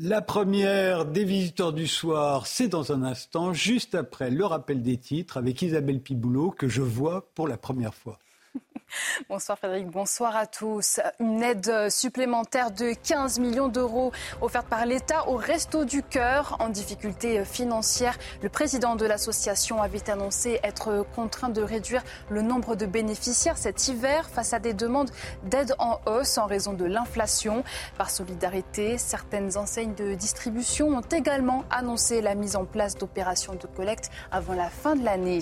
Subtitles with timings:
[0.00, 4.96] La première des visiteurs du soir, c'est dans un instant, juste après le rappel des
[4.96, 8.20] titres avec Isabelle Piboulot, que je vois pour la première fois.
[9.28, 11.00] Bonsoir Frédéric, bonsoir à tous.
[11.20, 16.68] Une aide supplémentaire de 15 millions d'euros offerte par l'État au Resto du Cœur en
[16.68, 18.16] difficulté financière.
[18.42, 23.88] Le président de l'association avait annoncé être contraint de réduire le nombre de bénéficiaires cet
[23.88, 25.10] hiver face à des demandes
[25.44, 27.64] d'aide en hausse en raison de l'inflation.
[27.96, 33.66] Par solidarité, certaines enseignes de distribution ont également annoncé la mise en place d'opérations de
[33.66, 35.40] collecte avant la fin de l'année.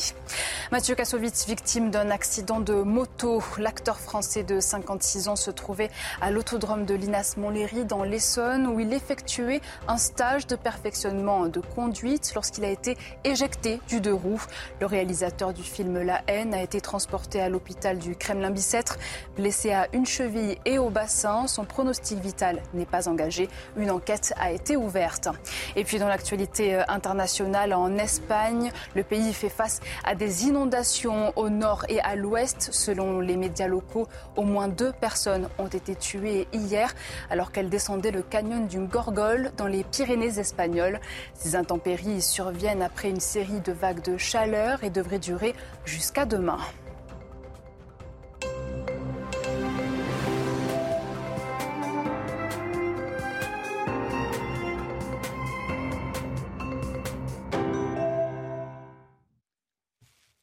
[0.72, 5.90] Mathieu Kassovitz, victime d'un accident de moto L'acteur français de 56 ans se trouvait
[6.22, 11.60] à l'autodrome de Linas Montlhéry dans l'Essonne où il effectuait un stage de perfectionnement de
[11.60, 14.40] conduite lorsqu'il a été éjecté du deux roues.
[14.80, 18.96] Le réalisateur du film La haine a été transporté à l'hôpital du Kremlin-Bicêtre,
[19.36, 21.46] blessé à une cheville et au bassin.
[21.48, 23.50] Son pronostic vital n'est pas engagé.
[23.76, 25.28] Une enquête a été ouverte.
[25.76, 31.34] Et puis dans l'actualité euh, internationale en Espagne, le pays fait face à des inondations
[31.36, 34.06] au nord et à l'ouest selon les médias locaux,
[34.36, 36.94] au moins deux personnes ont été tuées hier
[37.30, 41.00] alors qu'elles descendaient le canyon d'une Gorgole dans les Pyrénées espagnoles.
[41.34, 46.58] Ces intempéries surviennent après une série de vagues de chaleur et devraient durer jusqu'à demain.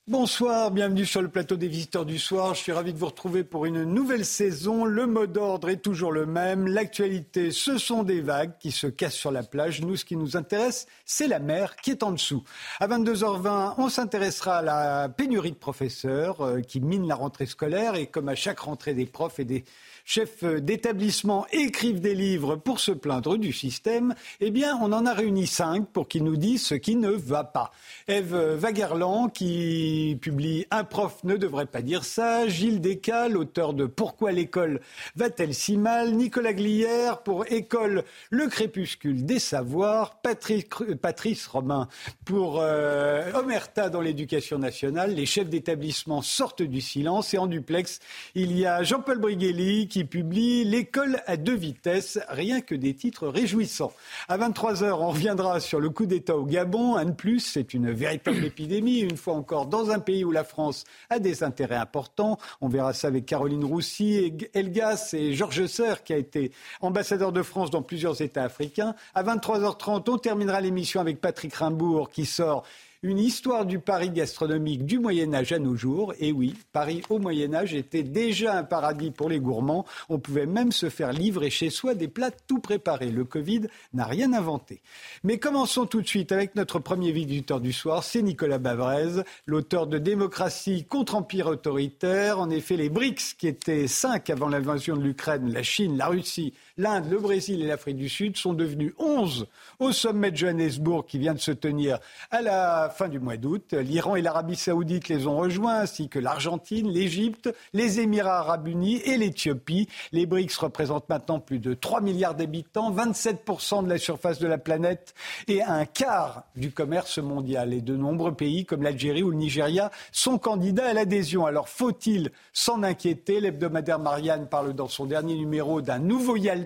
[0.10, 2.56] Bonsoir, bienvenue sur le plateau des visiteurs du soir.
[2.56, 4.84] Je suis ravi de vous retrouver pour une nouvelle saison.
[4.84, 6.68] Le mot d'ordre est toujours le même.
[6.68, 9.82] L'actualité, ce sont des vagues qui se cassent sur la plage.
[9.82, 12.44] Nous, ce qui nous intéresse, c'est la mer qui est en dessous.
[12.82, 17.96] À 22h20, on s'intéressera à la pénurie de professeurs euh, qui mine la rentrée scolaire
[17.96, 19.64] et comme à chaque rentrée des profs et des
[20.04, 25.14] chefs d'établissement écrivent des livres pour se plaindre du système, eh bien, on en a
[25.14, 27.72] réuni cinq pour qu'ils nous disent ce qui ne va pas.
[28.08, 32.48] Eve Wagerland, qui publie Un prof ne devrait pas dire ça.
[32.48, 34.82] Gilles Descal, auteur de Pourquoi l'école
[35.16, 40.20] va-t-elle si mal Nicolas Glière pour École, le crépuscule des savoirs.
[40.22, 41.88] Patrice, Romain
[42.26, 45.14] pour euh, Omerta dans l'éducation nationale.
[45.14, 47.34] Les chefs d'établissement sortent du silence.
[47.34, 48.00] Et en duplex,
[48.36, 53.28] il y a Jean-Paul Briguelli qui publie L'école à deux vitesses, rien que des titres
[53.28, 53.94] réjouissants.
[54.28, 56.96] À 23h, on reviendra sur le coup d'État au Gabon.
[56.96, 60.44] Un de plus, c'est une véritable épidémie, une fois encore dans un pays où la
[60.44, 62.40] France a des intérêts importants.
[62.60, 67.44] On verra ça avec Caroline Roussy, Elgas et Georges Serre, qui a été ambassadeur de
[67.44, 68.96] France dans plusieurs États africains.
[69.14, 72.64] À 23h30, on terminera l'émission avec Patrick Rimbourg, qui sort
[73.04, 76.14] une histoire du Paris gastronomique du Moyen Âge à nos jours.
[76.20, 79.86] Et oui, Paris au Moyen Âge était déjà un paradis pour les gourmands.
[80.08, 83.12] On pouvait même se faire livrer chez soi des plats tout préparés.
[83.12, 84.82] Le Covid n'a rien inventé.
[85.24, 88.06] Mais commençons tout de suite avec notre premier visiteur du soir.
[88.06, 92.40] C'est Nicolas Bavrez, l'auteur de Démocratie contre empire autoritaire.
[92.40, 96.54] En effet, les BRICS, qui étaient cinq avant l'invasion de l'Ukraine, la Chine, la Russie,
[96.78, 99.48] l'Inde, le Brésil et l'Afrique du Sud, sont devenus onze
[99.80, 102.00] au sommet de Johannesburg qui vient de se tenir
[102.32, 103.74] à la fin du mois d'août.
[103.74, 109.02] L'Iran et l'Arabie saoudite les ont rejoints, ainsi que l'Argentine, l'Égypte, les Émirats arabes unis
[109.06, 109.88] et l'Éthiopie.
[110.12, 114.58] Les BRICS représentent maintenant plus de 3 milliards d'habitants, 27% de la surface de la
[114.58, 115.14] planète
[115.48, 117.74] et un quart du commerce mondial.
[117.74, 121.46] Et de nombreux pays comme l'Algérie ou le Nigeria sont candidats à l'adhésion.
[121.46, 123.40] Alors faut-il s'en inquiéter?
[123.40, 126.63] L'hebdomadaire Marianne parle dans son dernier numéro d'un nouveau Yalta.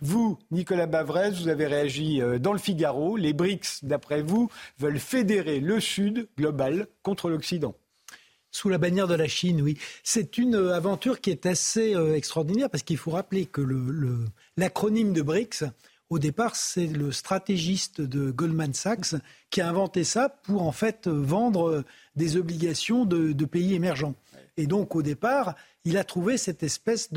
[0.00, 3.16] Vous, Nicolas Bavrez, vous avez réagi euh, dans le Figaro.
[3.16, 7.74] Les BRICS, d'après vous, veulent fédérer le Sud global contre l'Occident.
[8.50, 9.78] Sous la bannière de la Chine, oui.
[10.02, 13.62] C'est une euh, aventure qui est assez euh, extraordinaire parce qu'il faut rappeler que
[14.56, 15.64] l'acronyme de BRICS,
[16.10, 19.14] au départ, c'est le stratégiste de Goldman Sachs
[19.48, 21.84] qui a inventé ça pour en fait vendre
[22.16, 24.14] des obligations de, pays émergents.
[24.58, 25.54] Et donc, au départ,
[25.86, 27.08] il a trouvé cette espèce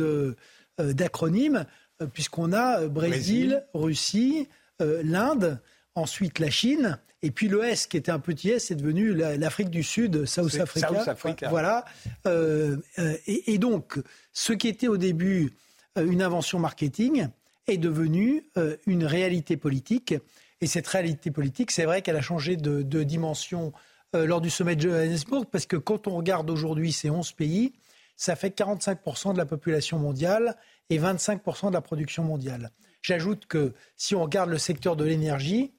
[0.80, 1.66] d'acronyme,
[2.14, 4.48] puisqu'on a Brésil, Russie,
[4.80, 5.59] l'Inde,
[5.96, 9.72] ensuite la Chine, et puis le S, qui était un petit S, est devenu l'Afrique
[9.72, 11.50] du Sud, South Africa.
[11.50, 11.84] Voilà.
[12.28, 14.00] Euh, euh, et, donc,
[14.32, 15.53] ce qui était au début
[15.97, 17.30] euh, une invention marketing
[17.66, 18.44] est devenu
[18.86, 20.14] une réalité politique.
[20.62, 23.74] Et cette réalité politique, c'est vrai qu'elle a changé de, de dimension
[24.14, 27.74] lors du sommet de Johannesburg, parce que quand on regarde aujourd'hui ces 11 pays,
[28.16, 30.56] ça fait 45% de la population mondiale
[30.90, 32.72] et 25% de la production mondiale.
[33.02, 35.73] J'ajoute que si on regarde le secteur de l'énergie,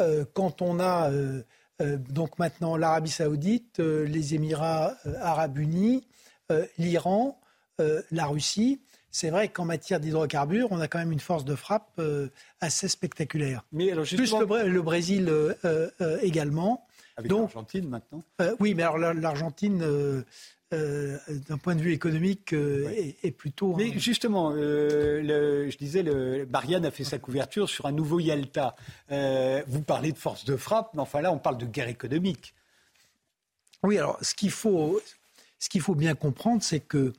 [0.00, 1.42] euh, quand on a euh,
[1.80, 6.06] euh, donc maintenant l'Arabie saoudite, les Émirats arabes unis,
[6.76, 7.40] l'Iran,
[8.10, 12.00] la Russie, c'est vrai qu'en matière d'hydrocarbures, on a quand même une force de frappe
[12.60, 13.64] assez spectaculaire.
[13.72, 15.32] Mais alors Plus le, Brésil
[16.20, 16.86] également.
[17.16, 18.22] Avec l'Argentine maintenant
[18.60, 20.22] Oui, mais alors l'Argentine euh,
[20.72, 22.90] d'un point de vue économique, euh,
[23.22, 23.74] est, plutôt.
[23.76, 28.74] Mais justement, euh, je disais, le, Marianne a fait sa couverture sur un nouveau Yalta.
[29.66, 32.54] vous parlez de force de frappe, mais enfin là, on parle de guerre économique.
[33.82, 35.00] Oui, alors ce qu'il faut,
[35.58, 37.12] ce qu'il faut bien comprendre, c'est que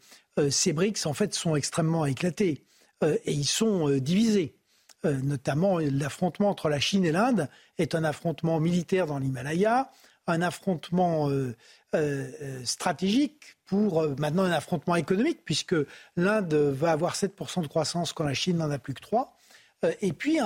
[0.50, 2.64] ces BRICS, en fait, sont extrêmement éclatés
[3.04, 4.56] et ils sont divisés.
[5.04, 9.92] notamment, l'affrontement entre la Chine et l'Inde est un affrontement militaire dans l'Himalaya,
[10.28, 11.56] un affrontement euh,
[11.96, 15.76] euh, stratégique pour euh, maintenant un affrontement économique, puisque
[16.16, 19.28] l'Inde va avoir 7% de croissance quand la Chine n'en a plus que 3%,
[20.02, 20.40] et puis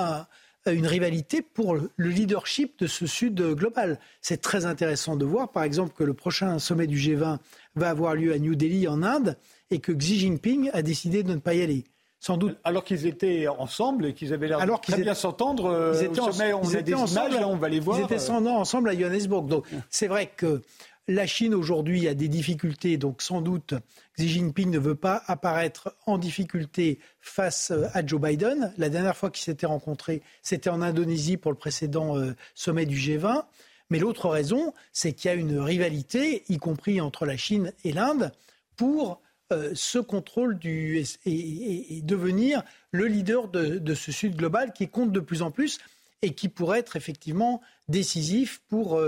[0.66, 4.00] une rivalité pour le leadership de ce Sud global.
[4.20, 7.38] C'est très intéressant de voir, par exemple, que le prochain sommet du G20
[7.76, 9.38] va avoir lieu à New Delhi, en Inde,
[9.70, 11.84] et que Xi Jinping a décidé de ne pas y aller.
[12.20, 12.58] Sans doute.
[12.64, 15.94] Alors qu'ils étaient ensemble et qu'ils avaient l'air de très bien s'entendre.
[15.94, 18.00] Ils étaient sommet, on a des images, là, on va les voir.
[18.00, 19.46] Ils étaient ensemble à Johannesburg.
[19.46, 20.64] Donc, c'est vrai que
[21.08, 23.74] la Chine aujourd'hui a des difficultés, donc sans doute
[24.18, 28.74] Xi Jinping ne veut pas apparaître en difficulté face euh, à Joe Biden.
[28.78, 32.98] La dernière fois qu'ils s'étaient rencontrés, c'était en Indonésie pour le précédent euh, sommet du
[32.98, 33.46] G20.
[33.90, 37.94] Mais l'autre raison, c'est qu'il y a une rivalité, y compris entre la Chine et
[37.94, 38.34] l'Inde,
[38.76, 39.22] pour
[39.54, 45.22] euh, ce contrôle du, et, devenir le leader de, ce Sud global qui compte de
[45.22, 45.80] plus en plus
[46.22, 49.00] et qui pourrait être effectivement décisif pour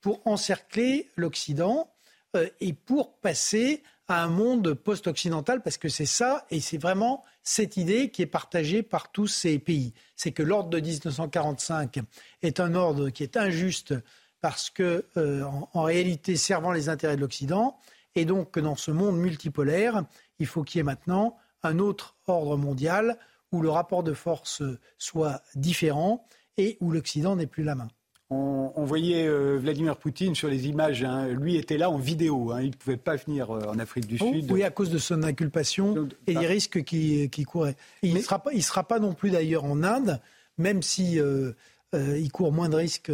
[0.00, 1.90] pour encercler l'Occident
[2.36, 7.24] euh, et pour passer à un monde post-occidental, parce que c'est ça, et c'est vraiment
[7.42, 9.94] cette idée qui est partagée par tous ces pays.
[10.16, 12.00] C'est que l'ordre de 1945
[12.42, 13.94] est un ordre qui est injuste
[14.40, 15.44] parce que, euh,
[15.74, 17.78] en, réalité, servant les intérêts de l'Occident,
[18.14, 20.04] et donc que dans ce monde multipolaire,
[20.38, 23.18] il faut qu'il y ait maintenant un autre ordre mondial
[23.52, 24.62] où le rapport de force
[24.98, 26.26] soit différent
[26.56, 27.88] et où l'Occident n'ait plus la main.
[28.32, 31.02] On, voyait euh, Vladimir Poutine sur les images.
[31.02, 31.26] Hein.
[31.28, 32.52] Lui était là en vidéo.
[32.52, 32.62] Hein.
[32.62, 34.50] Il ne pouvait pas venir euh, en Afrique du oh, Sud.
[34.52, 37.76] Oui, à cause de son inculpation et des risques qui, qui couraient.
[38.02, 40.20] il ne sera, sera, pas non plus d'ailleurs en Inde,
[40.58, 41.52] même si euh,
[41.92, 43.12] il court moins de risques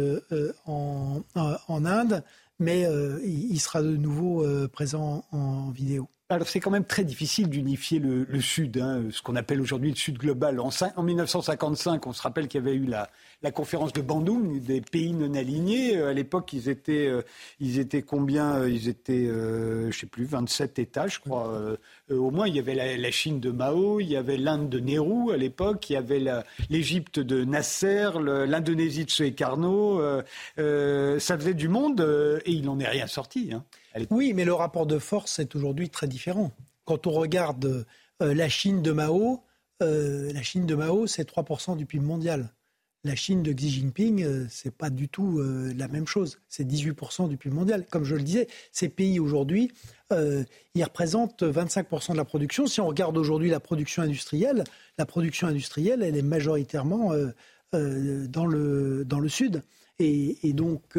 [0.67, 2.23] en, en, Inde,
[2.59, 2.87] mais
[3.25, 6.07] il sera de nouveau présent en vidéo.
[6.29, 9.95] Alors c'est quand même très difficile d'unifier le, Sud, hein, ce qu'on appelle aujourd'hui le
[9.95, 10.59] Sud global.
[10.59, 13.09] En, en 1955, on se rappelle qu'il y avait eu la,
[13.53, 15.95] conférence de Bandung des pays non alignés.
[15.95, 17.21] Euh, à l'époque, ils étaient, euh,
[17.61, 21.77] ils étaient combien euh, Ils étaient, je je sais plus, 27 États, je crois.
[22.09, 25.31] au moins, il y avait la, Chine de Mao, il y avait l'Inde de Nehru
[25.31, 26.21] à l'époque, il y avait
[26.69, 30.01] l'Égypte de Nasser, l'Indonésie de Suekarno.
[30.57, 32.01] ça faisait du monde
[32.45, 33.51] et il n'en est rien sorti.
[33.53, 33.63] Hein.
[34.09, 36.51] Oui, mais le rapport de force est aujourd'hui très différent.
[36.85, 37.85] Quand on regarde
[38.21, 39.43] euh, la Chine de Mao,
[39.83, 42.53] euh, la Chine de Mao, c'est 3% du PIB mondial.
[43.03, 46.39] La Chine de Xi Jinping, euh, c'est pas du tout la même chose.
[46.47, 47.85] C'est 18% du PIB mondial.
[47.89, 49.71] Comme je le disais, ces pays aujourd'hui,
[50.11, 52.67] ils représentent 25% de la production.
[52.67, 54.63] Si on regarde aujourd'hui la production industrielle,
[54.97, 57.11] la production industrielle, elle est majoritairement
[57.73, 59.63] dans, le, dans le sud.
[59.99, 60.97] Et donc,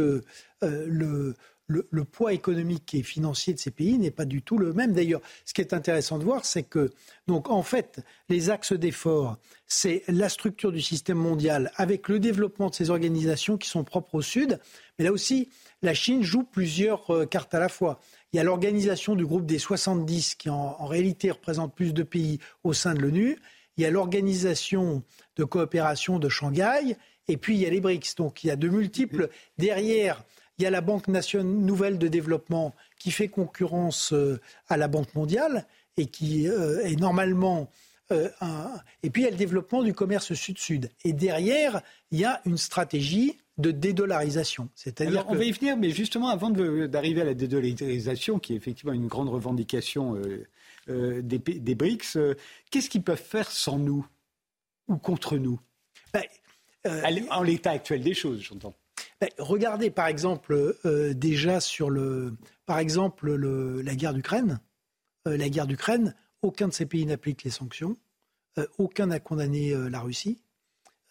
[0.63, 1.35] le,
[1.69, 4.93] le, poids économique et financier de ces pays n'est pas du tout le même.
[4.93, 6.91] D'ailleurs, ce qui est intéressant de voir, c'est que,
[7.27, 9.37] donc, en fait, les axes d'effort,
[9.67, 14.17] c'est la structure du système mondial avec le développement de ces organisations qui sont propres
[14.17, 14.59] au Sud.
[14.99, 15.51] Mais là aussi,
[15.83, 18.01] la Chine joue plusieurs euh, cartes à la fois.
[18.33, 22.03] Il y a l'organisation du groupe des 70 qui, en, en réalité, représente plus de
[22.03, 23.39] pays au sein de l'ONU.
[23.77, 25.03] Il y a l'organisation
[25.37, 26.97] de coopération de Shanghai.
[27.29, 28.17] Et puis, il y a les BRICS.
[28.17, 30.25] Donc, il y a de multiples derrière
[30.59, 34.89] il y a la Banque nationale nouvelle de développement qui fait concurrence euh, à la
[34.89, 37.71] Banque mondiale et qui euh, est normalement
[38.11, 38.73] euh, un...
[39.03, 40.91] Et puis il y a le développement du commerce sud-sud.
[41.05, 44.69] Et derrière, il y a une stratégie de dédollarisation.
[44.75, 48.93] C'est-à-dire On va y venir, mais justement, avant d'arriver à la dédollarisation, qui est effectivement
[48.93, 50.17] une grande revendication
[50.87, 52.19] des, des, BRICS,
[52.71, 54.07] qu'est-ce qu'ils peuvent faire sans nous
[54.87, 55.59] ou contre nous?
[56.15, 56.23] Ben,
[57.33, 58.77] En l'état actuel des choses, j'entends.
[59.21, 64.61] Ben, regardez par exemple euh, déjà sur le, par exemple la guerre d'Ukraine.
[65.27, 67.97] Euh, la guerre d'Ukraine, aucun de ces pays n'applique les sanctions,
[68.59, 70.39] euh, aucun n'a condamné la Russie.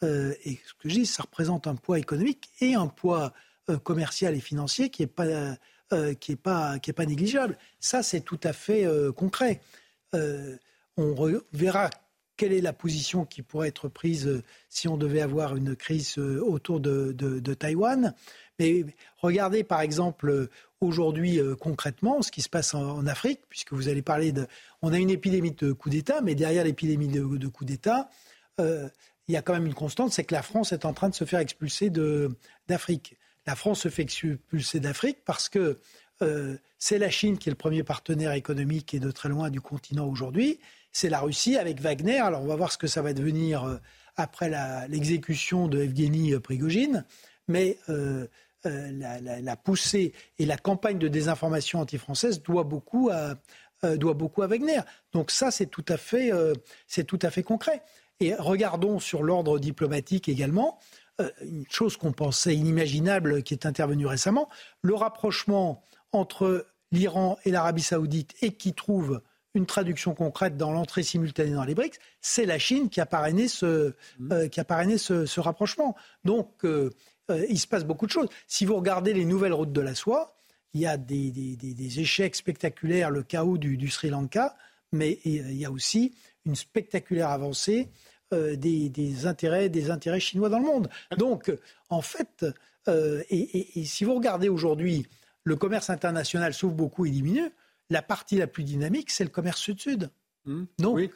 [0.02, 3.34] et ce que je dis, ça représente un poids économique et un poids
[3.84, 5.58] commercial et financier qui n'est pas,
[5.92, 7.58] est pas, pas négligeable.
[7.80, 9.60] Ça, c'est tout à fait concret.
[10.14, 11.90] on verra
[12.38, 16.80] quelle est la position qui pourrait être prise si on devait avoir une crise autour
[16.80, 18.14] de, Taïwan?
[18.60, 18.86] Mais
[19.18, 20.48] regardez par exemple
[20.80, 24.48] aujourd'hui concrètement ce qui se passe en, Afrique, puisque vous allez parler de...
[24.82, 28.10] On a une épidémie de coup d'État, mais derrière l'épidémie de, coup d'État,
[28.60, 28.88] euh,
[29.28, 31.16] il y a quand même une constante, c'est que la France est en train de
[31.16, 31.90] se faire expulser
[32.68, 33.18] d'Afrique.
[33.46, 35.80] La France se fait expulser d'Afrique parce que
[36.22, 39.62] euh, c'est la Chine qui est le premier partenaire économique et de très loin du
[39.62, 40.60] continent aujourd'hui.
[40.92, 42.20] C'est la Russie avec Wagner.
[42.20, 43.78] Alors on va voir ce que ça va devenir euh,
[44.16, 44.52] après
[44.88, 47.06] l'exécution de Evgeny Prigogine.
[47.48, 47.78] Mais
[48.66, 48.92] euh,
[49.42, 53.36] la, poussée et la campagne de désinformation anti-française doit beaucoup à,
[53.84, 54.82] euh, doit beaucoup à Wagner.
[55.14, 56.54] Donc ça, c'est tout à fait, euh,
[56.88, 57.84] c'est tout à fait concret.
[58.20, 60.80] Et regardons sur l'ordre diplomatique également.
[61.42, 64.50] une chose qu'on pensait inimaginable qui est intervenue récemment,
[64.82, 69.22] le rapprochement entre l'Iran et l'Arabie saoudite et qui trouve
[69.58, 73.48] une traduction concrète dans l'entrée simultanée dans les BRICS, c'est la Chine qui a parrainé
[73.48, 74.50] ce, mmh.
[74.50, 75.96] qui a parrainé ce, rapprochement.
[76.24, 76.92] Donc, euh,
[77.50, 78.30] il se passe beaucoup de choses.
[78.48, 80.38] Si vous regardez les nouvelles routes de la soie,
[80.74, 84.56] il y a des, échecs spectaculaires, le chaos du, Sri Lanka,
[84.92, 86.14] mais il y a aussi
[86.46, 87.90] une spectaculaire avancée
[88.34, 90.90] euh, des, intérêts, des intérêts chinois dans le monde.
[91.18, 91.52] Donc,
[91.90, 92.46] en fait,
[92.88, 95.08] euh, et, si vous regardez aujourd'hui,
[95.44, 97.52] le commerce international s'ouvre beaucoup et diminue.
[97.90, 100.10] La partie la plus dynamique, c'est le commerce sud-sud.
[100.46, 100.64] Mmh.
[100.80, 101.12] Donc,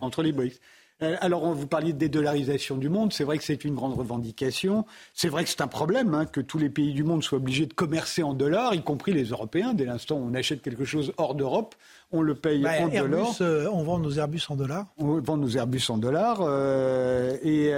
[0.00, 0.60] entre les BRICS.
[1.02, 3.12] Euh, alors, vous parliez de dédollarisation du monde.
[3.12, 4.86] C'est vrai que c'est une grande revendication.
[5.14, 7.66] C'est vrai que c'est un problème hein, que tous les pays du monde soient obligés
[7.66, 9.74] de commercer en dollars, y compris les Européens.
[9.74, 11.74] Dès l'instant où on achète quelque chose hors d'Europe,
[12.12, 13.36] on le paye bah, en dollars.
[13.40, 14.86] Euh, on vend nos Airbus en dollars.
[14.98, 16.40] On vend nos Airbus en dollars.
[16.42, 17.72] Euh, et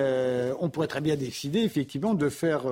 [0.60, 2.62] on pourrait très bien décider, effectivement, de faire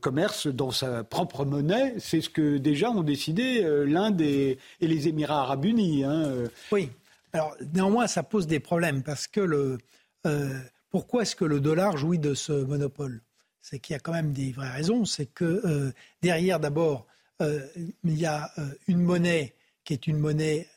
[0.00, 1.94] commerce dans sa propre monnaie.
[1.98, 6.04] C'est ce que déjà ont décidé l'Inde et, les Émirats arabes unis.
[6.04, 6.32] Hein.
[6.72, 6.90] Oui.
[7.32, 9.78] Alors néanmoins, ça pose des problèmes parce que le,
[10.26, 10.58] euh,
[10.90, 13.20] pourquoi est-ce que le dollar jouit de ce monopole?
[13.60, 15.04] C'est qu'il y a quand même des vraies raisons.
[15.04, 15.92] C'est que euh,
[16.22, 17.06] derrière, d'abord,
[17.42, 17.60] euh,
[18.04, 18.50] il y a
[18.86, 19.54] une monnaie
[19.88, 20.68] qui est une monnaie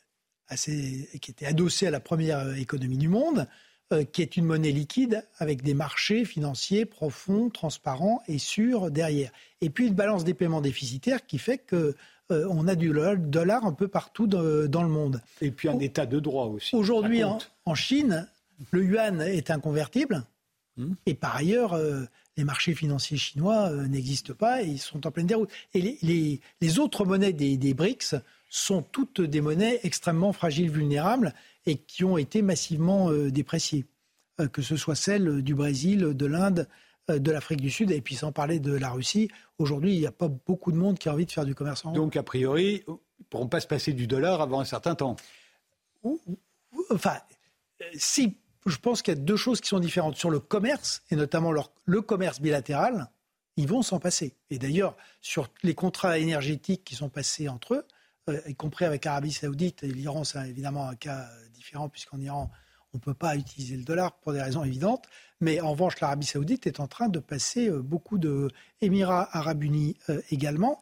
[0.47, 3.45] assez, qui était adossée à la première économie du monde,
[4.13, 9.31] qui est une monnaie liquide avec des marchés financiers profonds, transparents et sûrs derrière.
[9.59, 11.93] Et puis une balance des paiements déficitaires qui fait que
[12.31, 14.41] euh, on a du dollar un peu partout dans,
[14.83, 15.21] le monde.
[15.41, 16.73] Et puis un état de droit aussi.
[16.73, 18.29] Aujourd'hui, en, Chine,
[18.71, 20.23] le yuan est inconvertible.
[20.77, 20.93] Hmm.
[21.05, 22.05] Et par ailleurs, euh,
[22.37, 25.49] les marchés financiers chinois euh, n'existent pas et ils sont en pleine déroute.
[25.73, 28.15] Et les, autres monnaies des, des, BRICS
[28.51, 31.33] sont toutes des monnaies extrêmement fragiles, vulnérables
[31.65, 33.85] et qui ont été massivement dépréciées.
[34.51, 36.67] que ce soit celles du Brésil, de l'Inde,
[37.09, 39.29] euh, de l'Afrique du Sud, et puis sans parler de la Russie.
[39.57, 41.83] Aujourd'hui, il n'y a pas beaucoup de monde qui a envie de faire du commerce
[41.83, 44.93] en Donc, a priori, ils ne pourront pas se passer du dollar avant un certain
[44.93, 45.15] temps.
[46.91, 47.17] Enfin,
[47.81, 50.15] euh, si, je pense qu'il y a deux choses qui sont différentes.
[50.15, 51.51] Sur le commerce, et notamment
[51.85, 53.09] le commerce bilatéral,
[53.57, 54.35] ils vont s'en passer.
[54.51, 58.00] Et d'ailleurs, sur les contrats énergétiques qui sont passés entre eux, euh,
[58.47, 62.49] y compris avec l'Arabie saoudite, et l'Iran, c'est évidemment un cas différent, puisqu'en Iran,
[62.93, 65.07] on ne peut pas utiliser le dollar pour des raisons évidentes.
[65.39, 69.97] Mais en revanche, l'Arabie saoudite est en train de passer euh, beaucoup d'Émirats arabes unis
[70.09, 70.79] euh, également.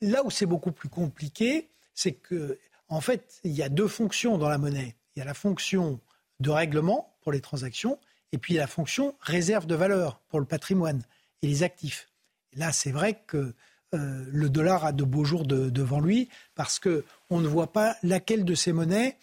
[0.00, 2.58] Là où c'est beaucoup plus compliqué, c'est que,
[2.88, 4.96] en fait, il y a deux fonctions dans la monnaie.
[5.14, 6.00] Il y a la fonction
[6.38, 7.98] de règlement pour les transactions,
[8.32, 11.02] et puis il y a la fonction réserve de valeur pour le patrimoine
[11.42, 12.08] et les actifs.
[12.54, 13.54] là, c'est vrai que
[13.94, 18.44] euh, le dollar a de beaux jours devant lui, parce qu'on ne voit pas laquelle
[18.44, 19.16] de ces monnaies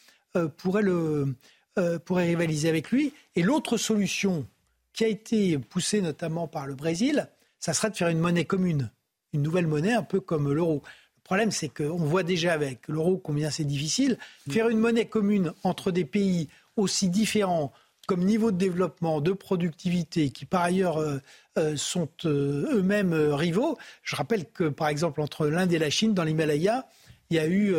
[0.58, 1.36] pourrait le,
[1.78, 3.14] euh, pourrait rivaliser avec lui.
[3.36, 4.48] Et l'autre solution
[4.94, 8.90] qui a été poussée notamment par le Brésil, ça serait de faire une monnaie commune,
[9.32, 10.82] une nouvelle monnaie un peu comme l'euro.
[11.18, 14.18] Le problème, c'est qu'on voit déjà avec l'euro combien c'est difficile.
[14.50, 17.72] Faire une monnaie commune entre des pays aussi différents
[18.08, 21.20] comme niveau de développement, de productivité, qui par ailleurs euh,
[21.60, 23.78] euh, sont eux-mêmes rivaux.
[24.02, 26.88] Je rappelle que, par exemple, entre l'Inde et la Chine, dans l'Himalaya,
[27.30, 27.76] il y a eu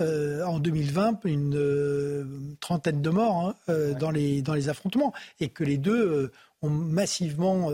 [0.00, 2.24] euh, en 2020 une euh,
[2.58, 6.32] trentaine de morts hein, euh, dans, les, dans les affrontements et que les deux
[6.62, 7.70] ont massivement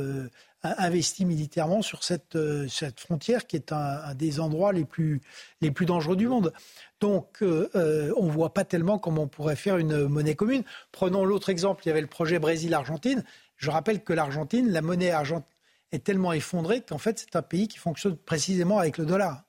[0.62, 2.36] investi militairement sur cette,
[2.68, 5.22] cette frontière qui est un, des endroits les plus,
[5.60, 6.52] les plus dangereux du monde.
[7.00, 10.62] Donc on ne voit pas tellement comment on pourrait faire une monnaie commune.
[10.92, 13.24] Prenons l'autre exemple, il y avait le projet Brésil-Argentine.
[13.56, 15.54] Je rappelle que l'Argentine, la monnaie argentine
[15.92, 19.42] est tellement effondrée qu'en fait c'est un pays qui fonctionne précisément avec le dollar.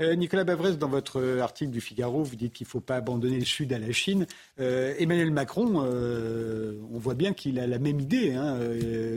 [0.00, 3.38] Euh, Nicolas Bavrez, dans votre article du Figaro, vous dites qu'il ne faut pas abandonner
[3.38, 4.26] le Sud à la Chine.
[4.58, 8.32] Euh, Emmanuel Macron, euh, on voit bien qu'il a la même idée.
[8.32, 8.58] Hein.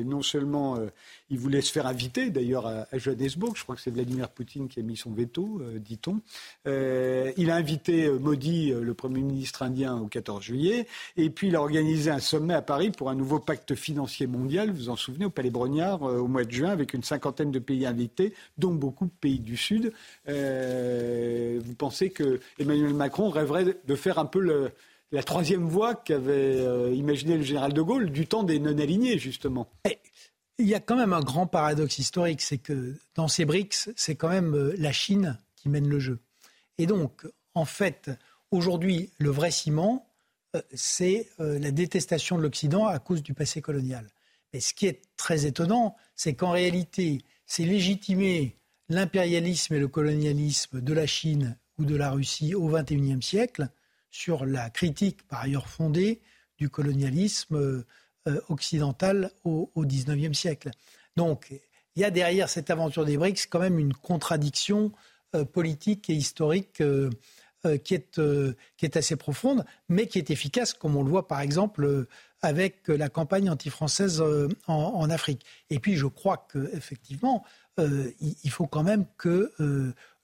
[0.06, 0.78] non seulement
[1.30, 4.80] il voulait se faire inviter, d'ailleurs à, Johannesburg, je crois que c'est Vladimir Poutine qui
[4.80, 6.22] a mis son veto, dit-on.
[6.66, 10.88] il a invité Modi, le Premier ministre indien, au 14 juillet.
[11.18, 14.72] Et puis il a organisé un sommet à Paris pour un nouveau pacte financier mondial,
[14.72, 17.60] vous vous en souvenez, au Palais Brognard, au mois de juin, avec une cinquantaine de
[17.60, 19.92] pays invités, dont beaucoup de pays du Sud.
[20.28, 24.72] Euh, vous pensez que Emmanuel Macron rêverait de faire un peu
[25.12, 29.68] la troisième voie qu'avait euh, imaginé le général de Gaulle du temps des non-alignés, justement
[30.58, 34.16] Il y a quand même un grand paradoxe historique, c'est que dans ces BRICS, c'est
[34.16, 36.20] quand même euh, la Chine qui mène le jeu.
[36.78, 38.12] Et donc, en fait,
[38.52, 40.08] aujourd'hui, le vrai ciment,
[40.74, 44.08] c'est la détestation de l'Occident à cause du passé colonial.
[44.54, 48.58] Mais ce qui est très étonnant, c'est qu'en réalité, c'est légitimer
[48.90, 53.70] l'impérialisme et le colonialisme de la Chine ou de la Russie au XXIe siècle
[54.12, 56.22] sur la critique, par ailleurs fondée,
[56.58, 57.84] du colonialisme
[58.28, 60.72] euh, occidental au, XIXe siècle.
[61.16, 61.54] Donc,
[61.96, 64.92] il y a derrière cette aventure des BRICS quand même une contradiction
[65.36, 67.12] euh, politique et historique euh,
[67.84, 68.20] qui, est,
[68.78, 72.08] qui est assez profonde, mais qui est efficace, comme on le voit par exemple
[72.42, 74.24] avec la campagne anti-française
[74.68, 75.46] en, Afrique.
[75.70, 77.44] Et puis, je crois qu'effectivement,
[77.80, 79.52] il faut quand même que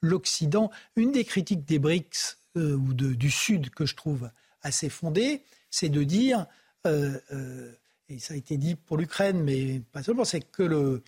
[0.01, 4.29] l'Occident, une des critiques des BRICS ou du Sud que je trouve
[4.61, 5.41] assez fondée,
[5.71, 6.45] c'est de dire,
[8.19, 11.03] ça a été dit pour l'Ukraine, mais pas seulement, c'est que le,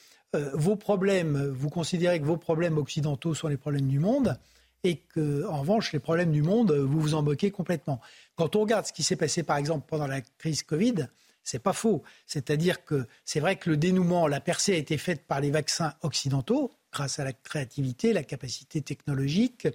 [0.53, 4.37] vos problèmes, vous considérez que vos problèmes occidentaux sont les problèmes du monde,
[4.83, 8.01] et que, en revanche, les problèmes du monde, vous vous en moquez complètement.
[8.35, 11.07] Quand on regarde ce qui s'est passé, par exemple, pendant la crise Covid,
[11.43, 12.03] c'est pas faux.
[12.25, 15.93] C'est-à-dire que c'est vrai que le dénouement, la percée a été faite par les vaccins
[16.01, 19.67] occidentaux, grâce à la créativité, la capacité technologique.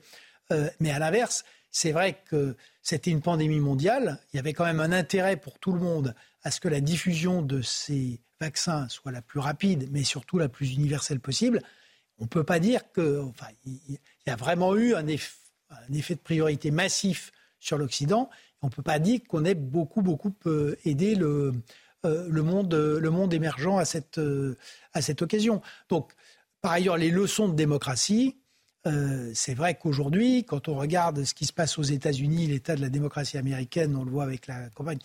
[0.51, 4.21] Euh, mais à l'inverse, c'est vrai que c'était une pandémie mondiale.
[4.33, 6.81] Il y avait quand même un intérêt pour tout le monde à ce que la
[6.81, 11.63] diffusion de ces vaccins soit la plus rapide, mais surtout la plus universelle possible.
[12.19, 16.71] On ne peut pas dire que, enfin, y a vraiment eu un effet de priorité
[16.71, 18.31] massif sur l'Occident
[18.63, 21.53] on ne peut pas dire qu'on ait beaucoup, beaucoup euh, aidé le,
[22.05, 24.57] euh, monde, le monde émergent à cette, euh,
[24.93, 25.63] à cette occasion.
[25.89, 26.13] Donc,
[26.61, 28.37] par ailleurs, les leçons de démocratie,
[28.85, 32.89] c'est vrai qu'aujourd'hui, quand on regarde ce qui se passe aux États-Unis, l'état de la
[32.89, 34.99] démocratie américaine, on le voit avec la campagne,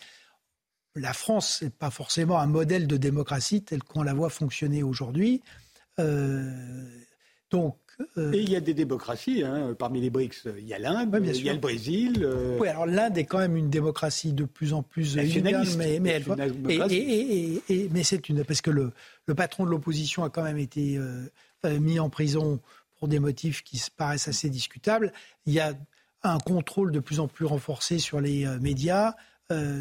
[0.96, 5.42] la France n'est pas forcément un modèle de démocratie tel qu'on la voit fonctionner aujourd'hui.
[5.98, 7.78] donc,
[8.18, 9.76] euh, Et il y a des démocraties, hein.
[9.78, 12.24] parmi les BRICS, il y a l'Inde, il y a le Brésil.
[12.24, 16.00] Euh, oui, alors l'Inde est quand même une démocratie de plus en plus nationaliste, mais,
[16.00, 18.92] mais elle et, mais c'est une parce que le,
[19.28, 22.60] le patron de l'opposition a quand même été euh, mis en prison
[23.04, 25.12] pour des motifs qui paraissent assez discutables.
[25.46, 25.74] Il y a
[26.24, 29.16] un contrôle de plus en plus renforcé sur les médias,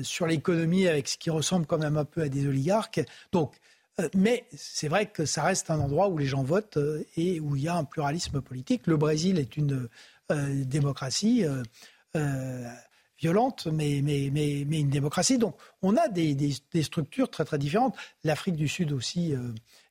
[0.03, 3.01] sur l'économie, avec ce qui ressemble quand même un peu à des oligarques.
[3.31, 3.55] Donc
[4.01, 7.41] euh, mais c'est vrai que ça reste un endroit où les gens votent euh, et
[7.41, 8.87] où il y a un pluralisme politique.
[8.87, 9.89] Le Brésil est une
[10.31, 11.45] euh, démocratie
[13.19, 15.39] violente, mais, une démocratie.
[15.39, 17.97] Donc on a des, des, structures très très différentes.
[18.25, 19.35] L'Afrique du Sud aussi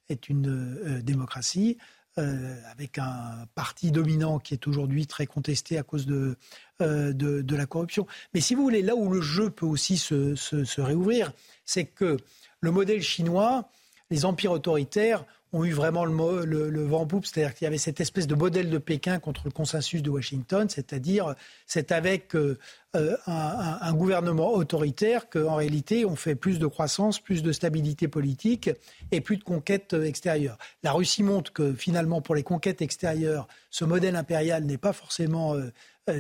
[0.10, 1.78] est une démocratie.
[2.17, 6.36] Avec un parti dominant qui est aujourd'hui très contesté à cause de,
[6.80, 8.06] de, de, la corruption.
[8.34, 11.32] Mais si vous voulez, là où le jeu peut aussi se, se réouvrir,
[11.65, 12.17] c'est que
[12.60, 13.69] le modèle chinois
[14.12, 18.00] les empires autoritaires ont eu vraiment le, vent en poupe, c'est-à-dire qu'il y avait cette
[18.00, 21.36] espèce de modèle de Pékin contre le consensus de Washington, c'est-à-dire
[21.68, 22.58] c'est avec euh,
[22.96, 28.70] euh, un, gouvernement autoritaire qu'en réalité on fait plus de croissance, plus de stabilité politique
[29.12, 30.58] et plus de conquêtes euh, extérieures.
[30.84, 35.56] La Russie montre que finalement pour les conquêtes extérieures, ce modèle impérial n'est pas forcément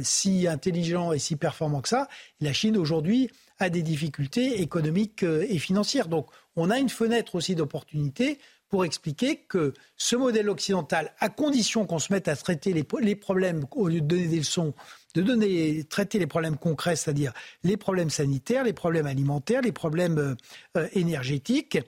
[0.03, 2.07] si intelligent et si performant que ça.
[2.39, 6.07] La Chine aujourd'hui a des difficultés économiques et financières.
[6.07, 8.39] Donc on a une fenêtre aussi d'opportunité
[8.71, 12.83] pour expliquer que ce modèle occidental, à condition qu'on se mette à traiter les,
[13.15, 14.73] problèmes, au lieu de donner des leçons,
[15.13, 17.33] de traiter les problèmes concrets, c'est-à-dire
[17.65, 20.35] les problèmes sanitaires, les problèmes alimentaires, les problèmes euh,
[20.77, 21.79] euh, énergétiques,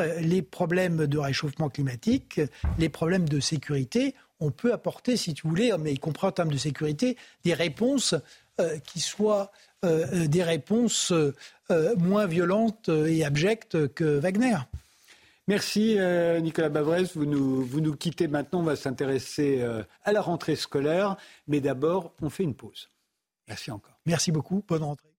[0.00, 2.40] euh, les problèmes de réchauffement climatique,
[2.76, 6.50] les problèmes de sécurité, on peut apporter, si tu voulais, mais y compris en termes
[6.50, 8.16] de sécurité, des réponses
[8.84, 9.50] qui soient
[9.82, 11.12] des réponses
[11.96, 14.58] moins violentes et abjectes que Wagner.
[15.52, 17.04] Merci euh, Nicolas Bavrez.
[17.14, 18.60] Vous nous, quittez maintenant.
[18.60, 21.18] On va s'intéresser euh, à la rentrée scolaire.
[21.46, 22.88] Mais d'abord, on fait une pause.
[23.46, 24.00] Merci encore.
[24.06, 24.64] Merci beaucoup.
[24.66, 25.11] Bonne rentrée.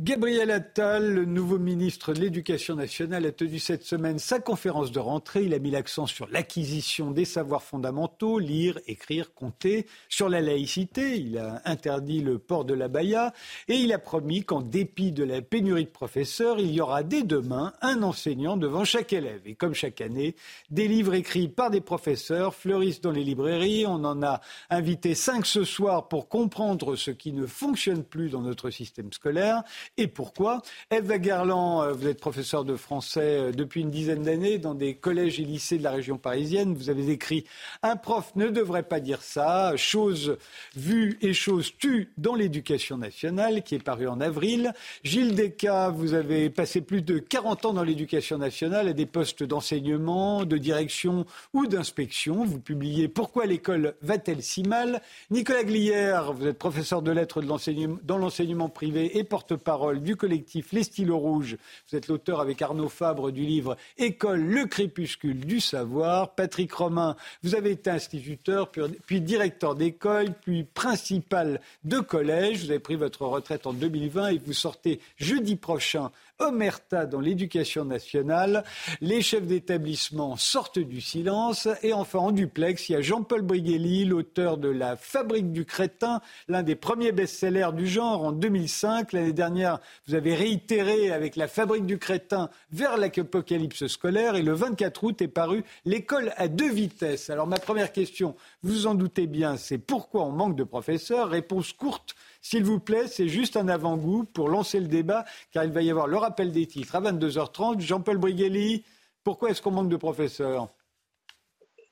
[0.00, 5.00] Gabriel Attal, le nouveau ministre de l'Éducation nationale, a tenu cette semaine sa conférence de
[5.00, 5.42] rentrée.
[5.42, 11.16] Il a mis l'accent sur l'acquisition des savoirs fondamentaux, lire, écrire, compter, sur la laïcité.
[11.16, 13.32] Il a interdit le port de la baya
[13.66, 17.24] et il a promis qu'en dépit de la pénurie de professeurs, il y aura dès
[17.24, 19.40] demain un enseignant devant chaque élève.
[19.46, 20.36] Et comme chaque année,
[20.70, 23.84] des livres écrits par des professeurs fleurissent dans les librairies.
[23.84, 28.42] On en a invité cinq ce soir pour comprendre ce qui ne fonctionne plus dans
[28.42, 29.64] notre système scolaire
[29.96, 30.62] et pourquoi.
[30.90, 34.94] Eva Garland, euh, vous êtes professeur de français euh, depuis une dizaine d'années dans des
[34.94, 36.74] collèges et lycées de la région parisienne.
[36.74, 37.44] Vous avez écrit
[37.82, 39.76] Un prof ne devrait pas dire ça.
[39.76, 40.36] Chose
[40.76, 44.72] vue et chose tue dans l'éducation nationale, qui est paru en avril.
[45.04, 49.42] Gilles Descas, vous avez passé plus de 40 ans dans l'éducation nationale à des postes
[49.42, 51.24] d'enseignement, de direction
[51.54, 52.44] ou d'inspection.
[52.44, 55.00] Vous publiez Pourquoi l'école va-t-elle si mal?
[55.30, 60.82] Nicolas Glière, vous êtes professeur de lettres dans l'enseignement privé et porte-parole du collectif Les
[60.82, 61.56] Stylos Rouges.
[61.88, 66.34] Vous êtes l'auteur avec Arnaud Fabre du livre École, le crépuscule du savoir.
[66.34, 68.70] Patrick Romain, vous avez été instituteur,
[69.06, 72.64] puis directeur d'école, puis principal de collège.
[72.64, 77.84] Vous avez pris votre retraite en 2020 et vous sortez jeudi prochain Omerta dans l'éducation
[77.84, 78.64] nationale.
[79.00, 81.68] Les chefs d'établissement sortent du silence.
[81.82, 86.20] Et enfin, en duplex, il y a Jean-Paul Briguelli, l'auteur de La Fabrique du crétin,
[86.48, 89.12] l'un des premiers best-sellers du genre en 2005.
[89.12, 94.36] L'année dernière, vous avez réitéré avec La Fabrique du crétin vers l'apocalypse scolaire.
[94.36, 97.30] Et le 24 août est paru L'école à deux vitesses.
[97.30, 101.28] Alors ma première question, vous en doutez bien, c'est pourquoi on manque de professeurs?
[101.28, 102.14] Réponse courte
[102.48, 105.90] s'il vous plaît, c'est juste un avant-goût pour lancer le débat, car il va y
[105.90, 107.80] avoir le rappel des titres à 22h30.
[107.80, 108.84] Jean-Paul Briguelli,
[109.22, 110.68] pourquoi est-ce qu'on manque de professeurs?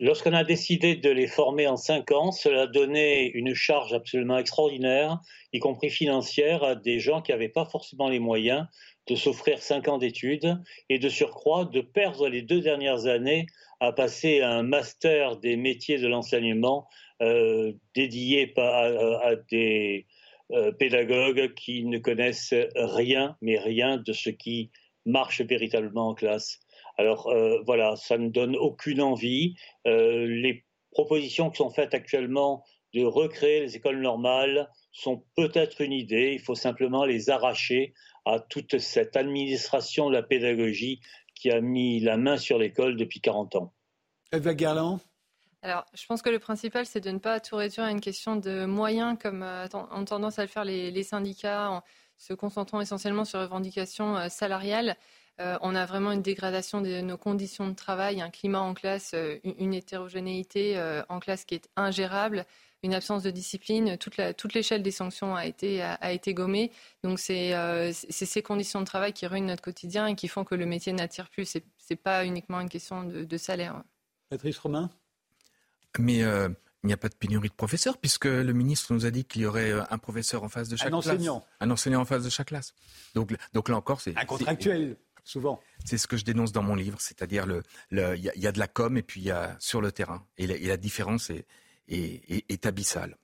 [0.00, 5.20] Lorsqu'on a décidé de les former en cinq ans, cela donnait une charge absolument extraordinaire,
[5.52, 8.66] y compris financière, à des gens qui n'avaient pas forcément les moyens
[9.08, 13.44] de s'offrir cinq ans d'études et de surcroît de perdre les deux dernières années
[13.80, 16.88] à passer un master des métiers de l'enseignement
[17.20, 20.06] euh, dédié à, des
[20.52, 24.70] euh, pédagogues qui ne connaissent rien, mais rien de ce qui
[25.04, 26.60] marche véritablement en classe.
[26.98, 29.54] Alors euh, voilà, ça ne donne aucune envie.
[29.86, 35.92] Euh, les propositions qui sont faites actuellement de recréer les écoles normales sont peut-être une
[35.92, 36.32] idée.
[36.32, 37.92] Il faut simplement les arracher
[38.24, 41.00] à toute cette administration de la pédagogie
[41.34, 43.74] qui a mis la main sur l'école depuis 40 ans.
[44.32, 45.00] Eva Garland
[45.66, 48.36] alors, je pense que le principal, c'est de ne pas tout réduire à une question
[48.36, 51.82] de moyens, comme euh, ont tendance à le faire les, syndicats, en
[52.18, 54.96] se concentrant essentiellement sur les revendications euh, salariales.
[55.40, 59.12] Euh, on a vraiment une dégradation de nos conditions de travail, un climat en classe,
[59.42, 62.46] une hétérogénéité en classe qui est ingérable,
[62.84, 63.98] une absence de discipline.
[63.98, 65.82] Toute, l'échelle des sanctions a été,
[66.28, 66.70] gommée.
[67.02, 70.64] Donc, c'est ces conditions de travail qui ruinent notre quotidien et qui font que le
[70.64, 71.44] métier n'attire plus.
[71.44, 71.58] Ce
[71.90, 73.82] n'est pas uniquement une question de, de salaire.
[74.30, 74.90] Patrice Romain?
[75.98, 76.48] Mais euh,
[76.86, 79.42] il n'y a pas de pénurie de professeurs, puisque le ministre nous a dit qu'il
[79.42, 81.06] y aurait euh, un professeur en face de chaque un classe.
[81.06, 81.44] Enseignant.
[81.60, 82.74] Un enseignant en face de chaque classe.
[83.14, 84.16] Donc, donc là encore, c'est.
[84.16, 85.60] Un contractuel, souvent.
[85.84, 88.52] C'est ce que je dénonce dans mon livre, c'est-à-dire il le, y, a, y, a
[88.52, 90.24] de la com et puis il y a sur le terrain.
[90.38, 91.46] Et la, différence est,
[91.88, 93.16] est, est, abyssale.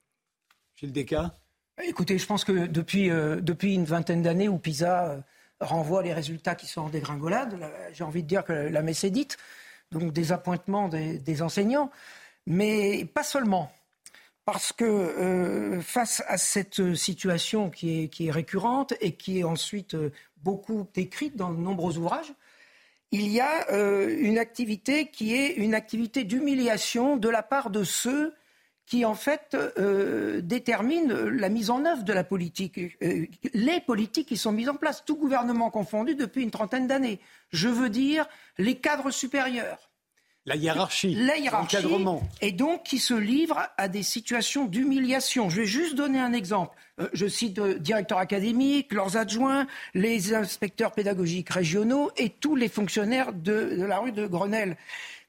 [0.75, 1.31] Gilles Descas
[1.81, 5.23] Écoutez, je pense que depuis, euh, depuis une vingtaine d'années où PISA
[5.59, 7.57] renvoie les résultats qui sont en dégringolade,
[7.93, 9.37] j'ai envie de dire que la messe est dite,
[9.91, 11.89] donc des appointements des, des enseignants.
[12.45, 13.71] Mais pas seulement.
[14.45, 20.11] Parce que euh, face à cette situation qui est, récurrente et qui est ensuite euh,
[20.43, 22.33] beaucoup décrite dans de nombreux ouvrages,
[23.11, 27.83] il y a euh, une activité qui est une activité d'humiliation de la part de
[27.85, 28.33] ceux
[28.85, 29.55] qui en fait
[30.43, 32.77] déterminent la mise en œuvre de la politique,
[33.53, 37.21] les politiques qui sont mises en place, tout gouvernement confondu depuis une trentaine d'années.
[37.51, 38.27] Je veux dire
[38.57, 39.89] les cadres supérieurs,
[40.45, 42.21] la hiérarchie, l'encadrement.
[42.41, 45.49] Et donc qui se livre à des situations d'humiliation.
[45.49, 46.77] Je vais juste donner un exemple.
[46.99, 52.67] Euh, je cite euh, directeurs académiques, leurs adjoints, les inspecteurs pédagogiques régionaux et tous les
[52.67, 54.75] fonctionnaires de, la rue de Grenelle.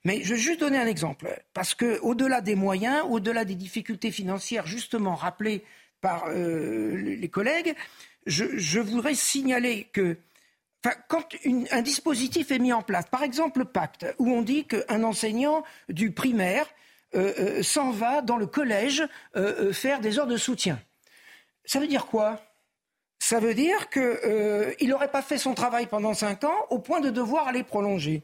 [0.04, 4.10] Mais je vais juste donner un exemple, parce que au-delà des moyens, au-delà des difficultés
[4.10, 5.64] financières justement rappelées
[6.02, 7.74] par euh, les collègues,
[8.26, 10.18] je, je voudrais signaler que
[11.08, 11.24] quand
[11.70, 15.64] un dispositif est mis en place, par exemple le pacte, où on dit qu'un enseignant
[15.88, 16.66] du primaire
[17.14, 19.02] euh, euh, s'en va dans le collège
[19.36, 20.78] euh, faire des heures de soutien,
[21.64, 22.40] ça veut dire quoi?
[23.18, 27.08] Ça veut dire qu'il n'aurait pas fait son travail pendant cinq ans au point de
[27.08, 28.22] devoir aller prolonger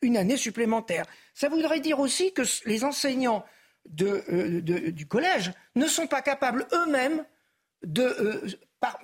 [0.00, 1.04] une année supplémentaire.
[1.34, 3.44] Ça voudrait dire aussi que les enseignants
[3.84, 7.26] du collège ne sont pas capables eux-mêmes
[7.84, 8.46] de, euh,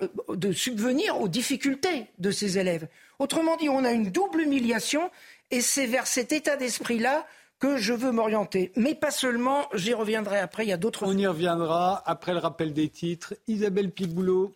[0.01, 2.87] euh, de subvenir aux difficultés de ces élèves.
[3.19, 5.09] Autrement dit, on a une double humiliation
[5.51, 7.25] et c'est vers cet état d'esprit-là
[7.59, 8.71] que je veux m'orienter.
[8.75, 11.05] Mais pas seulement, j'y reviendrai après, il y a d'autres...
[11.05, 13.33] On y reviendra après le rappel des titres.
[13.47, 14.53] Isabelle Piboulot.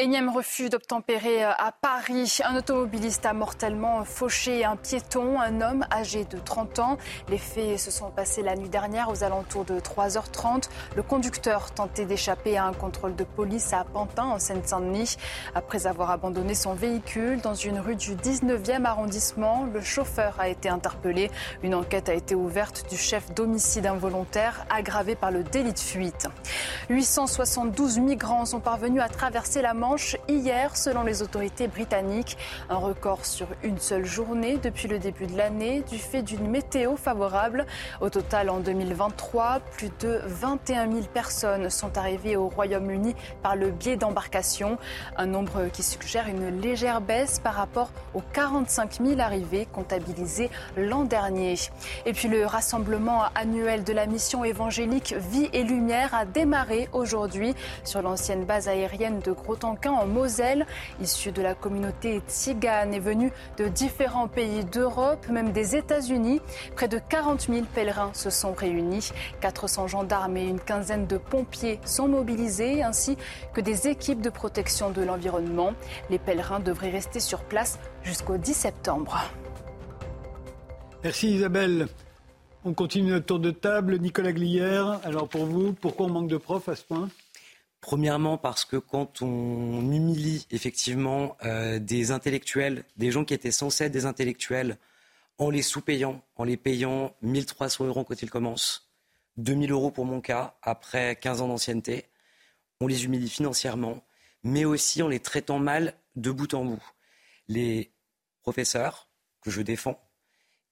[0.00, 2.38] Énième refus d'obtempérer euh, à Paris.
[2.44, 6.98] Un automobiliste a mortellement fauché un piéton, un homme âgé de 30 ans.
[7.28, 10.68] Les faits se sont passés la nuit dernière aux alentours de 3h30.
[10.94, 15.16] Le conducteur tentait d'échapper à un contrôle de police à Pantin, en Seine-Saint-Denis.
[15.56, 20.68] Après avoir abandonné son véhicule dans une rue du 19e arrondissement, le chauffeur a été
[20.68, 21.28] interpellé.
[21.64, 26.28] Une enquête a été ouverte du chef d'homicide involontaire aggravé par le délit de fuite.
[26.88, 29.87] 872 migrants sont parvenus à traverser la Manche
[30.28, 32.36] hier, selon les autorités britanniques.
[32.68, 36.96] Un record sur une seule journée depuis le début de l'année, du fait d'une météo
[36.96, 37.66] favorable.
[38.00, 43.70] Au total, en 2023, plus de 21 000 personnes sont arrivées au Royaume-Uni par le
[43.70, 44.78] biais d'embarcations.
[45.16, 51.04] Un nombre qui suggère une légère baisse par rapport aux 45 000 arrivées comptabilisées l'an
[51.04, 51.54] dernier.
[52.04, 57.54] Et puis le rassemblement annuel de la mission évangélique Vie et Lumière a démarré aujourd'hui
[57.84, 59.32] sur l'ancienne base aérienne de
[59.86, 60.66] en Moselle,
[61.00, 66.40] issu de la communauté tzigane, est venu de différents pays d'Europe, même des États-Unis.
[66.74, 69.12] Près de 40 000 pèlerins se sont réunis.
[69.40, 73.16] 400 gendarmes et une quinzaine de pompiers sont mobilisés, ainsi
[73.54, 75.72] que des équipes de protection de l'environnement.
[76.10, 79.18] Les pèlerins devraient rester sur place jusqu'au 10 septembre.
[81.04, 81.86] Merci Isabelle.
[82.64, 83.98] On continue notre tour de table.
[83.98, 87.08] Nicolas Glière, alors pour vous, pourquoi on manque de profs à ce point?
[87.80, 93.84] Premièrement, parce que quand on humilie effectivement euh, des intellectuels, des gens qui étaient censés
[93.84, 94.78] être des intellectuels,
[95.38, 98.90] en les sous-payant, en les payant 1300 euros quand ils commencent,
[99.36, 102.06] 2000 euros pour mon cas, après 15 ans d'ancienneté,
[102.80, 104.04] on les humilie financièrement,
[104.42, 106.82] mais aussi en les traitant mal de bout en bout.
[107.46, 107.92] Les
[108.42, 109.08] professeurs
[109.40, 110.00] que je défends,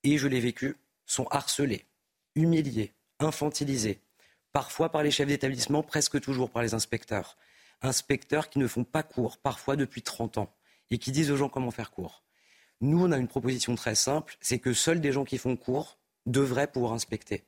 [0.03, 1.87] et je l'ai vécu, sont harcelés,
[2.35, 4.01] humiliés, infantilisés,
[4.57, 7.37] parfois par les chefs d'établissement, presque toujours par les inspecteurs.
[7.83, 10.57] Inspecteurs qui ne font pas cours, parfois depuis 30 ans,
[10.90, 12.23] et qui disent aux gens comment faire cours.
[12.81, 15.99] Nous, on a une proposition très simple, c'est que seuls des gens qui font cours
[16.25, 17.45] devraient pouvoir inspecter.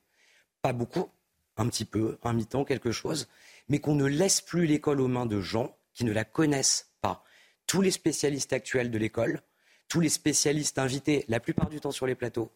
[0.61, 1.09] Pas beaucoup,
[1.57, 3.27] un petit peu, un mi-temps, quelque chose,
[3.69, 7.23] mais qu'on ne laisse plus l'école aux mains de gens qui ne la connaissent pas.
[7.65, 9.41] Tous les spécialistes actuels de l'école,
[9.87, 12.51] tous les spécialistes invités la plupart du temps sur les plateaux,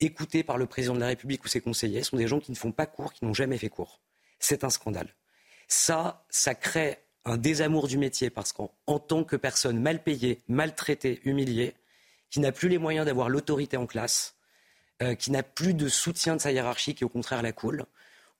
[0.00, 2.56] écoutés par le président de la République ou ses conseillers sont des gens qui ne
[2.56, 4.00] font pas cours, qui n'ont jamais fait cours.
[4.38, 5.14] C'est un scandale.
[5.68, 11.20] Ça, ça crée un désamour du métier parce qu'en tant que personne mal payée, maltraitée,
[11.24, 11.74] humiliée,
[12.30, 14.36] qui n'a plus les moyens d'avoir l'autorité en classe,
[15.02, 17.84] euh, qui n'a plus de soutien de sa hiérarchie, qui au contraire la coule,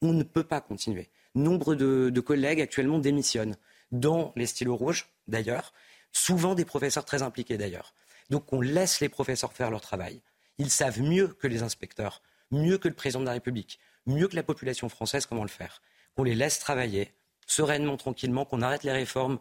[0.03, 1.09] on ne peut pas continuer.
[1.35, 3.57] Nombre de, de collègues actuellement démissionnent,
[3.93, 5.73] dans les stylos rouges d'ailleurs,
[6.12, 7.95] souvent des professeurs très impliqués d'ailleurs.
[8.31, 10.21] Donc on laisse les professeurs faire leur travail.
[10.59, 14.37] Ils savent mieux que les inspecteurs, mieux que le président de la République, mieux que
[14.37, 15.83] la population française comment le faire.
[16.14, 17.12] Qu'on les laisse travailler
[17.47, 19.38] sereinement, tranquillement, qu'on arrête les réformes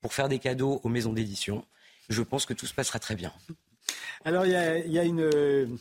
[0.00, 1.64] pour faire des cadeaux aux maisons d'édition.
[2.08, 3.32] Je pense que tout se passera très bien.
[4.24, 5.78] Alors, il y a, une,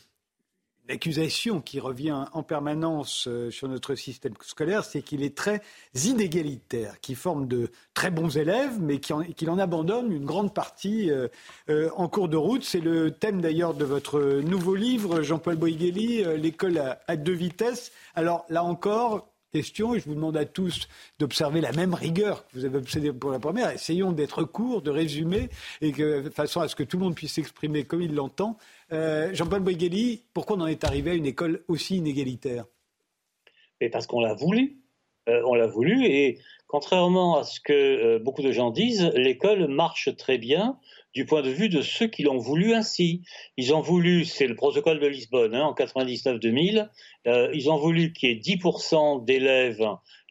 [0.88, 5.62] l'accusation qui revient en permanence euh, sur notre système scolaire, c'est qu'il est très
[5.96, 11.28] inégalitaire, qu'il forme de très bons élèves, mais qu'il en, abandonne une grande partie euh,
[11.70, 12.64] euh, en cours de route.
[12.64, 17.92] C'est le thème d'ailleurs de votre nouveau livre, Jean-Paul Boïgueli, L'école à, deux vitesses.
[18.16, 22.58] Alors là encore, question, et je vous demande à tous d'observer la même rigueur que
[22.58, 23.70] vous avez obsédé pour la première.
[23.70, 27.34] Essayons d'être courts, de résumer, et de façon à ce que tout le monde puisse
[27.34, 28.58] s'exprimer comme il l'entend.
[28.92, 32.66] Euh, Jean-Paul Boygueli, pourquoi on en est arrivé à une école aussi inégalitaire?
[33.92, 34.82] Parce qu'on l'a voulu.
[35.28, 39.68] Euh, on l'a voulu et contrairement à ce que euh, beaucoup de gens disent, l'école
[39.68, 40.78] marche très bien
[41.16, 43.24] du point de vue de ceux qui l'ont voulu ainsi.
[43.58, 46.90] Ils ont voulu, c'est le protocole de Lisbonne hein, en 99-2000,
[47.54, 49.84] ils ont voulu qu'il y ait 10% d'élèves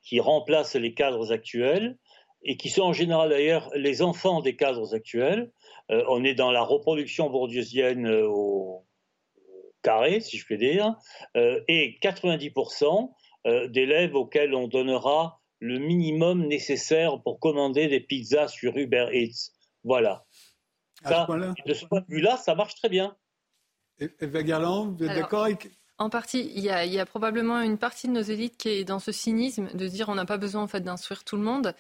[0.04, 1.96] qui remplacent les cadres actuels
[2.44, 5.50] et qui sont en général d'ailleurs les enfants des cadres actuels.
[5.90, 8.86] Euh, on est dans la reproduction bourdieusienne euh, au
[9.82, 10.94] carré, si je puis dire,
[11.36, 13.12] euh, et 90%
[13.68, 19.50] d'élèves auxquels on donnera le minimum nécessaire pour commander des pizzas sur Uber Eats.
[19.82, 20.24] Voilà.
[21.04, 23.14] de ce point de vue-là, ça marche très bien.
[23.98, 25.68] Eva Garland, vous êtes d'accord avec...
[25.98, 29.12] En partie, il y, a, probablement une partie de nos élites qui est dans ce
[29.12, 31.74] cynisme de dire on n'a pas besoin en fait d'instruire tout le monde.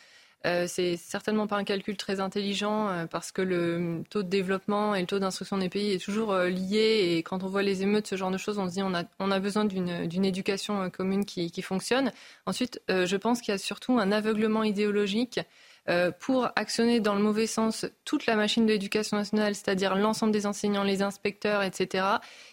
[0.46, 4.94] Euh, c'est certainement pas un calcul très intelligent euh, parce que le taux de développement
[4.94, 7.16] et le taux d'instruction des pays est toujours euh, lié.
[7.16, 9.04] Et quand on voit les émeutes, ce genre de choses, on se dit on a,
[9.20, 12.12] on a besoin d'une éducation commune qui, qui fonctionne.
[12.46, 15.40] Ensuite, je pense qu'il y a surtout un aveuglement idéologique
[15.88, 20.32] euh, pour actionner dans le mauvais sens toute la machine de l'éducation nationale, c'est-à-dire l'ensemble
[20.32, 22.04] des enseignants, les inspecteurs, etc.,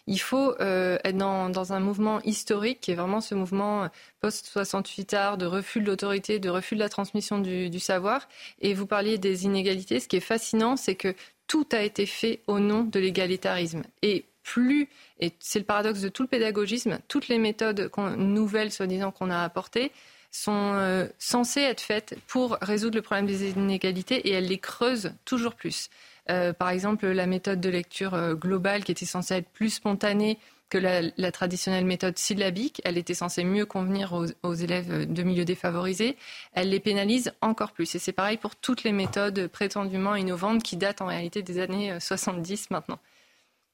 [0.08, 3.88] il faut euh, être dans, un mouvement historique qui est vraiment ce mouvement
[4.20, 8.28] post-68 art de refus de l'autorité, de refus de la transmission du, du savoir.
[8.60, 10.00] Et vous parliez des inégalités.
[10.00, 11.15] Ce qui est fascinant, c'est que
[11.48, 13.84] tout a été fait au nom de l'égalitarisme.
[14.02, 14.89] Et plus,
[15.20, 19.44] et c'est le paradoxe de tout le pédagogisme, toutes les méthodes nouvelles, soi-disant, qu'on a
[19.44, 19.91] apportées,
[20.32, 25.13] sont euh, censées être faites pour résoudre le problème des inégalités et elles les creusent
[25.26, 25.89] toujours plus.
[26.30, 30.39] Euh, par exemple, la méthode de lecture euh, globale qui était censée être plus spontanée
[30.70, 36.15] que la, traditionnelle méthode syllabique, elle était censée mieux convenir aux, élèves de milieux défavorisés,
[36.54, 37.94] elle les pénalise encore plus.
[37.94, 42.00] Et c'est pareil pour toutes les méthodes prétendument innovantes qui datent en réalité des années
[42.00, 43.00] 70 maintenant.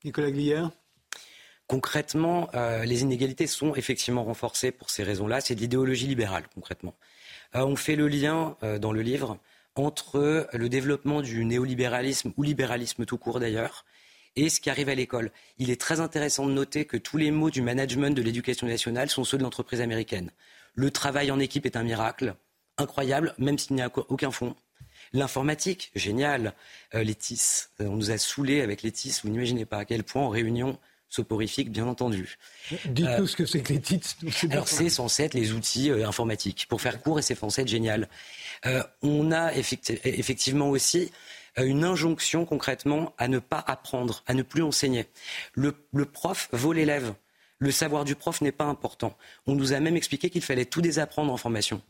[0.03, 0.71] Nicolas Glière
[1.67, 5.41] Concrètement, euh, les inégalités sont effectivement renforcées pour ces raisons-là.
[5.41, 6.95] C'est de l'idéologie libérale, concrètement.
[7.55, 9.37] Euh, on fait le lien euh, dans le livre
[9.75, 13.85] entre le développement du néolibéralisme ou libéralisme tout court d'ailleurs
[14.35, 15.31] et ce qui arrive à l'école.
[15.59, 19.09] Il est très intéressant de noter que tous les mots du management de l'éducation nationale
[19.09, 20.31] sont ceux de l'entreprise américaine.
[20.73, 22.35] Le travail en équipe est un miracle,
[22.77, 24.55] incroyable, même s'il n'y a aucun fond.
[25.13, 26.53] L'informatique, génial.
[26.93, 30.23] les TIS, on nous a saoulés avec les TIS, vous n'imaginez pas à quel point
[30.23, 32.37] en réunion, soporifique, bien entendu.
[32.85, 34.15] Dites-nous euh, ce que c'est que les titres.
[34.49, 36.67] Alors, c'est censé être les outils euh, informatiques.
[36.69, 38.09] Pour faire court, et c'est censé être génial.
[38.65, 41.11] Euh, on a effectivement aussi
[41.57, 45.07] une injonction concrètement à ne pas apprendre, à ne plus enseigner.
[45.53, 47.13] Le, le prof vaut l'élève.
[47.59, 49.17] Le savoir du prof n'est pas important.
[49.47, 51.81] On nous a même expliqué qu'il fallait tout désapprendre en formation.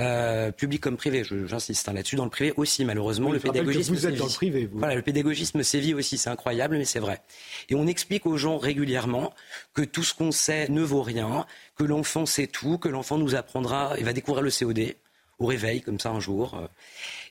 [0.00, 3.94] Euh, public comme privé, j'insiste hein, là-dessus, dans le privé aussi, malheureusement, le pédagogisme.
[3.94, 4.78] Vous êtes dans le privé, vous.
[4.78, 7.22] Voilà, le pédagogisme sévit aussi, c'est incroyable, mais c'est vrai.
[7.68, 9.32] Et on explique aux gens régulièrement
[9.72, 13.36] que tout ce qu'on sait ne vaut rien, que l'enfant sait tout, que l'enfant nous
[13.36, 14.96] apprendra et va découvrir le COD
[15.38, 16.66] au réveil, comme ça un jour, euh,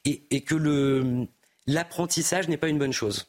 [0.06, 0.56] et, et que
[1.68, 3.28] l'apprentissage n'est pas une bonne chose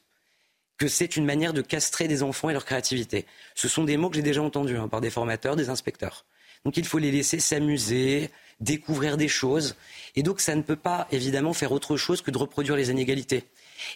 [0.76, 3.26] que c'est une manière de castrer des enfants et leur créativité.
[3.54, 6.24] Ce sont des mots que j'ai déjà entendus hein, par des formateurs, des inspecteurs.
[6.64, 9.76] Donc il faut les laisser s'amuser, découvrir des choses.
[10.16, 13.44] Et donc ça ne peut pas évidemment faire autre chose que de reproduire les inégalités.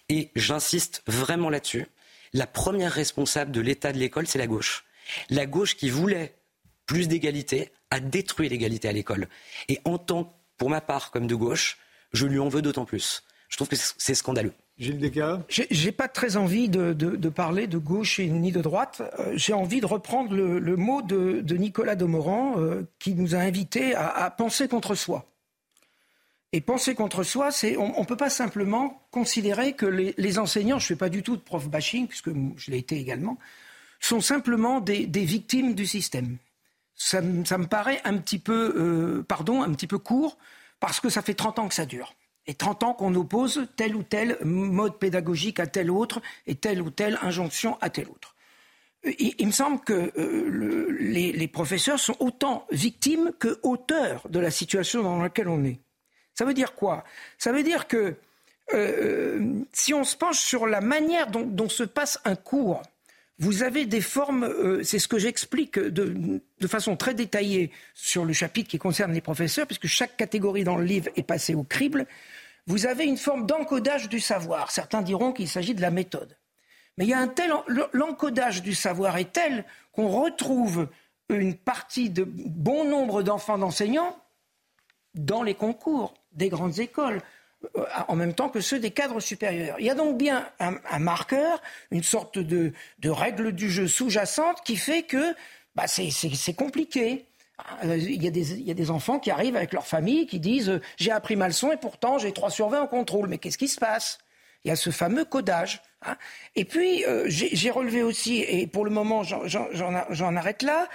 [0.08, 1.86] Et j'insiste vraiment là-dessus.
[2.32, 4.84] La première responsable de l'état de l'école, c'est la gauche.
[5.30, 6.34] La gauche qui voulait
[6.86, 9.28] plus d'égalité a détruit l'égalité à l'école.
[9.68, 11.78] Et en tant, pour ma part, comme de gauche,
[12.12, 13.22] je lui en veux d'autant plus.
[13.48, 14.52] Je trouve que c'est scandaleux.
[14.78, 19.02] Gilles Descartes J'ai pas très envie de, parler de gauche ni de droite.
[19.18, 23.94] Euh, j'ai envie de reprendre le, mot de, Nicolas Demorand euh, qui nous a invités
[23.94, 25.26] à, penser contre soi.
[26.52, 30.84] Et penser contre soi, c'est on ne peut pas simplement considérer que les, enseignants, je
[30.84, 33.38] ne fais pas du tout de prof bashing, puisque je l'ai été également,
[34.00, 36.38] sont simplement des, victimes du système.
[36.94, 40.38] Ça, me paraît un petit peu, euh, pardon, un petit peu court,
[40.80, 42.14] parce que ça fait 30 ans que ça dure
[42.48, 46.82] et 30 ans qu'on oppose tel ou tel mode pédagogique à tel autre et telle
[46.82, 48.34] ou telle injonction à tel autre.
[49.06, 54.50] Euh, il, me semble que euh, les, professeurs sont autant victimes que auteurs de la
[54.50, 55.78] situation dans laquelle on est.
[56.34, 57.04] Ça veut dire quoi?
[57.36, 58.16] Ça veut dire que
[58.74, 62.82] euh, si on se penche sur la manière dont se passe un cours,
[63.40, 68.68] vous avez des formes, c'est ce que j'explique de, façon très détaillée sur le chapitre
[68.68, 72.06] qui concerne les professeurs, puisque chaque catégorie dans le livre est passée au crible.
[72.68, 74.70] Vous avez une forme d'encodage du savoir.
[74.70, 76.36] Certains diront qu'il s'agit de la méthode.
[76.98, 77.50] Mais il y a un tel,
[77.92, 80.88] l'encodage du savoir est tel qu'on retrouve
[81.30, 84.16] une partie de bon nombre d'enfants d'enseignants
[85.14, 87.22] dans les concours des grandes écoles.
[87.76, 89.76] Euh, en même temps que ceux des cadres supérieurs.
[89.80, 92.72] Il y a donc bien un, marqueur, une sorte de,
[93.04, 95.34] règle du jeu sous-jacente qui fait que
[95.74, 97.27] bah, c'est compliqué.
[97.84, 101.10] Euh, il y, a des, enfants qui arrivent avec leur famille qui disent euh, j'ai
[101.10, 103.28] appris ma leçon et pourtant j'ai 3 sur 20 en contrôle.
[103.28, 104.18] Mais qu'est-ce qui se passe?
[104.64, 105.82] Il y a ce fameux codage.
[106.02, 106.16] Hein.
[106.56, 110.88] Et puis j'ai relevé aussi, et pour le moment j'en arrête là,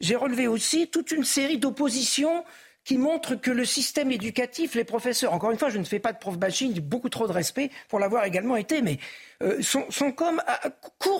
[0.00, 2.44] j'ai relevé aussi toute une série d'oppositions
[2.84, 6.12] qui montre que le système éducatif, les professeurs, encore une fois, je ne fais pas
[6.12, 8.98] de prof bashing, j'ai beaucoup trop de respect pour l'avoir également été, mais
[9.42, 10.60] euh, sont, comme à,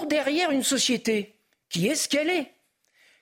[0.08, 1.36] derrière une société
[1.68, 2.52] qui est ce qu'elle est.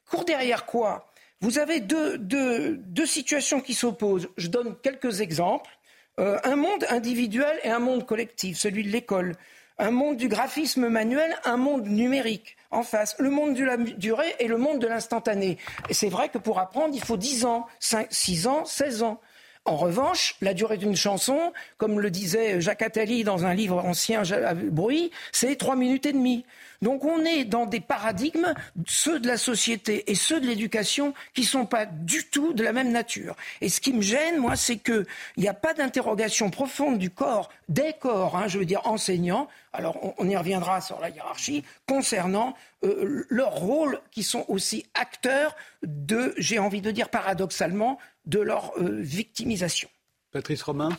[0.09, 1.08] Court derrière quoi?
[1.41, 4.29] Vous avez deux, situations qui s'opposent.
[4.37, 5.71] Je donne quelques exemples.
[6.19, 9.37] Euh, un monde individuel et un monde collectif, celui de l'école.
[9.79, 13.15] Un monde du graphisme manuel, un monde numérique en face.
[13.21, 15.59] Le monde de la durée et le monde de l'instantané.
[15.93, 19.21] C'est vrai que pour apprendre, il faut 10 ans, 5, 6 ans, 16 ans.
[19.65, 24.23] En revanche, la durée d'une chanson, comme le disait Jacques Attali dans un livre ancien,
[24.55, 26.45] Bruit, c'est trois minutes et demie.
[26.83, 28.55] Donc on est dans des paradigmes,
[28.87, 32.63] ceux de la société et ceux de l'éducation, qui ne sont pas du tout de
[32.63, 33.37] la même nature.
[33.61, 37.51] Et ce qui me gêne, moi, c'est qu'il n'y a pas d'interrogation profonde du corps,
[37.69, 42.55] des corps, hein, je veux dire enseignants, alors on, y reviendra sur la hiérarchie, concernant
[42.85, 48.73] euh, leur rôle, qui sont aussi acteurs de, j'ai envie de dire paradoxalement, de leur
[48.79, 49.89] euh, victimisation.
[50.31, 50.91] Patrice Romain?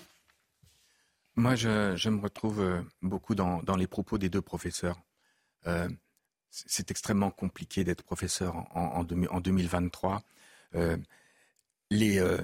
[1.35, 4.99] Moi, je, me retrouve euh, beaucoup dans, les propos des deux professeurs.
[5.67, 5.89] Euh,
[6.49, 10.23] c'est extrêmement compliqué d'être professeur en, 2023.
[10.75, 10.97] Euh,
[11.93, 12.43] euh,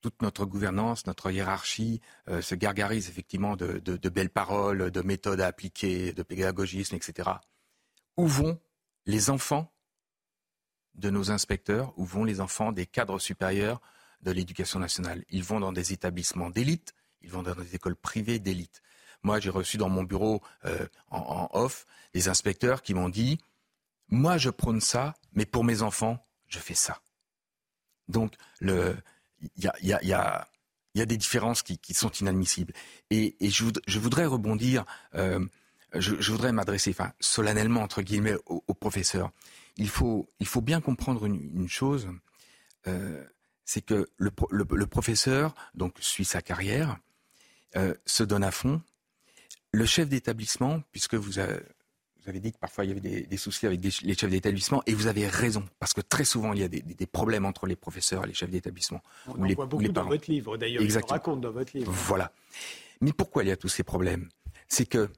[0.00, 6.12] toute notre gouvernance, notre hiérarchie se gargarise effectivement de, belles paroles, de méthodes à appliquer,
[6.12, 7.30] de pédagogisme, etc.
[8.16, 8.60] Où vont
[9.06, 9.72] les enfants
[10.94, 13.80] de nos inspecteurs, où vont les enfants des cadres supérieurs
[14.22, 15.24] de l'éducation nationale?
[15.30, 18.82] Ils vont dans des établissements d'élite, ils vont dans des écoles privées d'élite.
[19.22, 23.38] Moi, j'ai reçu dans mon bureau euh, en, off des inspecteurs qui m'ont dit
[24.08, 27.00] Moi, je prône ça, mais pour mes enfants, je fais ça.
[28.08, 29.00] Donc, il
[29.56, 30.46] y a,
[30.94, 32.74] des différences qui, sont inadmissibles.
[33.10, 35.44] Et, je, voudrais rebondir, euh,
[35.94, 39.30] je, voudrais m'adresser solennellement, entre guillemets, aux, professeurs.
[39.76, 40.28] Il faut,
[40.62, 42.08] bien comprendre une, chose
[42.88, 43.24] euh,
[43.64, 46.98] c'est que le, professeur donc suit sa carrière,
[48.04, 48.82] se donne à fond,
[49.72, 51.62] le chef d'établissement, puisque vous avez,
[52.40, 55.26] dit que parfois il y avait des, soucis avec les chefs d'établissement, et vous avez
[55.26, 58.34] raison, parce que très souvent il y a des, problèmes entre les professeurs et les
[58.34, 59.02] chefs d'établissement.
[59.26, 61.90] On en voit beaucoup dans votre livre, d'ailleurs, on raconte dans votre livre.
[61.90, 62.32] Voilà.
[63.00, 64.28] Mais pourquoi il y a tous ces problèmes?
[64.68, 65.08] C'est que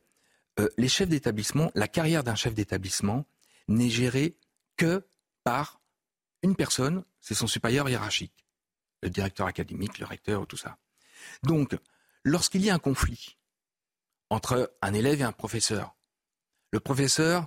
[0.60, 3.26] euh, les chefs d'établissement, la carrière d'un chef d'établissement
[3.68, 4.36] n'est gérée
[4.76, 5.04] que
[5.42, 5.80] par
[6.42, 8.46] une personne, c'est son supérieur hiérarchique,
[9.02, 10.78] le directeur académique, le recteur, tout ça.
[11.42, 11.76] Donc,
[12.22, 13.36] lorsqu'il y a un conflit
[14.34, 15.94] entre un élève et un professeur.
[16.72, 17.46] Le professeur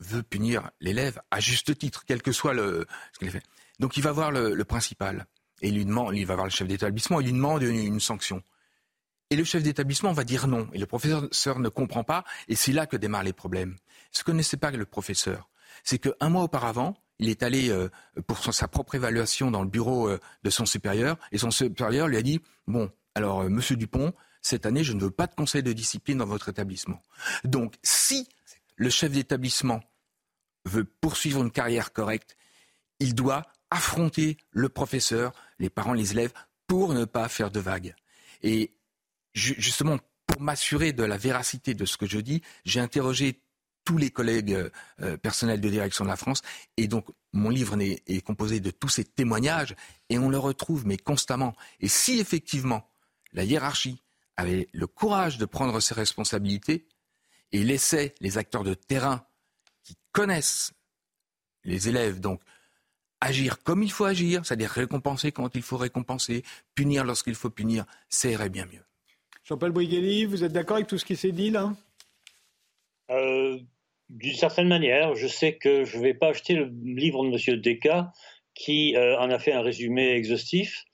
[0.00, 3.42] veut punir l'élève à juste titre, quel que soit le, ce qu'il fait.
[3.78, 5.26] Donc il va voir le, principal
[5.60, 8.42] et lui demande, il va voir le chef d'établissement, il lui demande une, sanction.
[9.30, 10.68] Et le chef d'établissement va dire non.
[10.72, 12.24] Et le professeur ne comprend pas.
[12.48, 13.76] Et c'est là que démarrent les problèmes.
[14.12, 15.48] Ce que ne sait pas le professeur,
[15.82, 17.88] c'est qu'un mois auparavant, il est allé euh,
[18.26, 21.16] pour sa propre évaluation dans le bureau euh, de son supérieur.
[21.32, 24.12] Et son supérieur lui a dit, bon, alors, euh, monsieur Dupont,
[24.44, 27.00] cette année, je ne veux pas de conseil de discipline dans votre établissement.
[27.44, 28.28] Donc, si
[28.76, 29.80] le chef d'établissement
[30.66, 32.36] veut poursuivre une carrière correcte,
[33.00, 36.32] il doit affronter le professeur, les parents, les élèves,
[36.66, 37.94] pour ne pas faire de vagues.
[38.42, 38.74] Et
[39.32, 43.40] justement, pour m'assurer de la véracité de ce que je dis, j'ai interrogé
[43.84, 44.70] tous les collègues
[45.00, 46.42] euh, personnels de direction de la France.
[46.76, 49.74] Et donc, mon livre est, est, composé de tous ces témoignages
[50.10, 51.54] et on le retrouve, mais constamment.
[51.80, 52.90] Et si effectivement
[53.32, 54.03] la hiérarchie
[54.36, 56.86] avait le courage de prendre ses responsabilités
[57.52, 59.26] et laissait les acteurs de terrain
[59.84, 60.72] qui connaissent
[61.64, 62.40] les élèves, donc
[63.20, 66.42] agir comme il faut agir, c'est-à-dire récompenser quand il faut récompenser,
[66.74, 68.84] punir lorsqu'il faut punir, ça irait bien mieux.
[69.44, 71.74] Jean-Paul Boighelli, vous êtes d'accord avec tout ce qui s'est dit là?
[73.10, 73.58] Euh,
[74.08, 77.60] D'une certaine manière, je sais que je ne vais pas acheter le livre de M.
[77.60, 78.12] Desca
[78.54, 80.84] qui euh, en a fait un résumé exhaustif.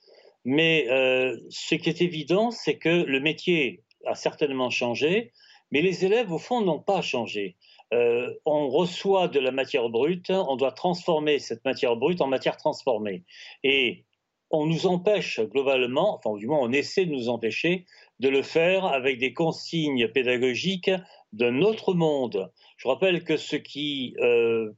[0.43, 5.31] Mais euh, ce qui est évident, c'est que le métier a certainement changé,
[5.71, 7.55] mais les élèves, au fond, n'ont pas changé.
[7.93, 12.57] Euh, on reçoit de la matière brute, on doit transformer cette matière brute en matière
[12.57, 13.23] transformée.
[13.63, 14.05] Et
[14.49, 17.85] on nous empêche globalement, enfin du moins on essaie de nous empêcher
[18.19, 20.91] de le faire avec des consignes pédagogiques
[21.33, 22.51] d'un autre monde.
[22.77, 24.71] Je rappelle que ce qui euh,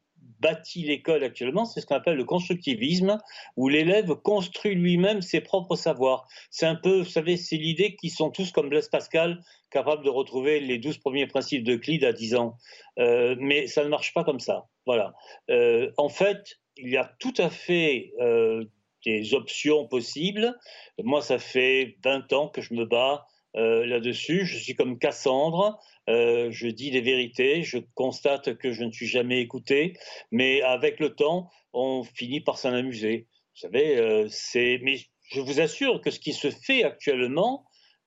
[0.44, 3.18] bâtit l'école actuellement, c'est ce qu'on appelle le constructivisme,
[3.56, 6.28] où l'élève construit lui-même ses propres savoirs.
[6.52, 9.42] C'est un peu, vous savez, c'est l'idée qu'ils sont tous comme Blaise Pascal,
[9.72, 12.58] capables de retrouver les douze premiers principes de Clyde à 10 ans.
[13.00, 14.68] Euh, mais ça ne marche pas comme ça.
[14.86, 15.14] Voilà.
[15.50, 18.66] Euh, en fait, il y a tout à fait euh,
[19.06, 20.54] des options possibles.
[21.02, 23.26] Moi, ça fait 20 ans que je me bats
[23.56, 24.48] là-dessus.
[24.48, 25.80] Je suis comme Cassandre.
[26.10, 29.94] Euh, je dis des vérités, je constate que je ne suis jamais écouté,
[30.32, 33.28] mais avec le temps, on finit par s'en amuser.
[33.56, 34.80] Vous savez, euh, c'est.
[34.84, 34.98] Mais
[35.30, 37.66] je vous assure que ce qui se fait actuellement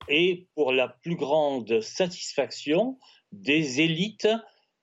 [0.09, 2.99] est pour la plus grande satisfaction
[3.33, 4.29] des élites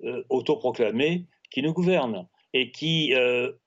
[0.03, 3.16] euh, autoproclamées qui nous gouvernent et qui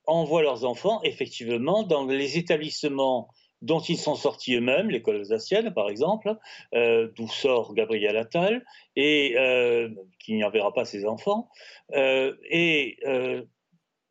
[0.06, 3.28] envoient leurs enfants effectivement dans les établissements
[3.62, 6.36] dont ils sont sortis eux-mêmes, l'école alsacienne par exemple,
[6.74, 8.64] euh, d'où sort Gabriel Attal,
[8.96, 9.88] et euh,
[10.18, 11.48] qui n'y enverra pas ses enfants,
[11.94, 12.98] euh, et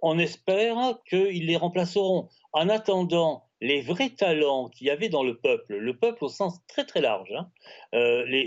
[0.02, 2.30] on espère qu'ils les remplaceront.
[2.54, 6.60] En attendant, les vrais talents qu'il y avait dans le peuple, le peuple au sens
[6.68, 7.50] très très large, hein,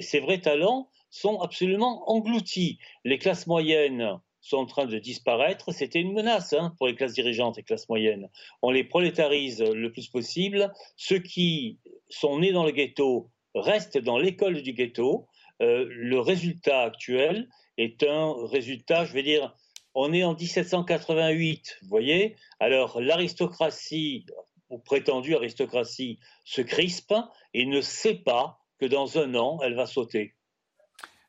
[0.00, 2.78] ces vrais talents sont absolument engloutis.
[3.04, 5.72] Les classes moyennes sont en train de disparaître.
[5.72, 8.28] C'était une menace hein, pour les classes dirigeantes et classes moyennes.
[8.62, 10.72] On les prolétarise le plus possible.
[10.96, 11.78] Ceux qui
[12.08, 15.26] sont nés dans le ghetto restent dans l'école du ghetto.
[15.60, 19.54] Euh, le résultat actuel est un résultat, je vais dire,
[19.94, 24.26] on est en 1788, vous voyez Alors l'aristocratie,
[24.70, 27.14] ou prétendue aristocratie, se crispe
[27.54, 30.34] et ne sait pas que dans un an, elle va sauter.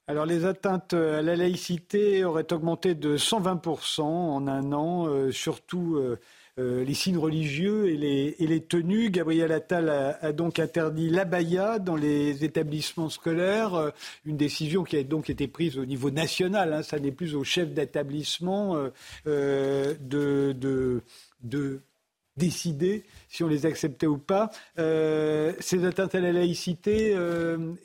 [0.09, 5.97] Alors les atteintes à la laïcité auraient augmenté de 120% en un an, euh, surtout
[5.97, 6.17] euh,
[6.57, 9.11] euh, les signes religieux et les, tenues.
[9.11, 13.91] Gabriel Attal a, donc interdit l'abaya dans les établissements scolaires,
[14.25, 16.73] une décision qui a donc été prise au niveau national.
[16.73, 16.81] Hein.
[16.81, 18.77] ça n'est plus au chef d'établissement
[19.27, 21.03] de,
[22.35, 24.49] décider si on les acceptait ou pas.
[24.75, 27.15] ces atteintes à la laïcité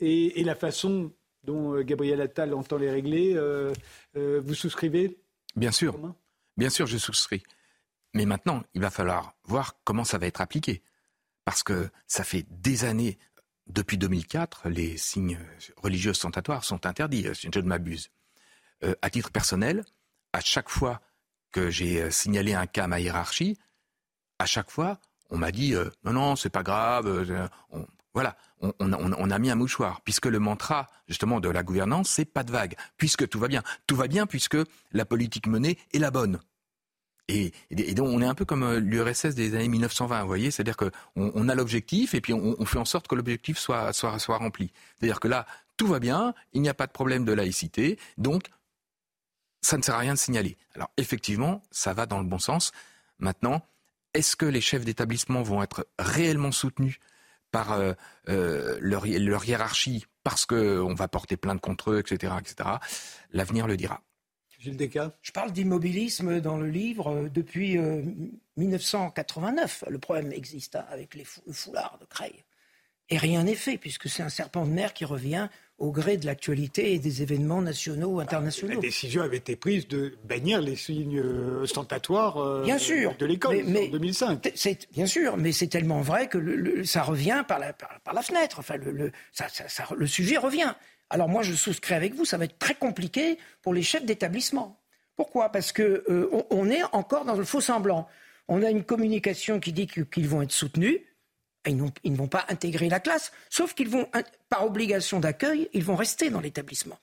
[0.01, 1.11] et la façon
[1.45, 3.33] dont euh, Gabriel Attal entend les régler.
[3.35, 3.73] Euh,
[4.17, 5.17] euh, vous souscrivez
[5.55, 5.97] Bien sûr.
[6.57, 7.43] Bien sûr, je souscris.
[8.13, 10.83] Mais maintenant, il va falloir voir comment ça va être appliqué.
[11.43, 13.17] Parce que ça fait des années,
[13.67, 15.39] depuis 2004, les signes
[15.77, 18.09] religieux ostentatoires sont interdits, si je ne m'abuse.
[19.01, 19.83] à titre personnel,
[20.33, 21.01] à chaque fois
[21.51, 23.57] que j'ai signalé un cas à ma hiérarchie,
[24.39, 25.73] à chaque fois, on m'a dit
[26.03, 27.25] non, non, c'est pas grave.
[28.13, 32.43] Voilà, on, a mis un mouchoir, puisque le mantra justement de la gouvernance, c'est pas
[32.43, 33.63] de vague, puisque tout va bien.
[33.87, 34.57] Tout va bien puisque
[34.91, 36.39] la politique menée est la bonne.
[37.27, 37.51] Et,
[37.95, 40.91] donc on est un peu comme euh, l'URSS des années 1920, vous voyez, c'est-à-dire qu'on
[41.15, 44.71] on a l'objectif et puis on, fait en sorte que l'objectif soit, soit, soit rempli.
[44.99, 48.49] C'est-à-dire que là, tout va bien, il n'y a pas de problème de laïcité, donc
[49.61, 50.55] ça ne sert à rien de signaler.
[50.75, 52.71] Alors effectivement, ça va dans le bon sens.
[53.17, 53.65] Maintenant,
[54.13, 56.99] est-ce que les chefs d'établissement vont être réellement soutenus
[57.55, 57.93] par euh,
[58.27, 62.69] euh, leur, hiérarchie parce qu'on va porter plainte contre eux, etc., etc.,
[63.31, 64.01] l'avenir le dira.
[64.59, 67.77] Gilles Descas Je parle d'immobilisme dans le livre euh, depuis
[68.57, 69.85] 1989.
[69.87, 72.43] Le problème existe hein, avec les le foulard de Creil.
[73.09, 75.47] Et rien n'est fait, puisque c'est un serpent de mer qui revient
[75.77, 78.75] au gré de l'actualité et des événements nationaux ou internationaux.
[78.75, 81.21] La décision avait été prise de bannir les signes
[81.61, 84.51] ostentatoires euh, bien sûr, de l'école en 2005.
[84.55, 88.21] C'est, bien sûr, mais c'est tellement vrai que le, ça revient par la, par, la
[88.21, 88.59] fenêtre.
[88.59, 90.73] Enfin, le, ça, ça, le sujet revient.
[91.09, 94.79] Alors moi, je souscris avec vous, ça va être très compliqué pour les chefs d'établissement.
[95.15, 95.49] Pourquoi?
[95.49, 98.07] Parce que euh, on, est encore dans le faux semblant.
[98.47, 100.99] On a une communication qui dit qu'ils vont être soutenus
[101.67, 104.07] ils, ne vont pas intégrer la classe, sauf qu'ils vont,
[104.49, 106.99] par obligation d'accueil, ils vont rester dans l'établissement.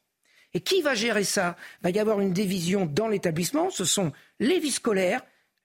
[0.55, 1.57] Et qui va gérer ça?
[1.81, 3.71] Il va y avoir une division dans l'établissement.
[3.71, 5.23] Ce sont les vies scolaires,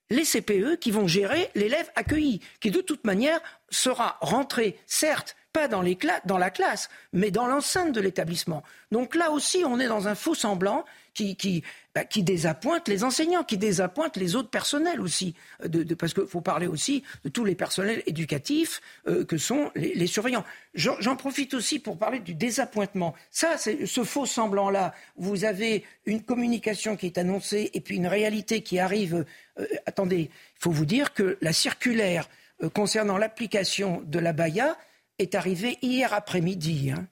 [0.09, 5.67] les CPE qui vont gérer l'élève accueilli, qui de toute manière sera rentré, certes, pas
[5.67, 5.83] dans,
[6.25, 8.63] dans la classe, mais dans l'enceinte de l'établissement.
[8.91, 10.85] Donc là aussi, on est dans un faux semblant
[11.17, 11.63] qui, qui,
[11.95, 15.33] bah, qui désappointe les enseignants, qui désappointe les autres personnels aussi.
[15.65, 20.05] Euh, parce qu'il faut parler aussi de tous les personnels éducatifs euh, que sont les,
[20.05, 20.45] surveillants.
[20.75, 23.15] J'en profite aussi pour parler du désappointement.
[23.31, 24.93] Ça, c'est ce faux semblant-là.
[25.17, 29.25] Vous avez une communication qui est annoncée et puis une réalité qui arrive.
[29.59, 32.29] Euh, attendez, il faut vous dire que la circulaire
[32.73, 34.77] concernant l'application de la BAYA
[35.19, 36.91] est arrivée hier après-midi.
[36.91, 37.07] Hein,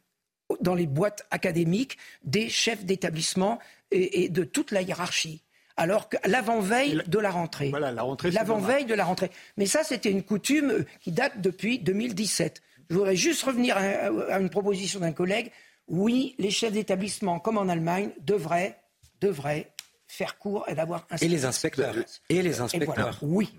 [0.62, 3.60] dans les boîtes académiques des chefs d'établissement
[3.92, 5.42] et, de toute la hiérarchie.
[5.78, 7.70] Alors que l'avant-veille de la rentrée.
[7.70, 8.32] Voilà, la rentrée.
[8.32, 9.30] L'avant-veille de la rentrée.
[9.58, 12.62] Mais ça, c'était une coutume qui date depuis 2017.
[12.90, 15.52] Je voudrais juste revenir à, une proposition d'un collègue.
[15.88, 18.80] Oui, les chefs d'établissement, comme en Allemagne, devraient,
[19.20, 19.74] devraient
[20.08, 21.18] faire cours et d'avoir un.
[21.18, 21.96] Et les inspecteurs.
[22.30, 23.18] Et les inspecteurs.
[23.22, 23.50] oui.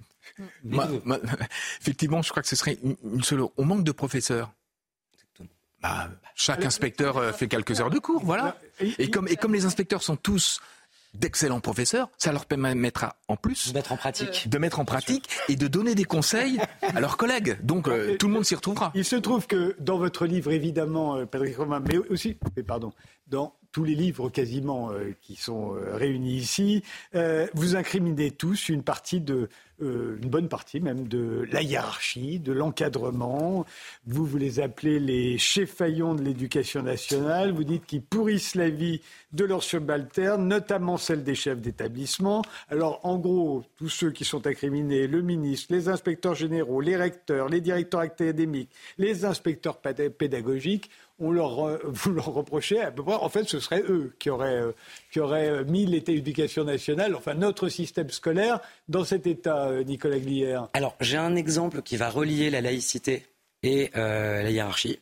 [1.80, 3.42] effectivement, je crois que ce serait une seule.
[3.56, 4.52] On manque de professeurs.
[5.82, 8.56] Bah, chaque inspecteur euh, fait quelques heures de cours, voilà.
[8.80, 10.60] Et comme, et comme les inspecteurs sont tous
[11.14, 15.28] d'excellents professeurs, ça leur permettra en plus de mettre en pratique, de mettre en pratique
[15.48, 17.58] et de donner des conseils à leurs collègues.
[17.62, 18.92] Donc euh, tout le monde s'y retrouvera.
[18.94, 22.92] Il se trouve que dans votre livre, évidemment, euh, Patrick Romain, mais aussi, mais pardon,
[23.26, 29.50] dans tous les livres quasiment qui sont réunis ici, vous incriminez tous une partie de
[29.82, 33.66] euh, une bonne partie même de la hiérarchie, de l'encadrement.
[34.06, 37.52] Vous, vous les appelez les cheffaillons de l'éducation nationale.
[37.52, 39.02] Vous dites qu'ils pourrissent la vie
[39.32, 42.42] de leurs subalternes, notamment celle des chefs d'établissement.
[42.70, 47.50] Alors, en gros, tous ceux qui sont incriminés, le ministre, les inspecteurs généraux, les recteurs,
[47.50, 53.28] les directeurs académiques, les inspecteurs pédagogiques, on leur, vous leur reprochez à peu près, en
[53.28, 54.62] fait, ce serait eux qui auraient,
[55.10, 60.68] qui auraient mis l'État éducation nationale, enfin notre système scolaire, dans cet état, Nicolas Glière.
[60.74, 63.26] Alors, j'ai un exemple qui va relier la laïcité
[63.62, 65.00] et la hiérarchie.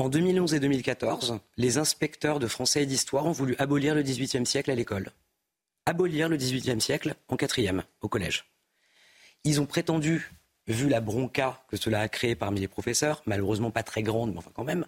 [0.00, 4.46] En 2011 et 2014, les inspecteurs de français et d'histoire ont voulu abolir le XVIIIe
[4.46, 5.12] siècle à l'école.
[5.84, 8.46] Abolir le XVIIIe siècle en quatrième, au collège.
[9.44, 10.32] Ils ont prétendu,
[10.66, 14.38] vu la bronca que cela a créé parmi les professeurs, malheureusement pas très grande, mais
[14.38, 14.86] enfin quand même,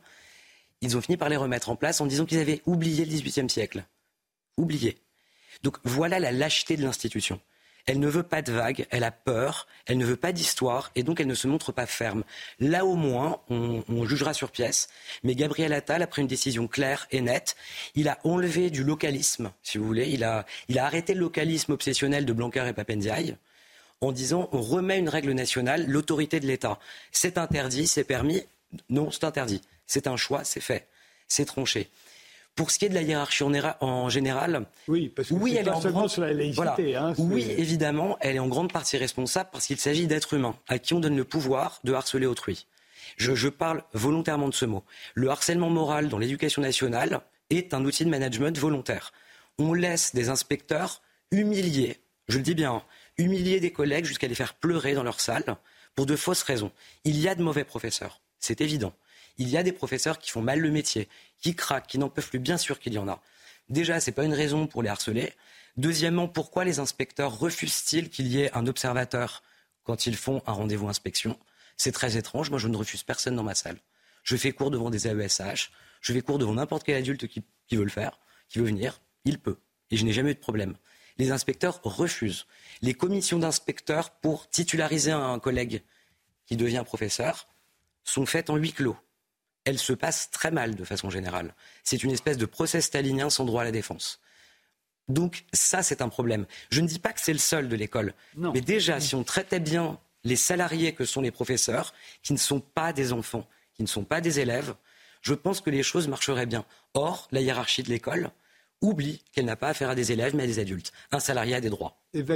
[0.83, 3.49] ils ont fini par les remettre en place en disant qu'ils avaient oublié le XVIIIe
[3.49, 3.85] siècle.
[4.57, 4.99] Oublié.
[5.63, 7.41] Donc voilà la lâcheté de l'institution.
[7.87, 11.03] Elle ne veut pas de vagues, elle a peur, elle ne veut pas d'histoire et
[11.03, 12.23] donc elle ne se montre pas ferme.
[12.61, 14.89] Là au moins, on, jugera sur pièce.
[15.25, 17.57] Mais Gabriel Attal a pris une décision claire et nette.
[17.97, 20.09] Il a enlevé du localisme, si vous voulez.
[20.11, 23.37] Il a, il a arrêté le localisme obsessionnel de Blanquer et Papendiaï
[24.01, 26.79] en disant on remet une règle nationale, l'autorité de l'État.
[27.11, 28.43] C'est interdit, c'est permis.
[28.91, 29.61] Non, c'est interdit.
[29.87, 30.89] C'est un choix, c'est fait.
[31.29, 31.91] C'est tranché.
[32.55, 35.71] Pour ce qui est de la hiérarchie en, général, oui, parce que oui, elle est
[35.71, 36.11] en grande...
[36.11, 36.97] sur la laïcité.
[36.97, 40.79] Hein, oui, évidemment, elle est en grande partie responsable parce qu'il s'agit d'êtres humains à
[40.79, 42.67] qui on donne le pouvoir de harceler autrui.
[43.17, 44.85] Je, je parle volontairement de ce mot.
[45.15, 49.13] Le harcèlement moral dans l'éducation nationale est un outil de management volontaire.
[49.59, 52.83] On laisse des inspecteurs humilier, je le dis bien,
[53.17, 55.57] humilier des collègues jusqu'à les faire pleurer dans leur salle
[55.95, 56.71] pour de fausses raisons.
[57.05, 58.93] Il y a de mauvais professeurs, c'est évident.
[59.43, 61.09] Il y a des professeurs qui font mal le métier,
[61.41, 62.39] qui craquent, qui n'en peuvent plus.
[62.39, 63.21] Bien sûr qu'il y en a.
[63.69, 65.33] Déjà, ce n'est pas une raison pour les harceler.
[65.77, 69.43] Deuxièmement, pourquoi les inspecteurs refusent-ils qu'il y ait un observateur
[69.83, 71.37] quand ils font un rendez-vous inspection?
[71.77, 72.51] C'est très étrange.
[72.51, 73.81] Moi, je ne refuse personne dans ma salle.
[74.23, 75.73] Je fais cours devant des AESH.
[76.01, 79.01] Je fais cours devant n'importe quel adulte qui, veut le faire, qui veut venir.
[79.25, 79.59] Il peut.
[79.91, 80.77] Et je n'ai jamais eu de problème.
[81.19, 82.47] Les inspecteurs refusent.
[82.81, 85.83] Les commissions d'inspecteurs pour titulariser un collègue
[86.47, 87.49] qui devient professeur
[88.05, 88.97] sont faites en huis clos
[89.65, 91.55] elle se passe très mal de façon générale.
[91.85, 94.21] C'est une espèce de procès stalinien sans droit à la défense.
[95.09, 96.47] Donc ça, c'est un problème.
[96.71, 99.61] Je ne dis pas que c'est le seul de l'école, mais déjà, si on traitait
[99.61, 101.93] bien les salariés que sont les professeurs,
[102.23, 104.75] qui ne sont pas des enfants, qui ne sont pas des élèves,
[105.21, 106.65] je pense que les choses marcheraient bien.
[106.95, 108.31] Or, la hiérarchie de l'école
[108.81, 110.93] oublie qu'elle n'a pas affaire à des élèves, mais à des adultes.
[111.13, 111.97] Un salarié a des droits.
[112.13, 112.35] Eva.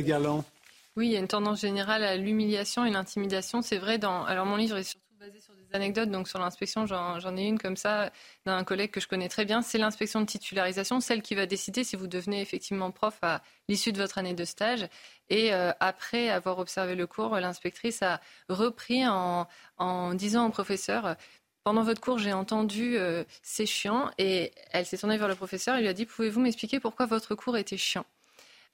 [0.96, 3.60] Oui, il y a une tendance générale à l'humiliation et l'intimidation.
[3.60, 4.24] C'est vrai dans.
[4.24, 6.10] Alors, mon livre est surtout basé sur des anecdotes.
[6.10, 8.10] Donc, sur l'inspection, j'en ai une comme ça
[8.44, 9.62] d'un collègue que je connais très bien.
[9.62, 13.92] C'est l'inspection de titularisation, celle qui va décider si vous devenez effectivement prof à l'issue
[13.92, 14.86] de votre année de stage.
[15.28, 19.46] Et euh, après avoir observé le cours, l'inspectrice a repris en,
[20.14, 21.16] disant au professeur
[21.64, 25.76] pendant votre cours, j'ai entendu euh, c'est chiant et elle s'est tournée vers le professeur
[25.76, 28.06] et lui a dit pouvez-vous m'expliquer pourquoi votre cours était chiant?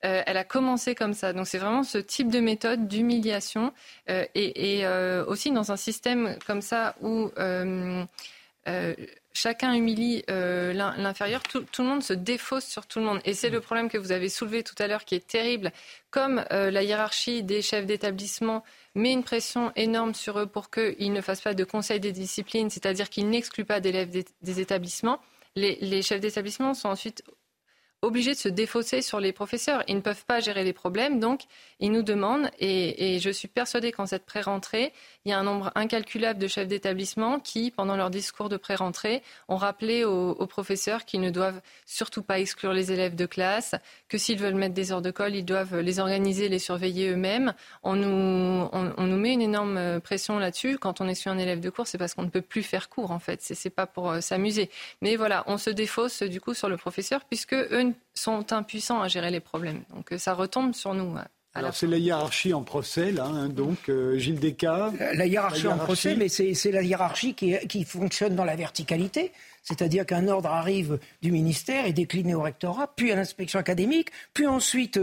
[0.05, 1.33] Euh, elle a commencé comme ça.
[1.33, 3.73] Donc c'est vraiment ce type de méthode d'humiliation
[4.11, 7.31] euh, et, euh, aussi dans un système comme ça où
[9.35, 13.21] chacun humilie l'inférieur, tout, le monde se défausse sur tout le monde.
[13.25, 15.73] Et c'est le problème que vous avez soulevé tout à l'heure qui est terrible.
[16.11, 18.63] Comme la hiérarchie des chefs d'établissement
[18.95, 22.71] met une pression énorme sur eux pour qu'ils ne fassent pas de conseil des disciplines,
[22.71, 25.21] c'est-à-dire qu'ils n'excluent pas d'élèves des, établissements,
[25.57, 27.25] les chefs d'établissement sont ensuite
[28.03, 29.85] obligés de se défausser sur les professeurs.
[29.87, 31.43] Ils ne peuvent pas gérer les problèmes, donc
[31.79, 34.93] ils nous demandent, et, je suis persuadée qu'en cette pré-rentrée,
[35.25, 39.23] il y a un nombre incalculable de chefs d'établissement qui, pendant leur discours de pré-rentrée,
[39.49, 43.75] ont rappelé aux, professeurs qu'ils ne doivent surtout pas exclure les élèves de classe,
[44.09, 47.55] que s'ils veulent mettre des heures de colle, ils doivent les organiser, les surveiller eux-mêmes.
[47.85, 50.77] On nous, on, nous met une énorme pression là-dessus.
[50.79, 53.13] Quand on est un élève de cours, c'est parce qu'on ne peut plus faire cours,
[53.13, 53.41] en fait.
[53.41, 54.71] C'est pas pour euh, s'amuser.
[55.01, 59.09] Mais voilà, on se défausse du coup sur le professeur, puisque eux sont impuissants à
[59.09, 59.83] gérer les problèmes.
[59.95, 61.17] Donc euh, ça retombe sur nous.
[61.17, 61.23] Euh,
[61.55, 64.93] Alors c'est la hiérarchie en procès, là, hein, donc euh, Gilles Descas.
[65.15, 69.33] La hiérarchie, en procès, mais c'est la hiérarchie qui, qui, fonctionne dans la verticalité.
[69.63, 74.49] C'est-à-dire qu'un ordre arrive du ministère et décliné au rectorat, puis à l'inspection académique, puis
[74.49, 74.99] ensuite,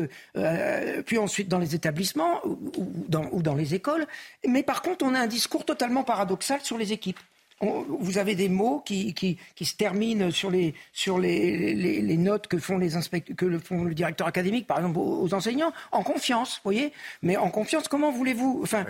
[1.05, 2.59] puis ensuite dans les établissements ou
[3.07, 4.05] dans, ou dans les écoles.
[4.45, 7.19] Mais par contre, on a un discours totalement paradoxal sur les équipes
[7.61, 12.17] vous avez des mots qui, qui, qui, se terminent sur les, sur les, les, les
[12.17, 12.91] notes que font, les
[13.35, 17.37] que le, font le directeur académique, par exemple, aux, enseignants, en confiance, vous voyez Mais
[17.37, 18.61] en confiance, comment voulez-vous...
[18.63, 18.85] Enfin,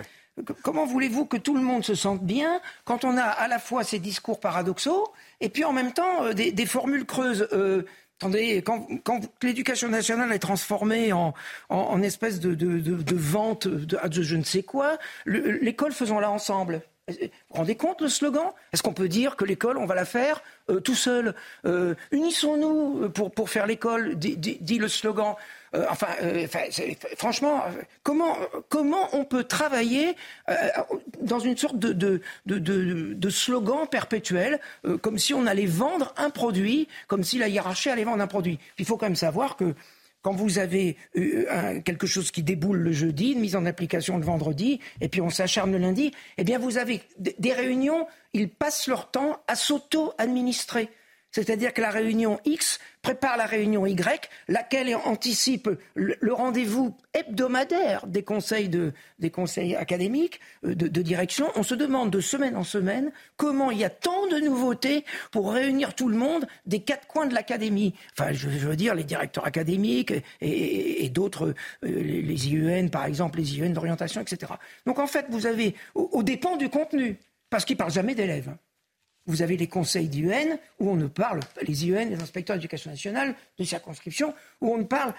[0.62, 3.84] Comment voulez-vous que tout le monde se sente bien quand on a à la fois
[3.84, 7.82] ces discours paradoxaux et puis en même temps euh, des, des formules creuses euh,
[8.20, 11.32] Attendez, quand, quand l'éducation nationale est transformée en,
[11.70, 16.30] en, en espèce de, de, de, de vente de, je ne sais quoi, l'école faisons-la
[16.30, 16.82] ensemble.
[17.10, 18.52] Vous vous rendez compte le slogan?
[18.72, 21.34] Est-ce qu'on peut dire que l'école, on va la faire euh, tout seul?
[21.64, 25.34] Euh, Unissons-nous pour, pour faire l'école, dit, le slogan.
[25.74, 26.08] Euh, enfin,
[27.16, 27.62] franchement,
[28.02, 28.36] comment,
[28.68, 30.16] comment on peut travailler
[31.20, 34.60] dans une sorte de, de, de, de slogan perpétuel,
[35.02, 38.58] comme si on allait vendre un produit, comme si la hiérarchie allait vendre un produit?
[38.78, 39.74] Il faut quand même savoir que
[40.22, 44.24] quand vous avez euh, quelque chose qui déboule le jeudi, une mise en application le
[44.24, 48.86] vendredi, et puis on s'acharne le lundi, eh bien vous avez des réunions, ils passent
[48.86, 50.90] leur temps à s'auto-administrer.
[51.32, 58.22] C'est-à-dire que la réunion X prépare la réunion Y, laquelle anticipe le, rendez-vous hebdomadaire des
[58.22, 61.46] conseils, de, des conseils académiques, euh, de, direction.
[61.54, 65.52] On se demande de semaine en semaine comment il y a tant de nouveautés pour
[65.52, 67.94] réunir tout le monde des quatre coins de l'académie.
[68.18, 71.54] Enfin, je, veux dire, les directeurs académiques et, d'autres,
[71.84, 74.52] euh, les, IEN par exemple, les IEN d'orientation, etc.
[74.86, 77.18] Donc en fait, vous avez, au, au dépend du contenu,
[77.48, 78.54] parce qu'ils ne parlent jamais d'élèves
[79.30, 83.34] vous avez les conseils d'IUN où on ne parle, les IUN, les inspecteurs d'éducation nationale
[83.58, 85.14] de circonscription, où on ne parle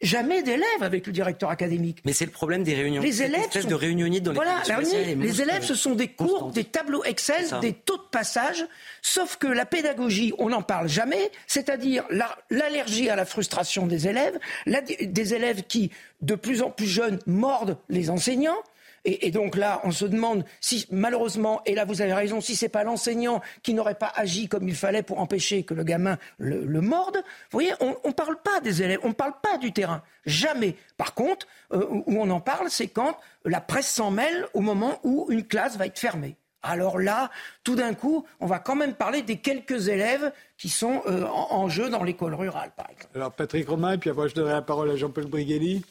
[0.00, 1.98] jamais d'élèves avec le directeur académique.
[2.04, 3.02] Mais c'est le problème des réunions.
[3.02, 3.68] Les élèves sont...
[3.68, 7.72] de réunionnite dans les voilà, les élèves, ce sont des cours, des tableaux Excel, des
[7.72, 8.64] taux de passage,
[9.02, 12.04] sauf que la pédagogie, on n'en parle jamais, c'est-à-dire
[12.50, 15.90] l'allergie à la frustration des élèves, des élèves qui,
[16.22, 18.58] de plus en plus jeunes, mordent les enseignants,
[19.04, 22.68] et, donc là, on se demande si, malheureusement, et là vous avez raison, si c'est
[22.68, 26.80] pas l'enseignant qui n'aurait pas agi comme il fallait pour empêcher que le gamin le,
[26.80, 27.16] morde.
[27.16, 27.22] Vous
[27.52, 30.02] voyez, on ne parle pas des élèves, on ne parle pas du terrain.
[30.26, 30.76] Jamais.
[30.96, 34.98] Par contre, euh, où on en parle, c'est quand la presse s'en mêle au moment
[35.02, 36.36] où une classe va être fermée.
[36.62, 37.30] Alors là,
[37.62, 41.68] tout d'un coup, on va quand même parler des quelques élèves qui sont euh, en,
[41.68, 43.10] jeu dans l'école rurale, par exemple.
[43.14, 45.84] Alors Patrick Romain, et puis après je donnerai la parole à Jean-Paul Brigelli.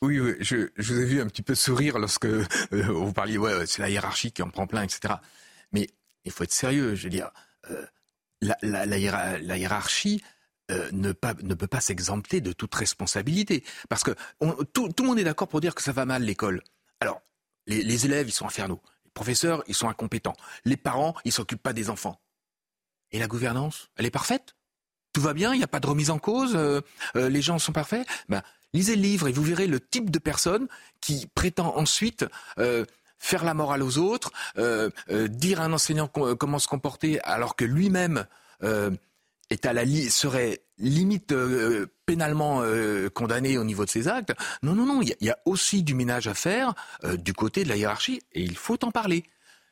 [0.00, 3.82] Oui, je, vous ai vu un petit peu sourire lorsque euh, vous parliez, ouais, c'est
[3.82, 5.14] la hiérarchie qui en prend plein, etc.
[5.72, 5.88] Mais
[6.24, 7.30] il faut être sérieux, je veux dire,
[7.70, 7.84] euh,
[8.62, 10.22] la, hiérarchie
[10.70, 13.64] euh, ne, peut pas s'exempter de toute responsabilité.
[13.88, 14.12] Parce que
[14.72, 16.62] tout, le monde est d'accord pour dire que ça va mal l'école.
[17.00, 17.20] Alors,
[17.66, 18.80] les, les, élèves, ils sont infernaux.
[19.04, 20.36] Les professeurs, ils sont incompétents.
[20.64, 22.20] Les parents, ils s'occupent pas des enfants.
[23.10, 24.54] Et la gouvernance, elle est parfaite?
[25.12, 26.56] Tout va bien, il n'y a pas de remise en cause,
[27.14, 28.06] les gens sont parfaits?
[28.28, 28.42] Ben,
[28.74, 30.68] Lisez le livre et vous verrez le type de personne
[31.00, 32.26] qui prétend ensuite
[32.58, 32.84] euh,
[33.18, 37.56] faire la morale aux autres, euh, euh, dire à un enseignant comment se comporter alors
[37.56, 38.26] que lui-même
[39.50, 39.72] est à
[40.10, 41.34] serait limite
[42.06, 42.62] pénalement
[43.14, 44.34] condamné au niveau de ses actes.
[44.62, 46.74] Non, non, non, il y, a aussi du ménage à faire
[47.18, 49.24] du côté de la hiérarchie et il faut en parler.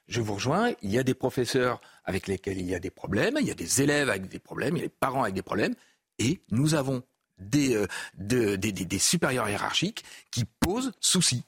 [0.09, 3.39] Je vous rejoins, il y a des professeurs avec lesquels il y a des problèmes,
[3.41, 5.43] il y a des élèves avec des problèmes, il y a des parents avec des
[5.43, 5.75] problèmes,
[6.21, 7.03] et nous avons
[7.39, 11.43] euh, des, des, supérieurs hiérarchiques qui posent souci.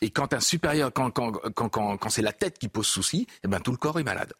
[0.00, 3.48] Et quand un supérieur, quand, quand, quand, quand c'est la tête qui pose souci, eh
[3.48, 4.32] ben, tout le corps est malade.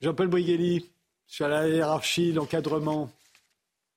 [0.00, 0.90] Jean-Paul Brigelli,
[1.26, 3.10] sur la hiérarchie, l'encadrement.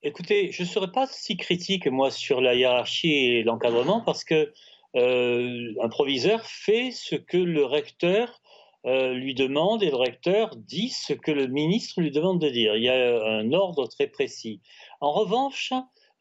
[0.04, 4.54] Écoutez, je ne serais pas si critique, moi, sur la hiérarchie et l'encadrement, parce que
[4.96, 8.40] euh, un proviseur fait ce que le recteur
[8.86, 12.76] euh, lui demande et le recteur dit ce que le ministre lui demande de dire.
[12.76, 14.62] Il y a un ordre très précis.
[15.02, 15.74] En revanche,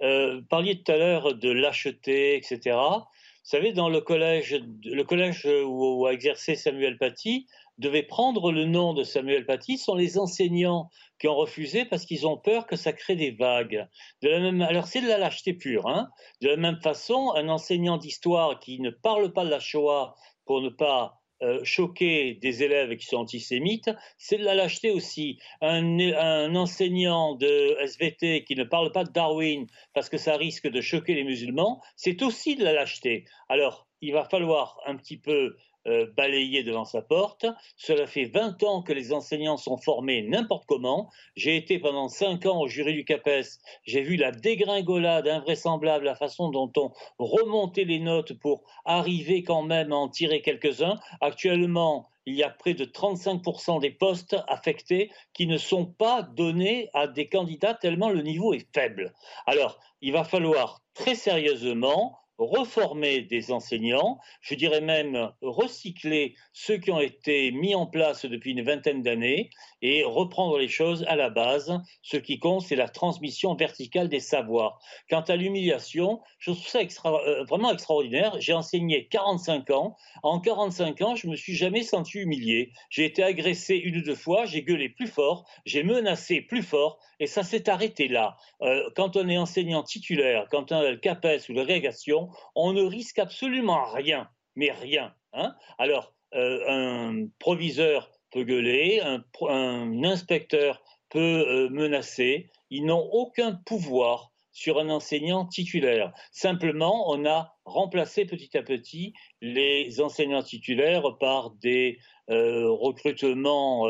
[0.02, 2.76] euh, parliez tout à l'heure de lâcheté, etc.
[2.76, 7.46] Vous savez, dans le collège, le collège où, a exercé Samuel Paty,
[7.78, 12.26] devait prendre le nom de Samuel Paty sont les enseignants qui ont refusé parce qu'ils
[12.26, 13.86] ont peur que ça crée des vagues.
[14.22, 15.86] Alors c'est de la lâcheté pure.
[15.86, 16.08] Hein
[16.40, 20.14] de la même façon, un enseignant d'histoire qui ne parle pas de la Shoah
[20.46, 25.38] pour ne pas euh, choquer des élèves qui sont antisémites, c'est de la lâcheté aussi.
[25.60, 30.80] Un, enseignant de SVT qui ne parle pas de Darwin parce que ça risque de
[30.80, 33.26] choquer les musulmans, c'est aussi de la lâcheté.
[33.48, 35.56] Alors, il va falloir un petit peu
[35.86, 37.46] euh, balayé devant sa porte.
[37.76, 41.10] Cela fait 20 ans que les enseignants sont formés n'importe comment.
[41.36, 43.60] J'ai été pendant 5 ans au jury du CAPES.
[43.84, 49.62] J'ai vu la dégringolade invraisemblable, la façon dont on remontait les notes pour arriver quand
[49.62, 50.98] même à en tirer quelques-uns.
[51.20, 56.90] Actuellement, il y a près de 35% des postes affectés qui ne sont pas donnés
[56.92, 59.14] à des candidats tellement le niveau est faible.
[59.46, 66.90] Alors, il va falloir très sérieusement reformer des enseignants, je dirais même recycler ceux qui
[66.90, 69.50] ont été mis en place depuis une vingtaine d'années
[69.82, 71.72] et reprendre les choses à la base.
[72.02, 74.78] Ce qui compte, c'est la transmission verticale des savoirs.
[75.08, 78.36] Quant à l'humiliation, je trouve ça euh, vraiment extraordinaire.
[78.40, 79.96] J'ai enseigné 45 ans.
[80.22, 82.72] En 45 ans, je me suis jamais senti humilié.
[82.90, 86.98] J'ai été agressé une ou deux fois, j'ai gueulé plus fort, j'ai menacé plus fort,
[87.20, 88.36] et ça s'est arrêté là.
[88.62, 92.82] Euh, quand on est enseignant titulaire, quand on a le CAPES ou l'agrégation, on ne
[92.82, 95.14] risque absolument rien, mais rien.
[95.32, 102.50] Hein Alors, un proviseur peut gueuler, un, inspecteur peut menacer.
[102.68, 106.12] Ils n'ont aucun pouvoir sur un enseignant titulaire.
[106.32, 111.98] Simplement, on a remplacé petit à petit les enseignants titulaires par des
[112.28, 113.86] recrutements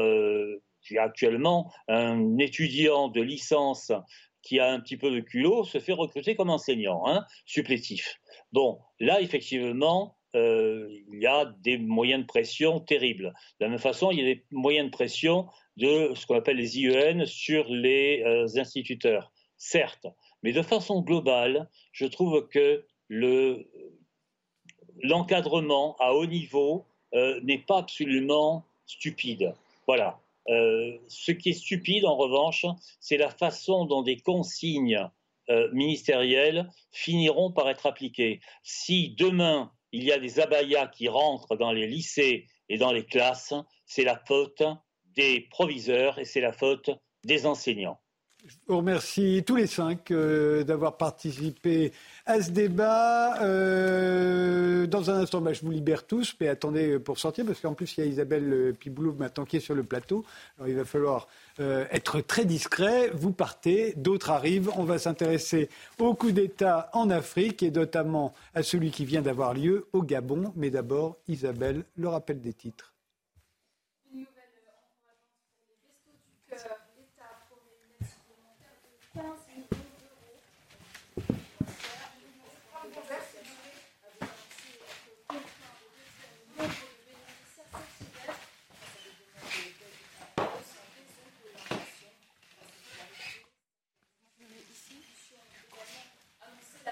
[0.99, 3.93] actuellement un étudiant de licence
[4.43, 8.21] qui a un petit peu de culot se fait recruter comme enseignant, hein, supplétif.
[8.53, 13.35] Bon, là, effectivement, euh, il y a des moyens de pression terribles.
[13.59, 16.59] De la même façon, il y a des moyens de pression de ce qu'on appelle
[16.59, 20.07] les IEN sur les euh, instituteurs, certes.
[20.43, 22.85] Mais de façon globale, je trouve que
[25.03, 29.55] l'encadrement à haut niveau euh, n'est pas absolument stupide.
[29.87, 30.21] Voilà.
[30.49, 32.65] Euh, ce qui est stupide, en revanche,
[33.01, 35.09] c'est la façon dont des consignes
[35.49, 38.41] euh, ministérielles finiront par être appliquées.
[38.63, 43.05] Si demain, il y a des abayas qui rentrent dans les lycées et dans les
[43.05, 43.55] classes,
[43.87, 44.63] c'est la faute
[45.15, 46.91] des proviseurs et c'est la faute
[47.25, 48.01] des enseignants.
[48.49, 51.93] Je vous remercie tous les cinq euh, d'avoir participé
[52.27, 53.43] à ce débat.
[53.43, 57.75] Euh, dans un instant, bah, je vous libère tous, mais attendez pour sortir, parce qu'en
[57.75, 60.25] plus, il y a Isabelle euh, Piboulot maintenant qui est sur le plateau.
[60.65, 61.27] Il va falloir
[61.59, 63.11] être très discret.
[63.15, 64.71] Vous partez, d'autres arrivent.
[64.77, 65.69] On va s'intéresser
[65.99, 70.53] au coup d'État en Afrique et notamment à celui qui vient d'avoir lieu au Gabon.
[70.55, 72.96] Mais d'abord, Isabelle, le rappel des titres.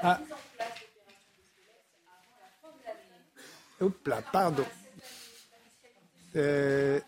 [0.07, 0.21] Ah.
[3.81, 4.67] Hop là, pardon.
[6.37, 7.01] Euh,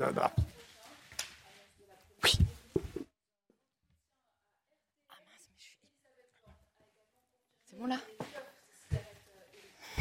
[0.00, 0.30] non, non.
[2.24, 2.32] Oui.
[7.64, 7.98] C'est bon là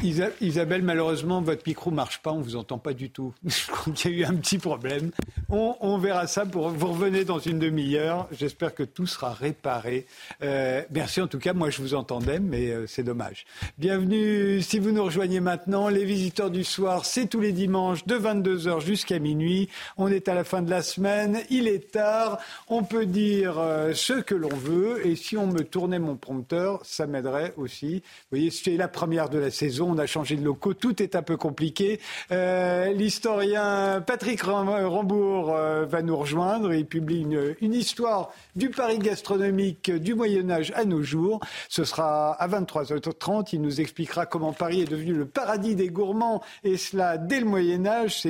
[0.04, 3.34] Isabelle, malheureusement, votre micro marche pas, on vous entend pas du tout.
[3.46, 5.12] Je crois qu'il y a eu un petit problème.
[5.50, 8.28] On, verra ça vous revenez dans une demi-heure.
[8.32, 10.08] J'espère que tout sera réparé.
[10.42, 13.46] Euh, merci en tout cas, moi je vous entendais, mais euh, c'est dommage.
[13.78, 15.90] Bienvenue si vous nous rejoignez maintenant.
[15.90, 19.70] Les visiteurs du soir, c'est tous les dimanches de 22h jusqu'à minuit.
[19.98, 22.40] On est à la fin de la semaine, il est tard.
[22.70, 26.80] On peut dire euh, ce que l'on veut et si on me tournait mon prompteur,
[26.84, 27.96] ça m'aiderait aussi.
[27.96, 31.16] Vous voyez, c'est la première de la saison on a changé de locaux, tout est
[31.16, 32.00] un peu compliqué.
[32.32, 36.74] Euh, l'historien Patrick Rambourg euh, va nous rejoindre.
[36.74, 37.22] Il publie
[37.62, 41.40] une, histoire du Paris gastronomique du Moyen Âge à nos jours.
[41.68, 43.50] Ce sera à 23h30.
[43.54, 47.46] Il nous expliquera comment Paris est devenu le paradis des gourmands, et cela dès le
[47.46, 48.22] Moyen Âge.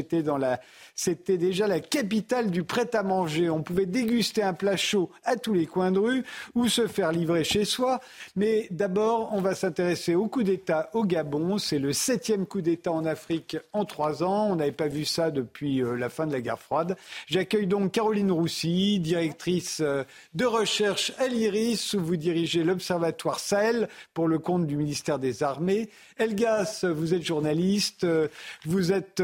[0.95, 3.49] C'était déjà la capitale du prêt-à-manger.
[3.49, 6.24] On pouvait déguster un plat chaud à tous les coins de rue
[6.55, 7.99] ou se faire livrer chez soi.
[8.36, 11.51] Mais d'abord, on va s'intéresser au coup d'État au Gabon.
[11.58, 14.47] C'est le septième coup d'État en Afrique en trois ans.
[14.52, 16.95] On n'avait pas vu ça depuis euh, la fin de la guerre froide.
[17.28, 23.89] J'accueille donc Caroline Roussy, directrice euh, de recherche à l'IRIS, où vous dirigez l'Observatoire Sahel
[24.14, 25.89] pour le compte du ministère des Armées.
[26.18, 28.28] Elgas, vous êtes journaliste, euh,
[28.66, 29.22] vous êtes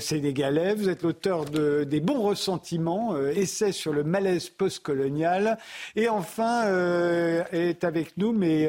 [0.00, 5.58] sénégalais, vous êtes l'auteur de, des bons ressentiments, euh, essai sur le malaise postcolonial.
[5.96, 6.64] Et enfin,
[7.52, 8.68] est avec nous, mais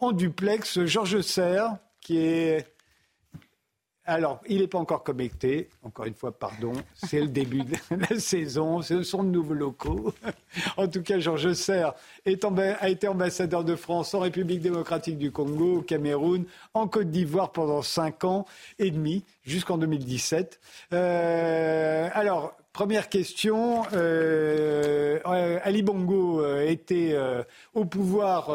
[0.00, 1.76] en duplex, Georges Serre,
[2.08, 2.64] qui est
[4.10, 5.68] alors, il n'est pas encore connecté.
[5.82, 6.72] Encore une fois, pardon.
[6.94, 7.76] C'est le début de
[8.10, 8.80] la saison.
[8.80, 10.14] Ce sont de nouveaux locaux.
[10.78, 11.92] En tout cas, Georges Serre
[12.24, 17.52] a été ambassadeur de France en République démocratique du Congo, au Cameroun, en Côte d'Ivoire
[17.52, 18.46] pendant cinq ans
[18.78, 20.58] et demi, jusqu'en 2017.
[20.94, 23.82] Euh, alors, Première question.
[23.92, 27.12] Euh, euh, Ali Bongo euh, était
[27.74, 28.50] au pouvoir,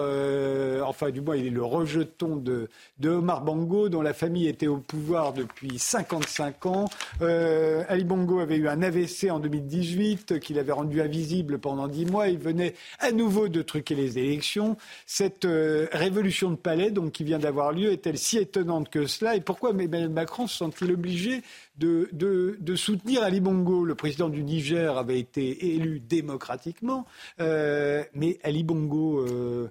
[0.88, 2.70] enfin du moins il est le rejeton de,
[3.04, 6.86] Omar Bongo, dont la famille était au pouvoir depuis 55 ans.
[7.20, 12.30] Ali Bongo avait eu un AVC en 2018 qu'il avait rendu invisible pendant 10 mois.
[12.30, 14.78] Il venait à nouveau de truquer les élections.
[15.06, 15.46] Cette
[15.92, 19.36] révolution de palais, donc qui vient d'avoir lieu, est-elle si étonnante que cela?
[19.36, 21.42] Et pourquoi Emmanuel Macron se sent-il obligé
[21.78, 23.86] de, soutenir Ali Bongo.
[23.86, 27.06] Le président du Niger avait été élu démocratiquement,
[27.40, 29.70] euh, mais Ali Bongo, euh,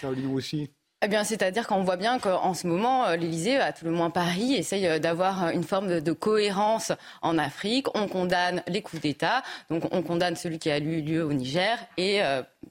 [0.00, 0.70] Caroline aussi.
[1.04, 4.10] Eh bien, c'est-à-dire qu'on voit bien qu'en ce moment, euh, l'Élysée, à tout le moins
[4.10, 7.88] Paris, essaye d'avoir une forme de, cohérence en Afrique.
[7.96, 11.76] On condamne les coups d'État, donc on condamne celui qui a eu lieu au Niger
[11.96, 12.20] et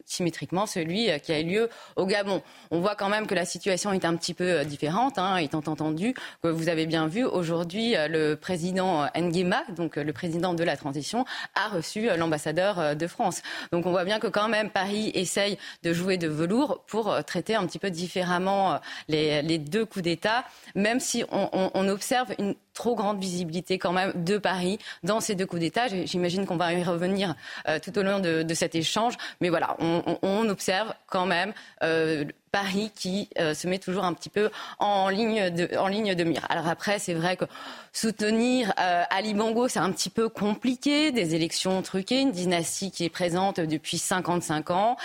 [0.05, 2.41] symétriquement celui qui a eu lieu au Gabon.
[2.69, 6.13] On voit quand même que la situation est un petit peu différente, hein, étant entendu
[6.41, 11.25] que vous avez bien vu aujourd'hui le président Nguema, donc le président de la transition,
[11.55, 13.41] a reçu l'ambassadeur de France.
[13.71, 17.55] Donc on voit bien que quand même Paris essaye de jouer de velours pour traiter
[17.55, 22.95] un petit peu différemment les, deux coups d'État, même si on, on observe une trop
[22.95, 25.83] grande visibilité quand même de Paris dans ces deux coups d'État.
[26.05, 27.35] J'imagine qu'on va y revenir
[27.67, 29.13] euh, tout au long de, cet échange.
[29.39, 31.53] Mais voilà, on observe quand même
[31.83, 34.49] euh, Paris qui euh, se met toujours un petit peu
[34.79, 36.45] en ligne de, mire.
[36.49, 37.45] Alors après, c'est vrai que
[37.93, 41.11] soutenir euh, Ali Bongo, c'est un petit peu compliqué.
[41.11, 44.97] Des élections truquées, une dynastie qui est présente depuis 55 ans.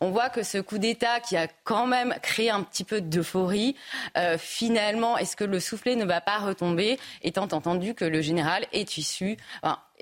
[0.00, 3.76] On voit que ce coup d'État qui a quand même créé un petit peu d'euphorie,
[4.16, 8.66] euh, finalement, est-ce que le soufflet ne va pas retomber, étant entendu que le général
[8.72, 9.36] est issu...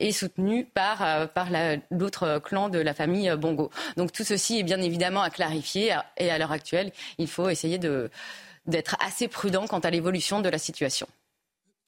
[0.01, 1.49] est soutenu par, euh, par
[1.91, 3.71] l'autre clan de la famille Bongo.
[3.97, 7.79] Donc tout ceci est bien évidemment à clarifier et à l'heure actuelle, il faut essayer
[7.79, 11.07] d'être assez prudent quant à l'évolution de la situation.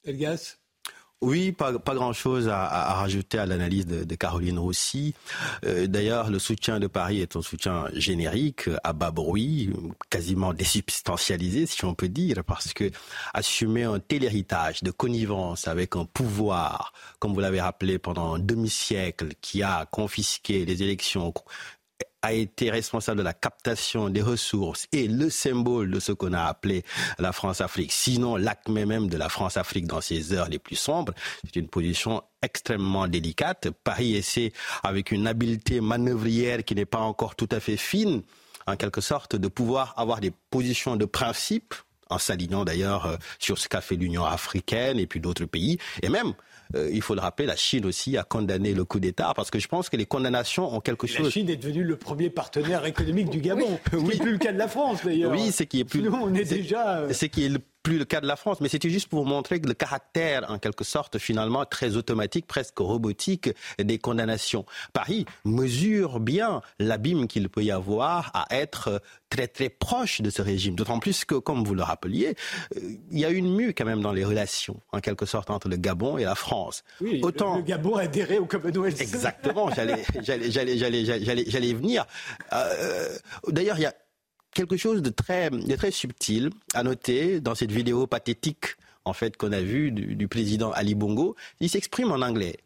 [0.05, 0.57] Elgas
[1.23, 5.15] oui, pas, pas grand-chose à, à, rajouter à l'analyse de, Caroline Rossi.
[5.65, 9.71] Euh, D'ailleurs, le soutien de Paris est un soutien générique, à bas bruit,
[10.09, 12.91] quasiment désubstantialisé, si on peut dire, parce que
[13.33, 18.39] assumer un tel héritage de connivence avec un pouvoir, comme vous l'avez rappelé, pendant un
[18.39, 21.33] demi-siècle, qui a confisqué les élections
[22.23, 26.43] a été responsable de la captation des ressources et le symbole de ce qu'on a
[26.43, 26.83] appelé
[27.19, 31.13] la France-Afrique, sinon l'acmé même de la France-Afrique dans ces heures les plus sombres.
[31.43, 33.69] C'est une position extrêmement délicate.
[33.83, 34.53] Paris essaie,
[34.83, 38.23] avec une habileté manœuvrière qui n'est pas encore tout à fait fine,
[38.67, 41.75] en quelque sorte, de pouvoir avoir des positions de principe
[42.09, 46.33] en s'alignant d'ailleurs sur ce qu'a fait l'Union africaine et puis d'autres pays, et même
[46.75, 49.59] euh, il faut le rappeler, la Chine aussi a condamné le coup d'État parce que
[49.59, 51.25] je pense que les condamnations ont quelque chose.
[51.25, 53.79] La Chine est devenue le premier partenaire économique du Gabon.
[53.93, 54.05] oui.
[54.05, 55.31] Ce qui n'est plus le cas de la France d'ailleurs.
[55.31, 56.01] Oui, c'est qui est plus.
[56.01, 57.03] Sinon, on est, est déjà.
[57.11, 59.29] C'est qui est le plus le cas de la France, mais c'était juste pour vous
[59.29, 64.65] montrer que le caractère, en quelque sorte, finalement, très automatique, presque robotique des condamnations.
[64.93, 70.41] Paris mesure bien l'abîme qu'il peut y avoir à être très très proche de ce
[70.41, 70.75] régime.
[70.75, 72.35] D'autant plus que, comme vous le rappeliez,
[73.11, 75.75] il y a une mue quand même dans les relations, en quelque sorte, entre le
[75.75, 76.83] Gabon et la France.
[77.01, 77.55] Oui, Autant...
[77.55, 79.01] le, le Gabon adhéré au Commonwealth.
[79.01, 82.05] Exactement, j'allais, j'allais, j'allais, j'allais, j'allais, j'allais venir.
[82.53, 83.17] Euh,
[83.49, 83.93] d'ailleurs, il y a
[84.53, 88.75] quelque chose de très, de très subtil à noter dans cette vidéo pathétique
[89.05, 91.35] en fait qu'on a vue du, président Ali Bongo.
[91.59, 92.57] Il s'exprime en anglais.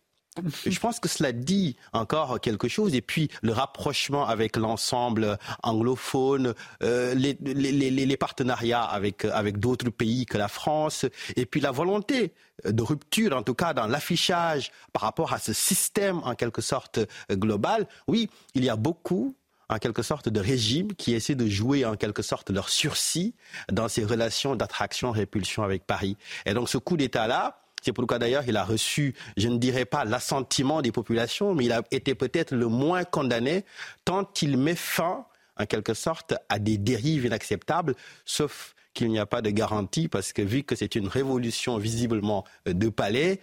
[0.67, 2.93] Je pense que cela dit encore quelque chose.
[2.93, 10.27] Et puis le rapprochement avec l'ensemble anglophone, euh, les, les, partenariats avec, avec d'autres pays
[10.27, 12.33] que la France, et puis la volonté
[12.63, 16.99] de rupture, en tout cas dans l'affichage par rapport à ce système en quelque sorte
[17.31, 17.87] global.
[18.07, 19.35] Oui, il y a beaucoup
[19.69, 23.33] en quelque sorte de régime qui essaie de jouer en quelque sorte leur sursis
[23.71, 26.17] dans ces relations d'attraction-répulsion avec Paris.
[26.45, 30.05] Et donc ce coup d'État-là, c'est pourquoi d'ailleurs il a reçu, je ne dirais pas
[30.05, 33.65] l'assentiment des populations, mais il a été peut-être le moins condamné
[34.05, 35.25] tant il met fin
[35.57, 37.95] en quelque sorte à des dérives inacceptables,
[38.25, 42.45] sauf qu'il n'y a pas de garantie parce que vu que c'est une révolution visiblement
[42.65, 43.39] de palais,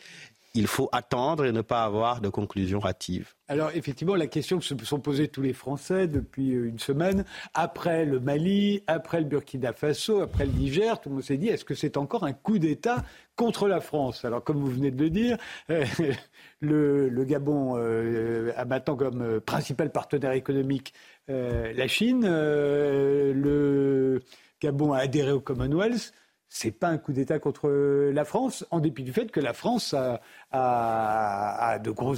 [0.54, 3.33] il faut attendre et ne pas avoir de conclusion hâtive.
[3.46, 8.06] Alors effectivement, la question que se sont posées tous les Français depuis une semaine, après
[8.06, 11.66] le Mali, après le Burkina Faso, après le Niger, tout le monde s'est dit, est-ce
[11.66, 13.04] que c'est encore un coup d'État
[13.36, 14.24] contre la France?
[14.24, 15.36] Alors comme vous venez de le dire,
[15.68, 15.84] euh,
[16.64, 20.94] le, Gabon euh, a maintenant comme euh, principal partenaire économique
[21.30, 24.22] euh, la Chine, le
[24.60, 26.12] Gabon a adhéré au Commonwealth.
[26.48, 27.68] C'est pas un coup d'État contre
[28.12, 30.20] la France, en dépit du fait que la France a,
[30.54, 32.14] a de gros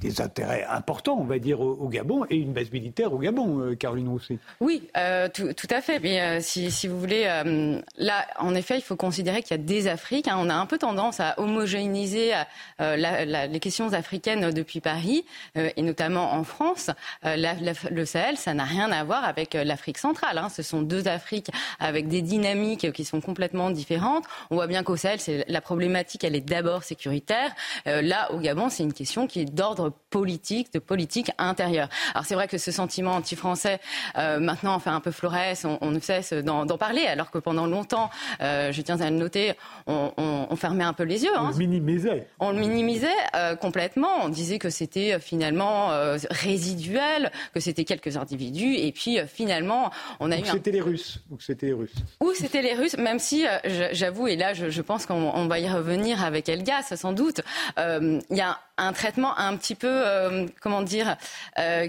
[0.00, 3.74] des intérêts importants, on va dire, au, Gabon et une base militaire au Gabon, euh,
[3.74, 4.38] Caroline Rousset.
[4.60, 5.98] Oui, euh, tout, à fait.
[6.00, 9.60] Mais euh, si, si, vous voulez, euh, là, en effet, il faut considérer qu'il y
[9.60, 10.28] a des Afriques.
[10.28, 12.32] Hein, on a un peu tendance à homogénéiser
[12.78, 15.24] les questions africaines depuis Paris,
[15.54, 16.90] et notamment en France.
[17.24, 20.38] Le Sahel, ça n'a rien à voir avec l'Afrique centrale.
[20.38, 20.48] Hein.
[20.48, 24.24] Ce sont deux Afriques avec des dynamiques qui sont complètement différentes.
[24.50, 27.50] On voit bien qu'au Sahel, la problématique, elle est d'abord sécuritaire.
[27.86, 31.88] Euh, là, au Gabon, c'est une question qui est d'ordre politique, de politique intérieure.
[32.14, 33.80] Alors c'est vrai que ce sentiment anti-français,
[34.16, 37.66] euh, maintenant, fait un peu florès, on, on ne cesse d'en parler, alors que pendant
[37.66, 38.10] longtemps,
[38.40, 39.54] euh, je tiens à le noter,
[39.86, 41.30] on, on, on, fermait un peu les yeux.
[41.36, 41.50] On hein.
[41.52, 42.26] le minimisait.
[42.38, 43.08] On le minimisait
[43.60, 44.24] complètement.
[44.24, 45.88] On disait que c'était finalement
[46.30, 50.46] résiduel, que c'était quelques individus, et puis finalement, on a Ou eu.
[50.46, 50.74] C'était un...
[50.74, 51.22] les Russes.
[51.30, 51.94] Ou c'était les Russes.
[52.20, 53.44] Ou c'était les Russes, même si
[53.92, 57.40] j'avoue, et là, je, pense qu'on va y revenir avec Elgas, sans doute.
[57.76, 60.04] Il y a un traitement un petit peu,
[60.60, 61.16] comment dire,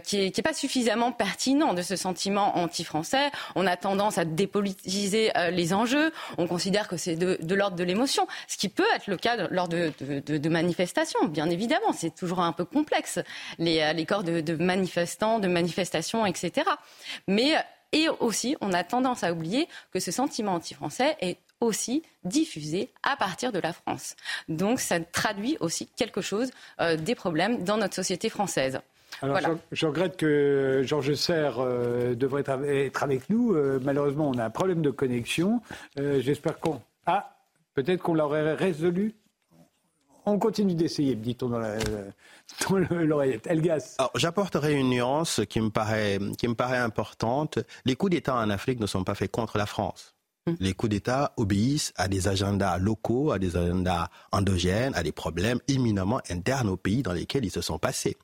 [0.04, 3.32] qui n'est pas suffisamment pertinent de ce sentiment anti-français.
[3.56, 6.12] On a tendance à dépolitiser les enjeux.
[6.38, 9.68] On considère que c'est de, l'ordre de l'émotion, ce qui peut être le cas lors
[9.68, 11.94] de, de, manifestations, bien évidemment.
[11.94, 13.20] C'est toujours un peu complexe,
[13.58, 16.68] les, les corps de, manifestants, de manifestations, etc.
[17.28, 17.56] Mais
[17.92, 23.16] et aussi, on a tendance à oublier que ce sentiment anti-français est aussi diffusé à
[23.16, 24.16] partir de la France.
[24.50, 26.52] Donc ça traduit aussi quelque chose
[26.82, 28.80] euh, des problèmes dans notre société française.
[29.22, 33.54] Alors, je, regrette que Georges Serre euh, devrait être avec nous.
[33.54, 35.62] Euh, malheureusement, on a un problème de connexion.
[35.98, 36.82] J'espère qu'on.
[37.06, 37.36] Ah,
[37.76, 39.14] peut-être qu'on l'aurait résolu.
[40.26, 41.60] On continue d'essayer, dit-on dans
[42.90, 43.48] l'oreillette.
[43.48, 43.98] Elgas.
[44.16, 47.60] J'apporterai une nuance qui me, paraît, qui me paraît importante.
[47.86, 50.16] Les coups d'État en Afrique ne sont pas faits contre la France.
[50.48, 50.56] Hum.
[50.60, 55.60] Les coups d'État obéissent à des agendas locaux, à des agendas endogènes, à des problèmes
[55.68, 58.18] éminemment internes aux pays dans lesquels ils se sont passés.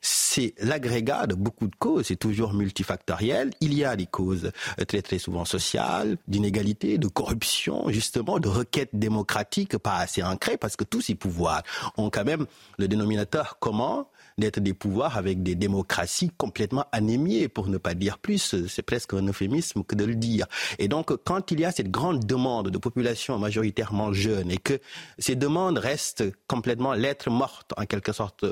[0.00, 3.50] C'est l'agrégat de beaucoup de causes, c'est toujours multifactoriel.
[3.60, 4.50] Il y a des causes
[4.80, 10.56] euh, très très souvent sociales, d'inégalité, de corruption, justement, de requêtes démocratiques pas assez ancrées,
[10.56, 11.62] parce que tous ces pouvoirs
[11.98, 12.46] ont quand même
[12.78, 14.06] le dénominateur commun
[14.38, 18.66] d'être des pouvoirs avec des démocraties complètement anémiées, pour ne pas dire plus.
[18.66, 20.46] C'est presque un euphémisme que de le dire.
[20.78, 24.80] Et donc, quand il y a cette grande demande de population majoritairement jeune et que
[25.18, 28.44] ces demandes restent complètement lettres mortes, en quelque sorte,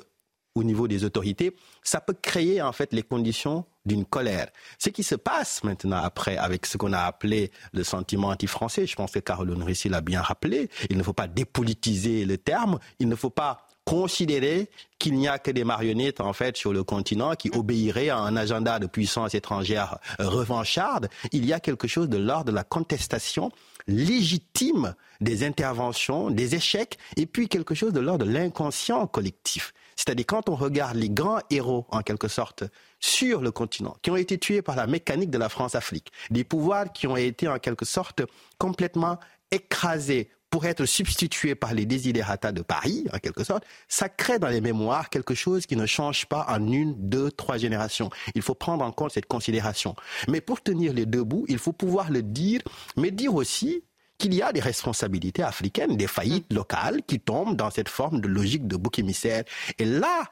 [0.57, 4.49] au niveau des autorités, ça peut créer en fait les conditions d'une colère.
[4.79, 8.97] Ce qui se passe maintenant après avec ce qu'on a appelé le sentiment anti-français, je
[8.97, 13.09] pense que Caroline Rissi l'a bien rappelé, il ne faut pas dépolitiser le terme, il
[13.09, 14.69] ne faut pas considérer
[14.99, 18.37] qu'il n'y a que des marionnettes en fait sur le continent qui obéiraient à un
[18.37, 21.09] agenda de puissance étrangère revancharde.
[21.33, 23.53] Il y a quelque chose de l'ordre de la contestation
[23.87, 29.73] légitime des interventions, des échecs, et puis quelque chose de l'ordre de l'inconscient collectif.
[29.95, 32.65] C'est-à-dire quand on regarde les grands héros, en quelque sorte,
[32.99, 36.93] sur le continent, qui ont été tués par la mécanique de la France-Afrique, des pouvoirs
[36.93, 38.23] qui ont été en quelque sorte
[38.59, 39.19] complètement
[39.53, 44.49] écrasés pour être substitué par les desiderata de Paris, en quelque sorte, ça crée dans
[44.49, 48.09] les mémoires quelque chose qui ne change pas en une, deux, trois générations.
[48.35, 49.95] Il faut prendre en compte cette considération.
[50.29, 52.63] Mais pour tenir les deux bouts, il faut pouvoir le dire,
[52.97, 53.85] mais dire aussi
[54.17, 58.29] qu'il y a des responsabilités africaines, des faillites locales qui tombent dans cette forme de
[58.29, 59.45] logique de bouc émissaire.
[59.79, 60.23] Et là,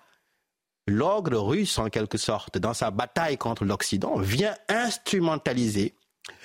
[0.87, 5.93] l'ogre russe, en quelque sorte, dans sa bataille contre l'Occident, vient instrumentaliser,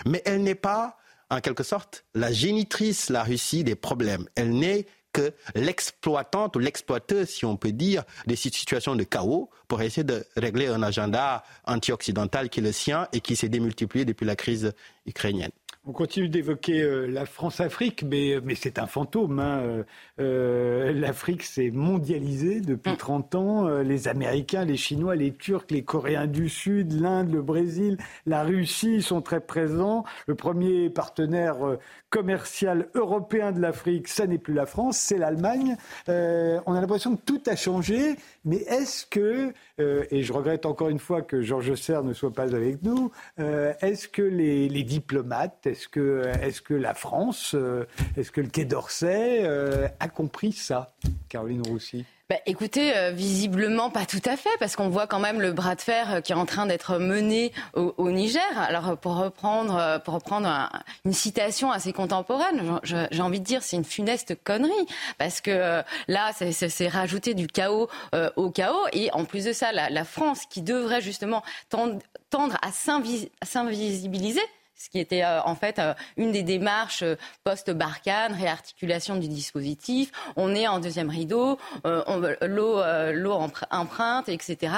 [0.06, 0.98] mais elle n'est pas
[1.30, 4.28] en quelque sorte la génitrice, la Russie, des problèmes.
[4.36, 9.82] Elle n'est que l'exploitante ou l'exploiteuse, si on peut dire, des situations de chaos pour
[9.82, 14.26] essayer de régler un agenda anti-occidental qui est le sien et qui s'est démultiplié depuis
[14.26, 14.74] la crise
[15.06, 15.52] ukrainienne.
[15.86, 19.40] On continue d'évoquer euh, la France-Afrique, mais, mais c'est un fantôme.
[19.40, 19.62] Hein.
[19.62, 19.84] Euh,
[20.20, 23.38] euh, L'Afrique s'est mondialisée depuis 30 mm.
[23.38, 23.68] ans.
[23.80, 29.02] les Américains, les Chinois, les Turcs, les Coréens du Sud, l'Inde, le Brésil, la Russie
[29.02, 30.04] sont très présents.
[30.28, 31.78] Le premier partenaire
[32.10, 35.78] commercial européen de l'Afrique, ça n'est plus la France, c'est l'Allemagne.
[36.08, 41.00] on a l'impression que tout a changé, mais est-ce que, et je regrette encore une
[41.00, 45.88] fois que Georges Serre ne soit pas avec nous, est-ce que les, les diplomates, est-ce
[45.88, 47.86] que, est que la France, euh,
[48.18, 50.94] est-ce que le Quai d'Orsay euh, a compris ça,
[51.28, 55.42] Caroline Roussy bah, écoutez, euh, visiblement pas tout à fait, parce qu'on voit quand même
[55.42, 58.42] le bras de fer qui est en train d'être mené au, Niger.
[58.56, 60.70] Alors pour reprendre, pour reprendre
[61.06, 64.72] une citation assez contemporaine, j'ai envie de dire c'est une funeste connerie,
[65.18, 67.88] parce que là c'est rajouter du chaos
[68.36, 72.72] au chaos, et en plus de ça, la France qui devrait justement tendre à
[73.46, 74.42] s'invisibiliser
[74.80, 80.12] ce qui était euh, en fait euh, une des démarches euh, post-Barkhane, réarticulation du dispositif.
[80.38, 82.82] On est en deuxième rideau, l'eau,
[83.72, 84.74] empreinte, etc.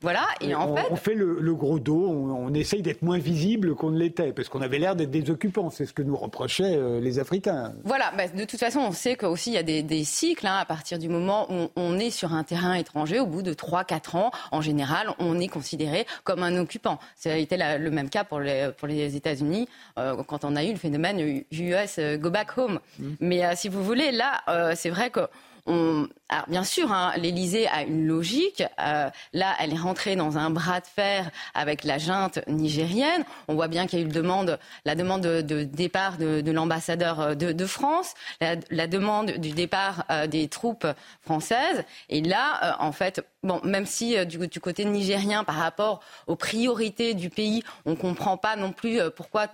[0.00, 0.26] voilà.
[0.40, 2.08] Et en on, fait, on fait le, gros dos.
[2.08, 5.70] On, essaye d'être moins visible qu'on ne l'était, parce qu'on avait l'air d'être des occupants.
[5.70, 7.72] C'est ce que nous reprochaient les Africains.
[7.84, 8.10] Voilà.
[8.16, 10.46] Bah, de toute façon, on sait qu'aussi il y a des, cycles.
[10.46, 13.52] Hein, à partir du moment où on est sur un terrain étranger, au bout de
[13.52, 16.98] 3-4 ans, en général, on est considéré comme un occupant.
[17.14, 19.68] Ça a été le même cas pour les, pour les États unis
[19.98, 22.80] euh, quand on a eu le phénomène US euh, Go Back Home.
[22.98, 23.04] Mm.
[23.20, 24.42] Mais euh, si vous voulez, là,
[24.74, 25.20] c'est vrai que
[25.68, 28.62] alors bien sûr, hein, l'Élysée a une logique.
[28.78, 33.24] là, elle est rentrée dans un bras de fer avec la junte nigérienne.
[33.48, 37.66] On voit bien qu'il y a eu demande, la demande de, départ de, l'ambassadeur de,
[37.66, 40.86] France, la, demande du départ des troupes
[41.22, 41.84] françaises.
[42.08, 47.14] Et là, en fait, bon, même si du, du, côté nigérien, par rapport aux priorités
[47.14, 49.48] du pays, on ne comprend pas non plus pourquoi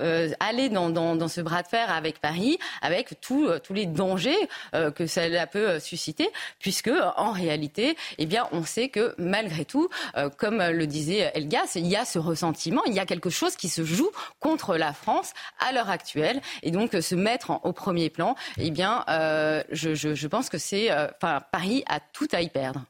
[0.00, 4.36] euh, aller dans, dans, ce bras de fer avec Paris, avec tout, tous les dangers
[4.74, 6.28] euh, que cela peut susciter,
[6.58, 11.72] puisque en réalité, eh bien, on sait que malgré tout, euh, comme le disait Elgas,
[11.76, 14.92] il y a ce ressentiment, il y a quelque chose qui se joue contre la
[14.92, 20.14] France à l'heure actuelle, et donc se mettre au premier plan, eh bien, je, je,
[20.14, 22.84] je, pense que c'est, enfin, Paris a tout à y perdre.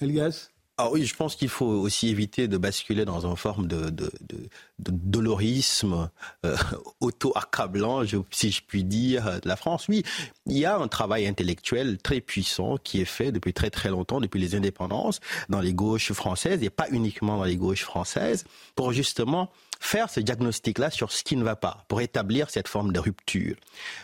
[0.00, 0.53] Elgas?
[0.76, 4.10] Ah oui, je pense qu'il faut aussi éviter de basculer dans une forme de, de,
[4.22, 4.48] de,
[4.80, 6.10] de dolorisme
[6.44, 6.56] euh,
[7.00, 8.02] auto-accablant,
[8.32, 9.86] si je puis dire, de la France.
[9.88, 10.02] Oui,
[10.46, 14.20] il y a un travail intellectuel très puissant qui est fait depuis très très longtemps,
[14.20, 18.44] depuis les indépendances, dans les gauches françaises, et pas uniquement dans les gauches françaises,
[18.74, 22.92] pour justement faire ce diagnostic-là sur ce qui ne va pas, pour établir cette forme
[22.92, 23.54] de rupture.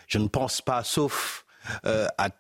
[0.07, 1.45] Je ne pense pas, sauf
[1.85, 2.31] euh, à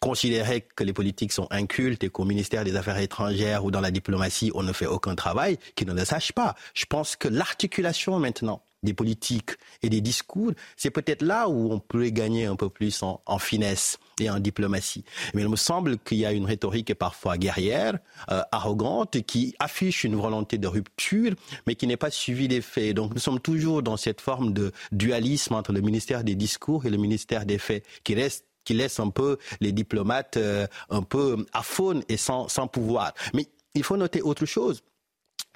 [0.00, 3.90] considérer que les politiques sont incultes et qu'au ministère des Affaires étrangères ou dans la
[3.90, 6.54] diplomatie, on ne fait aucun travail, qu'ils ne le sachent pas.
[6.74, 9.50] Je pense que l'articulation maintenant des politiques
[9.82, 13.38] et des discours, c'est peut-être là où on pourrait gagner un peu plus en, en,
[13.38, 15.04] finesse et en diplomatie.
[15.34, 17.98] Mais il me semble qu'il y a une rhétorique parfois guerrière,
[18.30, 21.34] euh, arrogante, qui affiche une volonté de rupture,
[21.66, 22.94] mais qui n'est pas suivie des faits.
[22.94, 26.90] Donc nous sommes toujours dans cette forme de dualisme entre le ministère des discours et
[26.90, 31.46] le ministère des faits, qui reste qui laisse un peu les diplomates euh, un peu
[31.62, 33.12] faune et sans, sans pouvoir.
[33.34, 34.82] Mais il faut noter autre chose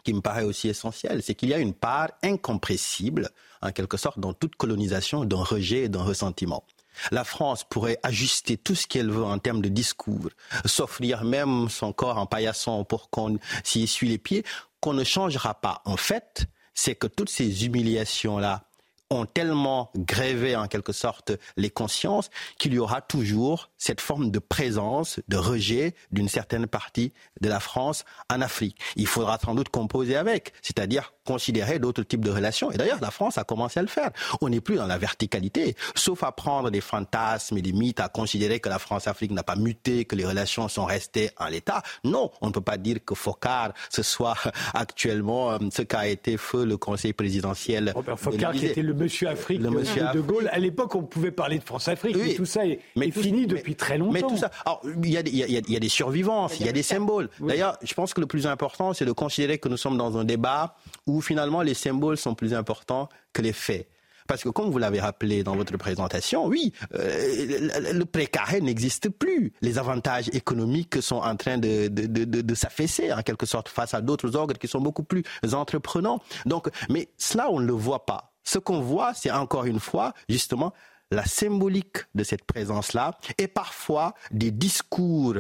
[0.05, 3.31] qui me paraît aussi essentiel, c'est qu'il y a une part incompressible,
[3.63, 6.65] en quelque sorte, dans toute colonisation d'un rejet et d'un ressentiment.
[7.11, 10.29] La France pourrait ajuster tout ce qu'elle veut en termes de discours,
[10.65, 14.45] s'offrir même son corps en paillasson pour qu'on s'y essuie les pieds,
[14.81, 15.81] qu'on ne changera pas.
[15.87, 18.69] En fait, c'est que toutes ces humiliations-là,
[19.15, 24.39] ont tellement grévé en quelque sorte les consciences qu'il y aura toujours cette forme de
[24.39, 28.79] présence, de rejet d'une certaine partie de la France en Afrique.
[28.97, 32.71] Il faudra sans doute composer avec, c'est-à-dire considérer d'autres types de relations.
[32.71, 34.11] Et d'ailleurs, la France a commencé à le faire.
[34.41, 38.09] On n'est plus dans la verticalité, sauf à prendre des fantasmes et des mythes, à
[38.09, 41.83] considérer que la France-Afrique n'a pas muté, que les relations sont restées en l'état.
[42.05, 44.37] Non, on ne peut pas dire que Focard, ce soit
[44.75, 47.93] actuellement euh, ce qu'a été feu le Conseil présidentiel.
[47.95, 50.49] Robert Focard, qui était le monsieur Afrique le monsieur de, Gaulle.
[50.53, 52.81] À l'époque, on pouvait parler de France-Afrique, mais tout ça est,
[53.11, 54.13] fini depuis très longtemps.
[54.13, 56.69] Mais tout ça, alors, il y, y a, il y a des survivances, il y
[56.69, 57.29] a des symboles.
[57.41, 60.25] D'ailleurs, je pense que le plus important, c'est de considérer que nous sommes dans un
[60.25, 60.77] débat
[61.07, 63.89] où finalement les symboles sont plus importants que les faits.
[64.27, 69.53] Parce que comme vous l'avez rappelé dans votre présentation, oui, euh, le précaré n'existe plus.
[69.61, 74.35] Les avantages économiques sont en train de, de, s'affaisser en quelque sorte face à d'autres
[74.35, 76.21] organes qui sont beaucoup plus entreprenants.
[76.47, 78.33] Donc, mais cela, on ne le voit pas.
[78.45, 80.73] Ce qu'on voit, c'est encore une fois, justement,
[81.11, 85.35] la symbolique de cette présence-là et parfois des discours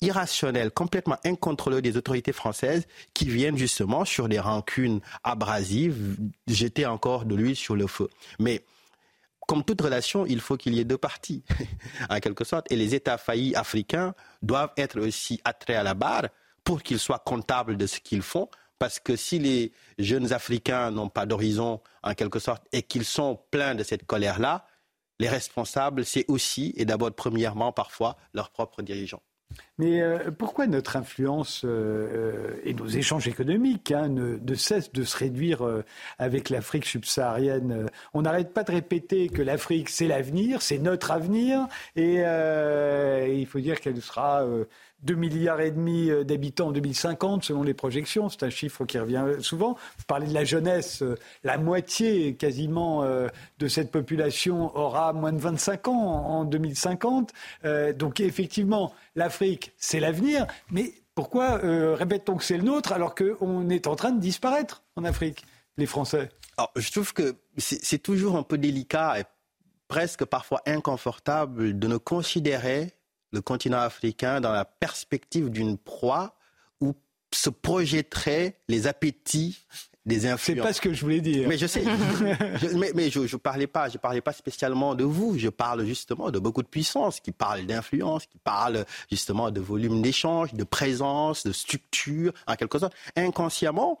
[0.00, 6.16] irrationnels, complètement incontrôlés des autorités françaises qui viennent justement sur des rancunes abrasives,
[6.46, 8.08] jeter encore de l'huile sur le feu.
[8.38, 8.64] Mais
[9.46, 11.44] comme toute relation, il faut qu'il y ait deux parties,
[12.10, 16.28] en quelque sorte, et les États faillis africains doivent être aussi attraits à la barre
[16.64, 18.48] pour qu'ils soient comptables de ce qu'ils font,
[18.78, 23.40] parce que si les jeunes Africains n'ont pas d'horizon, en quelque sorte, et qu'ils sont
[23.50, 24.66] pleins de cette colère-là,
[25.18, 29.22] les responsables, c'est aussi, et d'abord premièrement parfois, leurs propres dirigeants.
[29.78, 35.04] Mais euh, pourquoi notre influence euh, euh, et nos échanges économiques hein, ne, cessent de
[35.04, 35.62] se réduire
[36.18, 41.66] avec l'Afrique subsaharienne On n'arrête pas de répéter que l'Afrique, c'est l'avenir, c'est notre avenir,
[41.94, 42.22] et
[43.38, 44.46] il faut dire qu'elle sera
[45.02, 48.28] 2 milliards et demi d'habitants en 2050 selon les projections.
[48.28, 49.76] C'est un chiffre qui revient souvent.
[49.98, 51.02] Vous parlez de la jeunesse,
[51.44, 57.32] la moitié quasiment de cette population aura moins de 25 ans en 2050.
[57.96, 63.70] donc effectivement, l'Afrique, c'est l'avenir, mais pourquoi euh, répète-t-on que c'est le nôtre alors qu'on
[63.70, 65.44] est en train de disparaître en Afrique,
[65.76, 66.30] les Français?
[66.76, 69.24] Je trouve que c'est toujours un peu délicat et
[69.88, 72.92] presque parfois inconfortable de ne considérer
[73.32, 76.36] le continent africain dans la perspective d'une proie
[76.80, 76.94] où
[77.32, 79.66] se projetteraient les appétits
[80.06, 81.48] des C'est pas ce que je voulais dire.
[81.48, 81.82] Mais je sais.
[82.94, 85.36] mais, je, ne parlais pas, je parlais pas spécialement de vous.
[85.36, 90.02] Je parle justement de beaucoup de puissance, qui parlent d'influence, qui parlent justement de volume
[90.02, 92.94] d'échange, de présence, de structure, en quelque sorte.
[93.16, 94.00] Inconsciemment,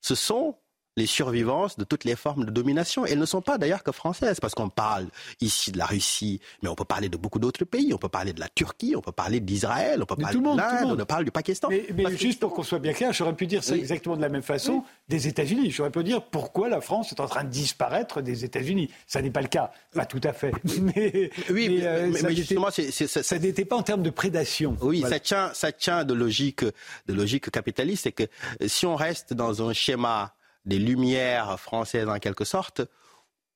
[0.00, 0.54] ce sont
[0.96, 3.06] les survivances de toutes les formes de domination.
[3.06, 5.06] Elles ne sont pas d'ailleurs que françaises, parce qu'on parle
[5.40, 7.94] ici de la Russie, mais on peut parler de beaucoup d'autres pays.
[7.94, 11.00] On peut parler de la Turquie, on peut parler d'Israël, on peut parler de l'Inde,
[11.00, 11.68] on parle du Pakistan.
[11.70, 14.42] Mais, juste pour qu'on soit bien clair, j'aurais pu dire ça exactement de la même
[14.42, 15.70] façon des États-Unis.
[15.70, 18.90] J'aurais pu dire pourquoi la France est en train de disparaître des États-Unis.
[19.06, 20.52] Ça n'est pas le cas, pas tout à fait.
[20.80, 24.76] Mais, oui, mais, euh, justement, ça n'était pas en termes de prédation.
[24.80, 28.04] Oui, ça tient, ça tient de logique, de logique capitaliste.
[28.04, 28.24] C'est que
[28.66, 32.82] si on reste dans un schéma des lumières françaises en quelque sorte,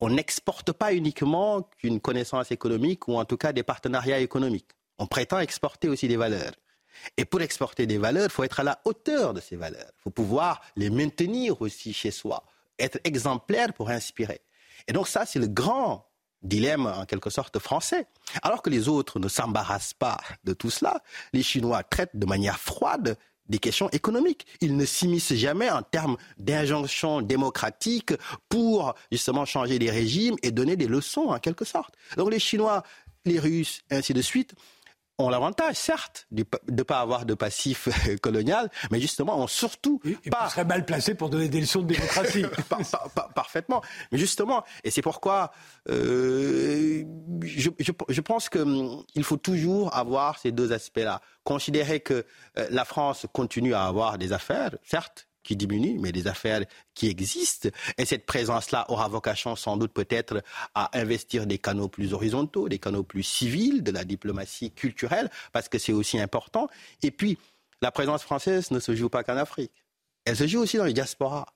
[0.01, 4.71] on n'exporte pas uniquement qu'une connaissance économique ou en tout cas des partenariats économiques.
[4.99, 6.53] On prétend exporter aussi des valeurs.
[7.17, 9.91] Et pour exporter des valeurs, il faut être à la hauteur de ces valeurs.
[9.99, 12.45] Il faut pouvoir les maintenir aussi chez soi,
[12.79, 14.41] être exemplaire pour inspirer.
[14.89, 16.07] Et donc ça, c'est le grand
[16.43, 18.07] dilemme en quelque sorte français.
[18.43, 21.03] Alors que les autres ne s'embarrassent pas de tout cela,
[21.33, 23.19] les Chinois traitent de manière froide
[23.49, 24.47] des questions économiques.
[24.61, 28.13] Ils ne s'immiscent jamais en termes d'injonctions démocratiques
[28.49, 31.95] pour justement changer les régimes et donner des leçons en quelque sorte.
[32.17, 32.83] Donc les Chinois,
[33.25, 34.55] les Russes, ainsi de suite,
[35.19, 37.89] ont l'avantage, certes, de ne pas avoir de passif
[38.21, 40.49] colonial, mais justement ont surtout et, pas...
[40.51, 42.45] serait mal placé pour donner des leçons de démocratie.
[43.35, 43.83] parfaitement.
[44.13, 45.53] Mais justement, et c'est pourquoi
[45.89, 47.05] euh,
[47.43, 51.21] je, je, je, pense qu'il hum, faut toujours avoir ces deux aspects-là.
[51.45, 52.25] Considérer que
[52.59, 56.63] euh, la France continue à avoir des affaires, certes, qui diminue, mais des affaires
[56.95, 57.69] qui existent.
[57.97, 60.43] Et cette présence-là aura vocation sans doute peut-être
[60.75, 65.69] à investir des canaux plus horizontaux, des canaux plus civils de la diplomatie culturelle, parce
[65.69, 66.69] que c'est aussi important.
[67.03, 67.39] Et puis,
[67.81, 69.85] la présence française ne se joue pas qu'en Afrique.
[70.25, 71.47] Elle se joue aussi dans les diasporas,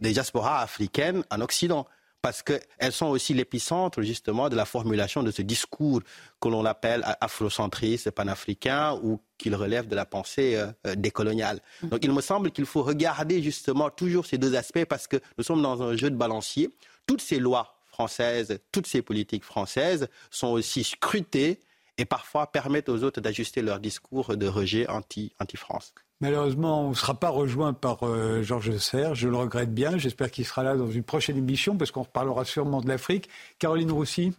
[0.00, 1.86] des diasporas africaines en Occident
[2.24, 6.00] parce qu'elles sont aussi l'épicentre justement de la formulation de ce discours
[6.40, 11.60] que l'on appelle afrocentriste, panafricain ou qu'il relève de la pensée euh, euh, décoloniale.
[11.82, 11.88] Mm.
[11.88, 15.44] Donc il me semble qu'il faut regarder justement toujours ces deux aspects parce que nous
[15.44, 16.70] sommes dans un jeu de balancier.
[17.06, 21.60] Toutes ces lois françaises, toutes ces politiques françaises sont aussi scrutées
[21.98, 25.92] et parfois permettent aux autres d'ajuster leur discours de rejet anti-France.
[26.24, 29.14] Malheureusement, on ne sera pas rejoint par euh, Georges Serre.
[29.14, 29.98] Je le regrette bien.
[29.98, 33.28] J'espère qu'il sera là dans une prochaine émission parce qu'on reparlera sûrement de l'Afrique.
[33.58, 34.32] Caroline Roussy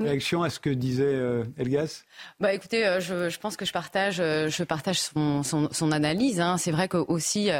[0.00, 2.02] Réaction à ce que disait euh, Elgas?
[2.40, 6.40] Bah, Écoutez, euh, je, pense que je partage, je partage son, analyse.
[6.40, 6.56] Hein.
[6.58, 7.50] C'est vrai que aussi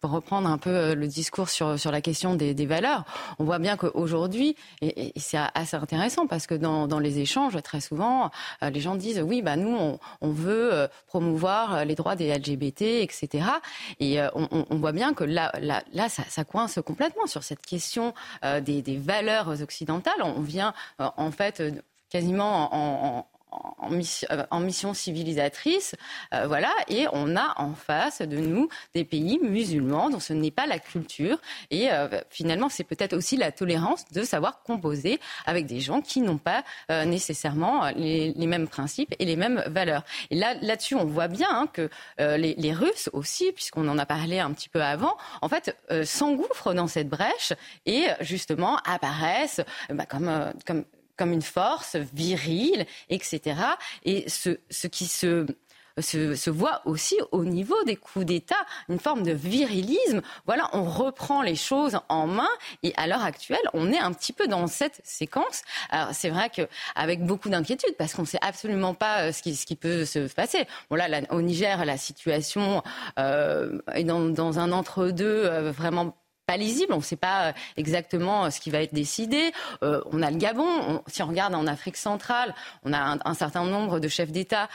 [0.00, 3.04] pour reprendre un peu euh, le discours sur, sur la question des, valeurs,
[3.38, 8.30] on voit bien qu'aujourd'hui, et, c'est assez intéressant parce que dans, les échanges, très souvent,
[8.62, 12.82] euh, les gens disent oui, bah nous, on, veut euh, promouvoir les droits des LGBT,
[12.82, 13.44] etc.
[14.00, 19.60] Et on, voit bien que là, là, ça, coince complètement sur cette question des, valeurs
[19.60, 20.20] occidentales.
[20.22, 21.62] On vient en fait
[22.10, 25.94] quasiment en, en en mission, euh, en mission civilisatrice,
[26.34, 30.50] euh, voilà, et on a en face de nous des pays musulmans dont ce n'est
[30.50, 31.38] pas la culture,
[31.70, 36.20] et euh, finalement c'est peut-être aussi la tolérance de savoir composer avec des gens qui
[36.20, 40.04] n'ont pas nécessairement les, mêmes principes et les mêmes valeurs.
[40.30, 44.06] Et là, là-dessus, on voit bien hein, que les, les, Russes aussi, puisqu'on en a
[44.06, 47.52] parlé un petit peu avant, en fait, s'engouffrent dans cette brèche
[47.86, 49.60] et justement apparaissent
[49.90, 50.84] bah, comme, comme
[51.18, 53.56] comme une force virile, etc.
[54.04, 55.46] Et ce, ce qui se
[56.00, 60.22] se, se, voit aussi au niveau des coups d'État, une forme de virilisme.
[60.46, 62.48] Voilà, on reprend les choses en main
[62.82, 65.62] et à l'heure actuelle, on est un petit peu dans cette séquence.
[65.90, 69.56] Alors c'est vrai qu'avec beaucoup d'inquiétude parce qu'on ne sait absolument pas euh, ce qui,
[69.56, 70.66] ce qui peut se passer.
[70.90, 72.82] Bon là, au Niger, la situation
[73.18, 76.16] euh, est dans, dans un entre-deux euh, vraiment
[76.56, 76.92] lisible.
[76.92, 79.52] On ne sait pas euh, exactement euh, ce qui va être décidé.
[79.82, 81.02] Euh, on a le Gabon.
[81.06, 82.54] si on regarde en Afrique centrale,
[82.84, 84.68] on a un, certain nombre de chefs d'État.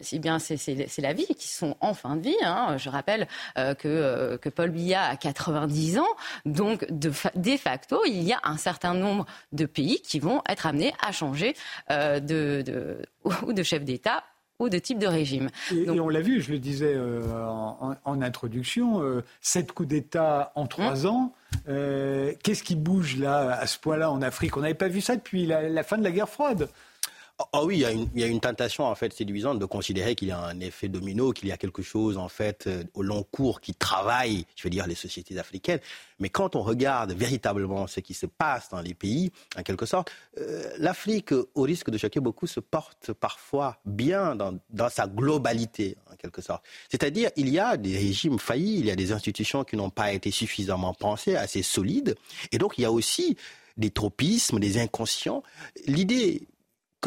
[0.00, 2.36] si bien c'est la vie, qui sont en fin de vie.
[2.42, 2.76] Hein.
[2.78, 6.06] Je rappelle que, Paul Biya a 90 ans.
[6.44, 10.66] Donc, de, de facto, il y a un certain nombre de pays qui vont être
[10.66, 11.54] amenés à changer
[11.90, 12.98] de, de,
[13.52, 14.24] de chef d'État
[14.58, 15.48] ou de type de régime.
[15.72, 17.22] Et, on l'a vu, je le disais euh,
[18.04, 21.12] en, introduction, euh, sept coups d'État en trois hum.
[21.12, 21.34] ans.
[21.68, 24.56] Euh, qu'est-ce qui bouge là, à ce point-là, en Afrique?
[24.56, 26.68] On n'avait pas vu ça depuis la, fin de la guerre froide.
[27.52, 30.38] Oh, oui, il y, a une, tentation en fait séduisante de considérer qu'il y a
[30.38, 33.74] un effet domino, qu'il y a quelque chose en fait euh, au long cours qui
[33.74, 35.80] travaille, je veux dire les sociétés africaines.
[36.18, 40.10] Mais quand on regarde véritablement ce qui se passe dans les pays, en quelque sorte,
[40.38, 45.98] euh, l'Afrique, au risque de choquer beaucoup, se porte parfois bien dans, dans sa globalité,
[46.10, 46.64] en quelque sorte.
[46.90, 50.14] C'est-à-dire, il y a des régimes faillis, il y a des institutions qui n'ont pas
[50.14, 52.14] été suffisamment pensées, assez solides,
[52.50, 53.36] et donc il y a aussi
[53.76, 55.42] des tropismes, des inconscients.
[55.86, 56.46] L'idée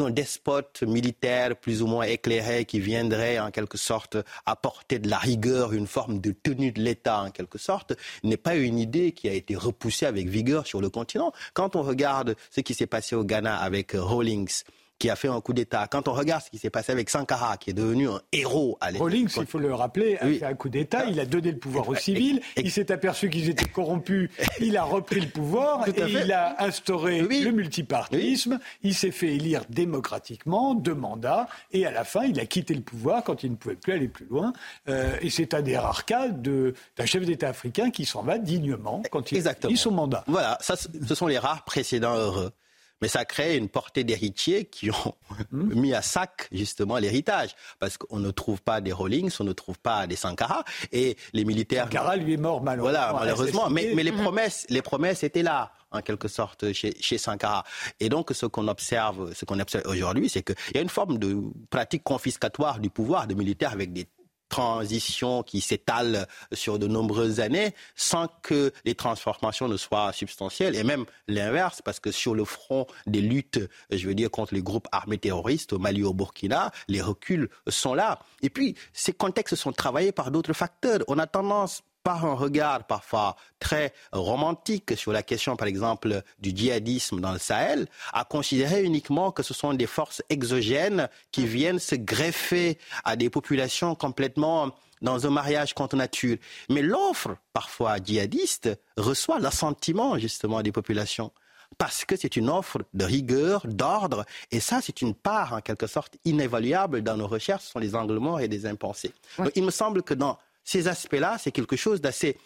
[0.00, 4.16] qu'un despote militaire plus ou moins éclairé qui viendrait en quelque sorte
[4.46, 7.94] apporter de la rigueur, une forme de tenue de l'État en quelque sorte,
[8.24, 11.32] n'est pas une idée qui a été repoussée avec vigueur sur le continent.
[11.52, 14.62] Quand on regarde ce qui s'est passé au Ghana avec Rawlings,
[15.00, 15.88] qui a fait un coup d'État.
[15.90, 18.90] Quand on regarde ce qui s'est passé avec Sankara, qui est devenu un héros à
[18.92, 19.08] l'époque.
[19.08, 21.06] Rawlings, il faut le rappeler, a fait un coup d'État.
[21.06, 22.40] Il a donné le pouvoir aux civils.
[22.56, 24.30] Il s'est aperçu qu'ils étaient corrompus.
[24.60, 28.58] Il a repris le pouvoir et il a instauré le multipartisme.
[28.82, 31.48] Il s'est fait élire démocratiquement, deux mandats.
[31.72, 34.08] Et à la fin, il a quitté le pouvoir quand il ne pouvait plus aller
[34.08, 34.52] plus loin.
[34.88, 39.02] Euh, et c'est un des rares cas d'un chef d'État africain qui s'en va dignement
[39.10, 39.74] quand il Exactement.
[39.76, 40.24] son mandat.
[40.26, 42.52] Voilà, ça, ce sont les rares précédents heureux
[43.00, 45.14] mais ça crée une portée d'héritiers qui ont
[45.52, 45.74] hmm.
[45.80, 49.78] mis à sac justement l'héritage, parce qu'on ne trouve pas des Rawlings, on ne trouve
[49.78, 51.84] pas des Sankara, et les militaires.
[51.84, 52.98] Sankara lui est mort malheureusement.
[52.98, 54.22] Voilà, malheureusement, mais, mais, les hmm.
[54.22, 57.64] promesses, les promesses étaient là en quelque sorte chez, chez Sankara.
[57.98, 61.18] Et donc ce qu'on observe, ce qu'on observe aujourd'hui, c'est qu'il y a une forme
[61.18, 64.06] de pratique confiscatoire du pouvoir des militaires avec des
[64.50, 70.84] transition qui s'étale sur de nombreuses années sans que les transformations ne soient substantielles et
[70.84, 73.60] même l'inverse parce que sur le front des luttes,
[73.90, 77.94] je veux dire, contre les groupes armés terroristes au Mali, au Burkina, les reculs sont
[77.94, 78.18] là.
[78.42, 80.98] Et puis, ces contextes sont travaillés par d'autres facteurs.
[81.08, 86.50] On a tendance par un regard parfois très romantique sur la question, par exemple, du
[86.50, 91.78] djihadisme dans le Sahel, à considérer uniquement que ce sont des forces exogènes qui viennent
[91.78, 94.70] se greffer à des populations complètement
[95.02, 96.36] dans un mariage contre nature.
[96.68, 101.32] Mais l'offre, parfois djihadiste, reçoit l'assentiment justement des populations
[101.78, 105.86] parce que c'est une offre de rigueur, d'ordre, et ça, c'est une part, en quelque
[105.86, 109.12] sorte, inévaluable dans nos recherches, ce sont les angles morts et des impensés.
[109.38, 112.36] Donc, il me semble que dans ces aspects-là, c'est quelque chose d'assez,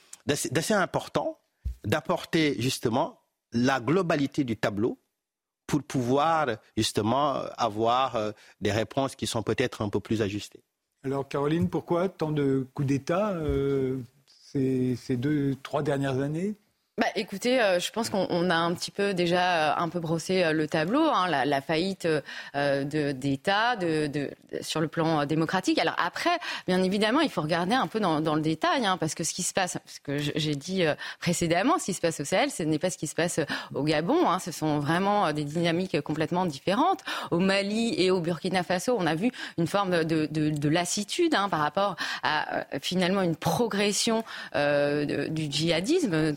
[0.71, 1.39] important
[1.85, 3.21] d'apporter justement
[3.53, 4.99] la globalité du tableau
[5.67, 10.63] pour pouvoir justement avoir euh, des réponses qui sont peut-être un peu plus ajustées.
[11.05, 16.55] Alors Caroline, pourquoi tant de coups d'État euh, ces, ces deux, trois dernières années?
[16.97, 20.45] Bah, écoutez, euh, je pense qu'on a un petit peu déjà euh, un peu brossé
[20.45, 22.07] euh, le tableau, hein, la, faillite
[22.55, 23.77] d'État
[24.61, 25.81] sur le plan démocratique.
[25.81, 26.39] Alors après,
[26.69, 29.43] bien évidemment, il faut regarder un peu dans, le détail, hein, parce que ce qui
[29.43, 30.85] se passe, ce que j'ai dit
[31.19, 33.41] précédemment, ce qui se passe au Sahel, ce n'est pas ce qui se passe
[33.75, 34.29] au Gabon.
[34.29, 37.01] Hein, ce sont vraiment des dynamiques complètement différentes.
[37.33, 41.35] Au Mali et au Burkina Faso, on a vu une forme de, de, de lassitude
[41.51, 44.23] par rapport à finalement une progression
[44.55, 46.37] du djihadisme.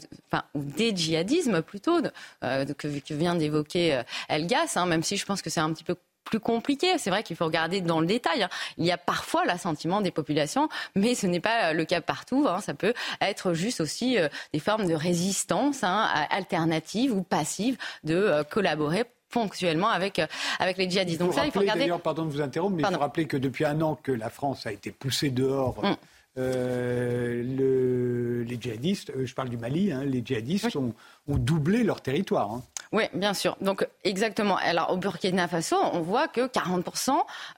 [0.53, 1.99] Ou des djihadismes plutôt,
[2.43, 5.83] euh, que, vient d'évoquer euh, Elgas, hein, même si je pense que c'est un petit
[5.83, 6.97] peu plus compliqué.
[6.97, 8.43] C'est vrai qu'il faut regarder dans le détail.
[8.43, 8.49] Hein.
[8.77, 12.45] Il y a parfois l'assentiment des populations, mais ce n'est pas le cas partout.
[12.49, 12.59] Hein.
[12.59, 19.05] Ça peut être juste aussi euh, des formes de résistance alternatives ou passives de collaborer
[19.29, 20.21] ponctuellement avec,
[20.59, 21.19] avec les djihadistes.
[21.19, 21.81] Donc ça, il faut regarder.
[21.81, 24.29] D'ailleurs, pardon de vous interrompre, mais il faut rappeler que depuis un an que la
[24.29, 25.83] France a été poussée dehors.
[25.83, 25.95] Mm.
[26.37, 30.93] Euh, le, les djihadistes, euh, je parle du Mali, hein, les djihadistes ont,
[31.27, 32.51] ont, doublé leur territoire.
[32.51, 32.61] Hein.
[32.91, 33.57] Oui, bien sûr.
[33.59, 34.57] Donc exactement.
[34.57, 37.11] Alors au Burkina Faso, on voit que 40%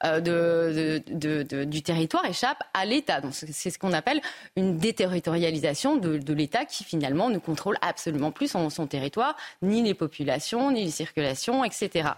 [0.06, 3.22] euh, de, de, de, du territoire échappe à l'État.
[3.22, 4.22] Donc c'est ce qu'on appelle
[4.56, 9.94] une déterritorialisation de, l'État qui finalement ne contrôle absolument plus son, son territoire, ni les
[9.94, 12.12] populations, ni les circulations, etc.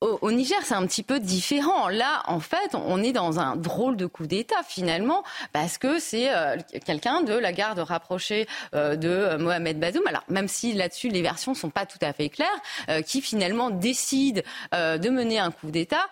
[0.00, 1.88] Au, Niger, c'est un petit peu différent.
[1.88, 6.32] Là, en fait, on est dans un drôle de coup d'État finalement, parce que c'est
[6.32, 6.56] euh,
[6.86, 8.46] quelqu'un de la garde rapprochée
[8.76, 10.06] euh, de euh, Mohamed Bazoum.
[10.06, 12.46] Alors, même si là-dessus les versions sont pas tout à fait claires,
[13.06, 16.06] qui finalement décide de mener un coup d'État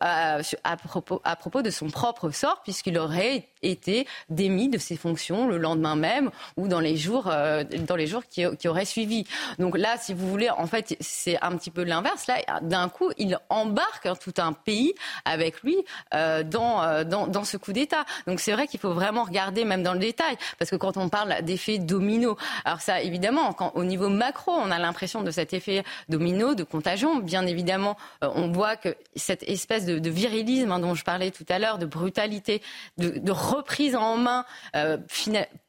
[0.00, 5.46] à, propos, à propos de son propre sort, puisqu'il aurait été démis de ses fonctions
[5.46, 9.24] le lendemain même ou dans les jours, dans les jours qui, qui auraient suivi.
[9.58, 12.26] Donc là, si vous voulez, en fait, c'est un petit peu l'inverse.
[12.26, 15.76] Là, d'un coup, il embarque hein, tout un pays avec lui
[16.14, 18.04] euh, euh, dans, dans, ce coup d'État.
[18.26, 21.08] Donc c'est vrai qu'il faut vraiment regarder même dans le détail, parce que quand on
[21.08, 25.82] parle d'effet domino, alors ça évidemment, au niveau macro, on a l'impression de cet effet
[26.08, 27.18] domino, de contagion.
[27.18, 31.46] Bien évidemment, euh, on voit que cette espèce de, virilisme hein, dont je parlais tout
[31.48, 32.62] à l'heure, de brutalité,
[32.98, 34.44] de, reprise en main,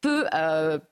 [0.01, 0.27] peut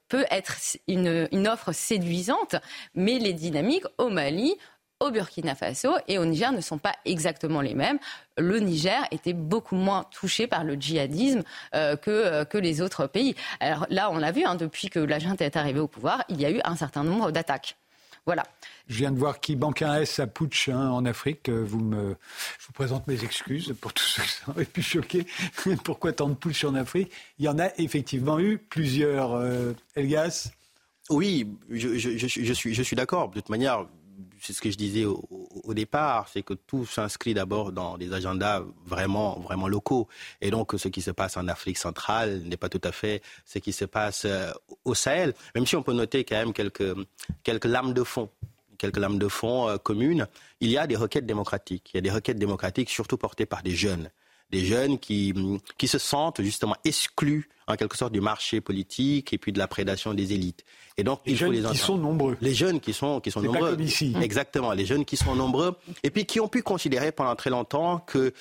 [0.09, 0.57] peut être
[0.87, 2.55] une, offre séduisante,
[2.95, 4.55] mais les dynamiques au Mali,
[4.99, 7.99] au Burkina Faso et au Niger ne sont pas exactement les mêmes.
[8.37, 11.43] Le Niger était beaucoup moins touché par le djihadisme
[11.73, 13.35] euh, que, euh, que les autres pays.
[13.61, 16.41] Alors là, on l'a vu, hein, depuis que la junte est arrivée au pouvoir, il
[16.41, 17.77] y a eu un certain nombre d'attaques.
[18.25, 18.43] Voilà.
[18.87, 21.49] Je viens de voir qui banque un S à Putsch hein, en Afrique.
[21.49, 22.15] Vous me,
[22.59, 25.25] je vous présente mes excuses pour tous ceux qui auraient pu choquer.
[25.83, 27.11] Pourquoi tant de putsch en Afrique?
[27.37, 29.33] Il y en a effectivement eu plusieurs.
[29.33, 30.51] Euh, Elgas
[31.09, 33.29] Oui, je, je, je, suis, je suis d'accord.
[33.29, 33.85] De toute manière,
[34.41, 38.63] c'est ce que je disais au, départ, c'est que tout s'inscrit d'abord dans des agendas
[38.85, 40.07] vraiment, vraiment locaux.
[40.41, 43.59] Et donc, ce qui se passe en Afrique centrale n'est pas tout à fait ce
[43.59, 44.51] qui se passe euh,
[44.85, 46.95] au Sahel, même si on peut noter quand même quelques,
[47.43, 48.29] quelques lames de fond
[48.77, 50.25] quelques lames de fond communes,
[50.61, 51.91] il y a des requêtes démocratiques.
[51.93, 54.09] Il y a des requêtes démocratiques surtout portées par des jeunes
[54.51, 55.33] des jeunes qui,
[55.77, 59.67] qui se sentent justement exclus en quelque sorte du marché politique et puis de la
[59.67, 60.65] prédation des élites.
[60.97, 62.37] Et donc les il jeunes faut les qui sont nombreux.
[62.41, 63.59] Les jeunes qui sont qui sont nombreux.
[63.59, 64.15] Pas comme ici.
[64.21, 67.99] Exactement, les jeunes qui sont nombreux et puis qui ont pu considérer pendant très longtemps
[67.99, 68.33] que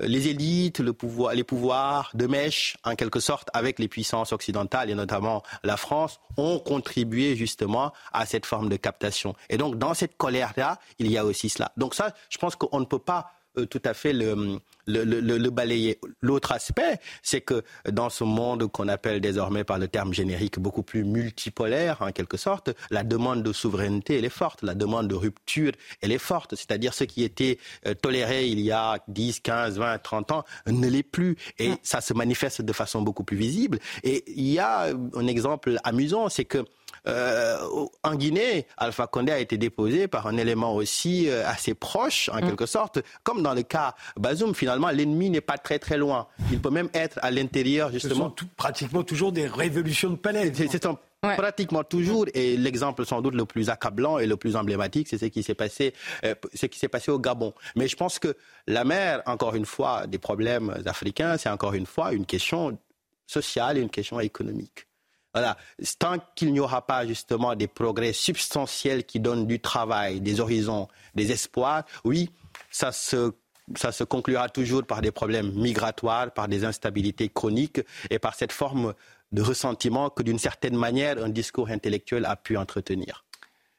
[0.00, 4.32] euh, les élites, le pouvoir, les pouvoirs de mèche, en quelque sorte, avec les puissances
[4.32, 9.34] occidentales et notamment la France, ont contribué justement à cette forme de captation.
[9.50, 11.72] Et donc, dans cette colère-là, il y a aussi cela.
[11.76, 15.50] Donc ça, je pense qu'on ne peut pas euh, tout à fait le, le, le,
[15.50, 15.98] balayer.
[16.20, 20.82] L'autre aspect, c'est que dans ce monde qu'on appelle désormais par le terme générique beaucoup
[20.82, 25.14] plus multipolaire, en quelque sorte, la demande de souveraineté, elle est forte, la demande de
[25.14, 26.54] rupture, elle est forte.
[26.54, 30.88] C'est-à-dire ce qui était euh, toléré il y a 10, 15, 20, 30 ans ne
[30.88, 31.36] l'est plus.
[31.58, 33.78] Et ça se manifeste de façon beaucoup plus visible.
[34.02, 36.64] Et il y a un exemple amusant, c'est que
[37.06, 37.58] euh,
[38.02, 42.38] en Guinée, Alpha Condé a été déposé par un élément aussi euh, assez proche, en
[42.38, 42.48] mm.
[42.48, 43.00] quelque sorte.
[43.22, 46.26] Comme dans le cas Bazoum, finalement, l'ennemi n'est pas très très loin.
[46.50, 48.34] Il peut même être à l'intérieur, justement.
[48.36, 50.52] Ce sont pratiquement toujours des révolutions de palais.
[50.54, 50.86] C'est
[51.20, 55.26] pratiquement toujours, et l'exemple sans doute le plus accablant et le plus emblématique, c'est ce
[55.26, 55.92] qui s'est passé,
[56.24, 57.52] euh, ce qui s'est passé au Gabon.
[57.74, 58.36] Mais je pense que
[58.66, 62.78] la mère, encore une fois, des problèmes africains, c'est encore une fois une question
[63.26, 64.86] sociale et une question économique.
[65.34, 65.56] Voilà.
[65.98, 70.88] Tant qu'il n'y aura pas justement des progrès substantiels qui donnent du travail, des horizons,
[71.14, 72.30] des espoirs, oui,
[72.70, 73.32] ça se
[73.76, 77.80] ça se conclura toujours par des problèmes migratoires, par des instabilités chroniques
[78.10, 78.94] et par cette forme
[79.32, 83.24] de ressentiment que d'une certaine manière un discours intellectuel a pu entretenir.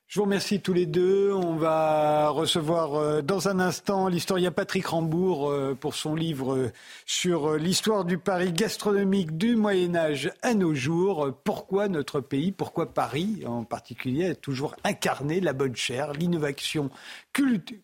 [0.10, 1.32] Je vous remercie tous les deux.
[1.34, 6.72] On va recevoir euh, dans un instant l'historien Patrick Rambourg euh, pour son livre euh,
[7.06, 11.32] sur l'histoire du Paris gastronomique du Moyen Âge à nos jours.
[11.44, 16.90] Pourquoi notre pays, pourquoi Paris en particulier, a toujours incarné la bonne chair, l'innovation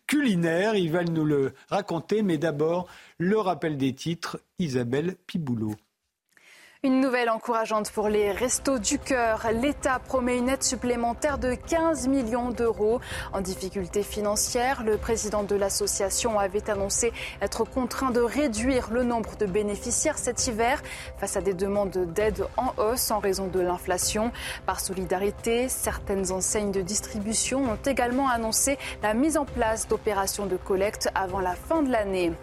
[0.08, 0.74] culinaire?
[0.74, 2.88] Il va nous le raconter, mais d'abord
[3.18, 4.40] le rappel des titres.
[4.58, 5.76] Isabelle Piboulot.
[6.82, 9.46] Une nouvelle encourageante pour les restos du cœur.
[9.50, 13.00] L'État promet une aide supplémentaire de 15 millions d'euros.
[13.32, 19.36] En difficulté financière, le président de l'association avait annoncé être contraint de réduire le nombre
[19.36, 20.82] de bénéficiaires cet hiver
[21.16, 24.30] face à des demandes d'aide en hausse en raison de l'inflation.
[24.66, 30.58] Par solidarité, certaines enseignes de distribution ont également annoncé la mise en place d'opérations de
[30.58, 32.34] collecte avant la fin de l'année.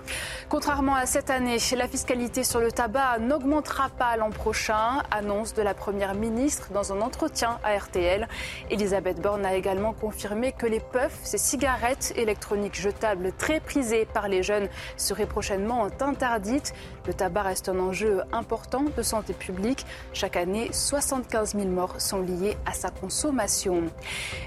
[0.50, 5.74] Contrairement à cette année, la fiscalité sur le tabac n'augmentera pas prochain, annonce de la
[5.74, 8.28] Première ministre dans un entretien à RTL.
[8.70, 14.28] Elisabeth Borne a également confirmé que les puffs, ces cigarettes électroniques jetables très prisées par
[14.28, 16.74] les jeunes, seraient prochainement interdites.
[17.08, 19.86] Le tabac reste un enjeu important de santé publique.
[20.14, 23.84] Chaque année, 75 000 morts sont liés à sa consommation.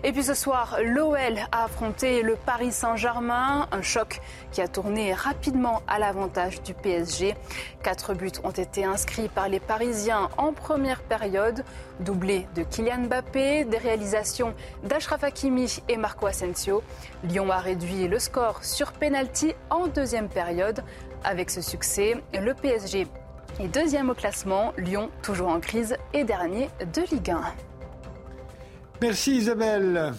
[0.04, 4.20] Et puis ce soir, l'OL a affronté le Paris Saint-Germain, un choc
[4.52, 7.34] qui a tourné rapidement à l'avantage du PSG.
[7.82, 11.64] Quatre buts ont été inscrits par les Parisiens en première période,
[12.00, 16.82] doublé de Kylian Mbappé, des réalisations d'Ashraf Hakimi et Marco Asensio.
[17.24, 20.82] Lyon a réduit le score sur penalty en deuxième période.
[21.24, 23.06] Avec ce succès, le PSG
[23.60, 27.40] est deuxième au classement, Lyon toujours en crise et dernier de Ligue 1.
[29.00, 30.14] Merci Isabelle.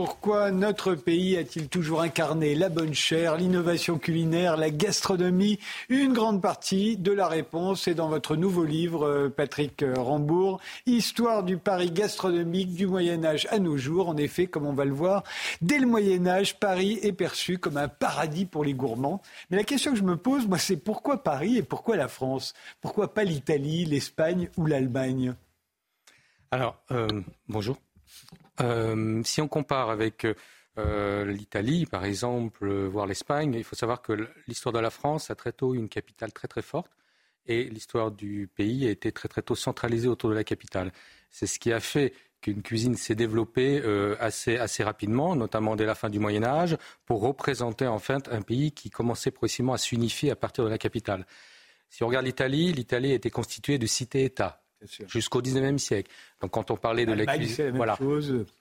[0.00, 5.58] Pourquoi notre pays a-t-il toujours incarné la bonne chair, l'innovation culinaire, la gastronomie?
[5.88, 11.42] Une grande partie de la réponse est dans votre nouveau livre, euh, Patrick Rambourg, Histoire
[11.42, 14.08] du Paris gastronomique du Moyen Âge à nos jours.
[14.08, 15.24] En effet, comme on va le voir,
[15.62, 19.20] dès le Moyen Âge, Paris est perçu comme un paradis pour les gourmands.
[19.50, 22.54] Mais la question que je me pose, moi, c'est pourquoi Paris et pourquoi la France?
[22.80, 25.34] Pourquoi pas l'Italie, l'Espagne ou l'Allemagne?
[26.52, 27.08] Alors, euh,
[27.48, 27.76] bonjour.
[28.60, 30.26] Euh, si on compare avec
[30.78, 35.34] euh, l'Italie, par exemple, voire l'Espagne, il faut savoir que l'histoire de la France a
[35.34, 36.92] très tôt une capitale très très forte
[37.46, 40.92] et l'histoire du pays a été très très tôt centralisée autour de la capitale.
[41.30, 45.86] C'est ce qui a fait qu'une cuisine s'est développée euh, assez, assez rapidement, notamment dès
[45.86, 49.78] la fin du Moyen Âge, pour représenter en fait un pays qui commençait progressivement à
[49.78, 51.26] s'unifier à partir de la capitale.
[51.88, 54.62] Si on regarde l'Italie, l'Italie était constituée de cités-États
[55.06, 56.10] jusqu'au 19e siècle.
[56.40, 57.98] Donc quand on parlait de la cuisine, voilà,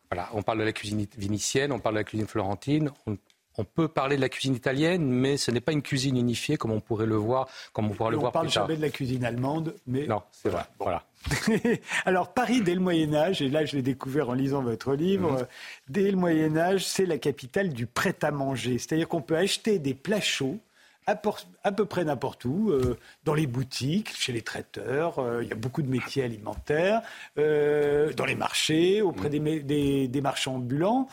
[0.10, 3.18] voilà, on parle de la cuisine vénitienne, on parle de la cuisine florentine, on,
[3.64, 6.80] peut parler de la cuisine italienne, mais ce n'est pas une cuisine unifiée comme on
[6.80, 8.41] pourrait le voir, comme on pourrait le voir plus tard.
[8.41, 10.61] On parle jamais de la cuisine allemande, mais non, c'est vrai.
[10.80, 11.03] Voilà.
[12.06, 15.31] Alors Paris dès le Moyen Âge, et là je l'ai découvert en lisant votre livre,
[15.31, 15.48] mhm.
[15.89, 19.80] dès le Moyen Âge, c'est la capitale du prêt à manger, c'est-à-dire qu'on peut acheter
[19.80, 20.60] des plats chauds
[21.07, 25.53] à, peu près n'importe où, euh, dans les boutiques, chez les traiteurs, euh, il y
[25.53, 27.01] a beaucoup de métiers alimentaires,
[27.38, 31.07] euh, dans les marchés, auprès des, des, des, marchands ambulants,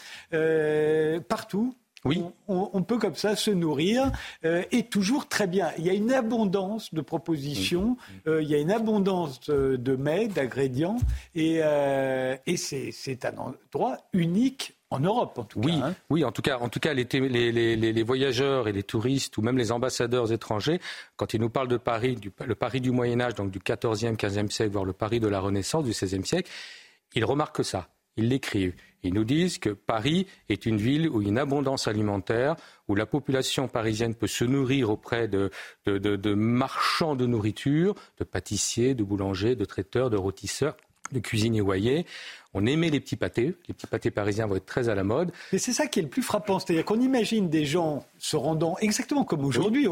[1.29, 1.77] partout.
[2.05, 2.23] Oui.
[2.49, 4.13] On, peut comme ça se nourrir
[4.43, 5.71] et toujours très bien.
[5.79, 7.97] Il y a une abondance de propositions,
[8.27, 10.99] il y a une abondance de mets, d'ingrédients
[11.35, 11.63] et,
[12.47, 15.87] et c'est un endroit unique en Europe, en tout oui, cas.
[15.87, 15.95] Hein.
[16.11, 19.59] Oui, en tout cas, en tout cas les, les, voyageurs et les touristes, ou même
[19.59, 20.81] les ambassadeurs étrangers,
[21.17, 24.17] quand ils nous parlent de Paris, du, le Paris du Moyen Âge, donc du XIVe,
[24.17, 26.51] XVe siècle, voire le Paris de la Renaissance, du XVIe siècle,
[27.15, 27.89] ils remarquent ça.
[28.17, 28.75] Ils l'écrivent.
[29.03, 32.57] Ils nous disent que Paris est une ville où il y a une abondance alimentaire,
[32.89, 35.51] où la population parisienne peut se nourrir auprès de,
[35.85, 40.77] de, de marchands de nourriture, de pâtissiers, de boulangers, de traiteurs, de rôtisseurs,
[41.13, 42.07] de cuisiniers voyez.
[42.55, 43.55] On aimait les petits pâtés.
[43.69, 45.33] Les petits pâtés parisiens vont être très à la mode.
[45.53, 46.61] Mais c'est ça qui est le plus frappant.
[46.61, 49.89] C'est-à-dire qu'on imagine des gens se rendant exactement comme aujourd'hui.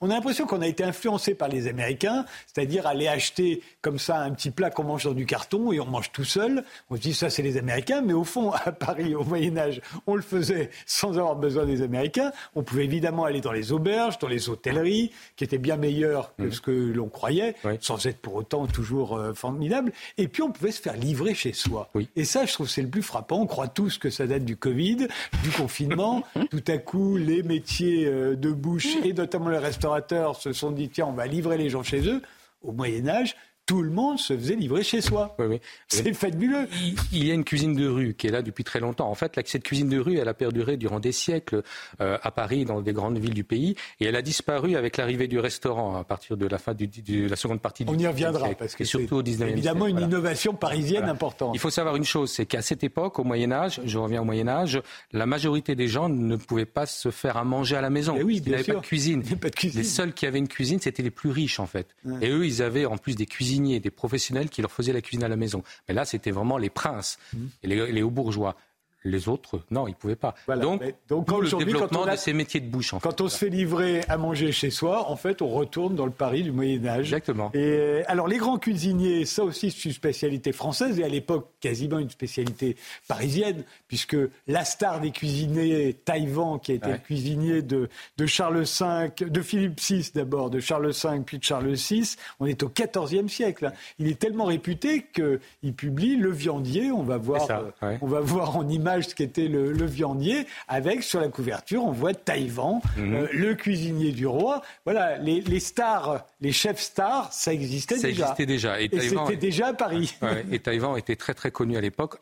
[0.00, 4.20] on a l'impression qu'on a été influencé par les Américains, c'est-à-dire aller acheter comme ça
[4.20, 6.64] un petit plat qu'on mange dans du carton et on mange tout seul.
[6.90, 8.00] On se dit ça, c'est les Américains.
[8.00, 12.32] Mais au fond, à Paris, au Moyen-Âge, on le faisait sans avoir besoin des Américains.
[12.54, 16.44] On pouvait évidemment aller dans les auberges, dans les hôtelleries, qui étaient bien meilleures que
[16.44, 16.52] mmh.
[16.52, 19.92] ce que l'on croyait, sans être pour autant toujours euh, formidable.
[20.16, 21.88] Et puis, on pouvait se faire livrer chez soi.
[21.94, 22.05] Oui.
[22.14, 23.40] Et ça, je trouve, c'est le plus frappant.
[23.40, 25.08] On croit tous que ça date du Covid,
[25.42, 26.22] du confinement.
[26.50, 30.88] Tout à coup, les métiers euh, de bouche et notamment les restaurateurs se sont dit
[30.88, 32.22] tiens, on va livrer les gens chez eux.
[32.62, 33.36] Au Moyen Âge,
[33.66, 35.34] tout le monde se faisait livrer chez soi.
[35.40, 35.60] Oui, oui.
[35.88, 36.68] C'est fabuleux.
[37.12, 39.10] Il, y a une cuisine de rue qui est là depuis très longtemps.
[39.10, 41.62] En fait, cette cuisine de rue, elle a perduré durant des siècles
[42.00, 45.26] euh, à Paris, dans des grandes villes du pays, et elle a disparu avec l'arrivée
[45.26, 48.50] du restaurant à partir de la fin de la seconde partie du On y reviendra,
[48.50, 51.50] parce que surtout au 19e évidemment une innovation parisienne importante.
[51.54, 54.24] Il faut savoir une chose, c'est qu'à cette époque, au Moyen Âge, je reviens au
[54.24, 54.80] Moyen Âge,
[55.12, 58.16] la majorité des gens ne pouvaient pas se faire à manger à la maison.
[58.16, 59.24] Et oui, il n'y avait pas de cuisine.
[59.74, 61.88] Les seuls qui avaient une cuisine, c'était les plus riches, en fait.
[62.20, 63.26] Et eux, ils avaient en plus des
[63.56, 65.62] cuisiniers des professionnels qui leur faisaient la cuisine à la maison.
[65.88, 67.46] Mais là, c'était vraiment les princes mmh.
[67.62, 68.56] et les hauts bourgeois.
[69.06, 70.34] Les autres, non, ils ne pouvaient pas.
[70.48, 72.92] donc, donc le développement quand on de ces métiers de bouche.
[73.00, 76.12] quand on se fait livrer à manger chez soi, en fait, on retourne dans le
[76.12, 77.06] Paris du Moyen Âge.
[77.06, 77.50] Exactement.
[77.54, 81.98] Et alors, les grands cuisiniers, ça aussi, c'est une spécialité française et à l'époque quasiment
[81.98, 82.76] une spécialité
[83.06, 84.16] parisienne, puisque
[84.46, 89.40] la star des cuisiniers, Taïwan, qui a été le cuisinier de, de Charles V, de
[89.42, 93.72] Philippe VI d'abord, de Charles V puis de Charles VI, on est au XIVe siècle.
[93.98, 96.90] Il est tellement réputé qu'il publie Le Viandier.
[96.90, 97.46] On va voir,
[97.82, 101.84] euh, on va voir en image ce qu'était le, le, viandier, avec sur la couverture,
[101.84, 103.14] on voit Taïwan, mhm.
[103.14, 104.62] euh, le cuisinier du roi.
[104.84, 108.06] Voilà, les, stars, les chefs stars, ça existait déjà.
[108.06, 108.80] Ça existait déjà.
[108.80, 110.16] Et, c'était déjà à Paris.
[110.50, 112.16] et Taïwan était très très connu à l'époque,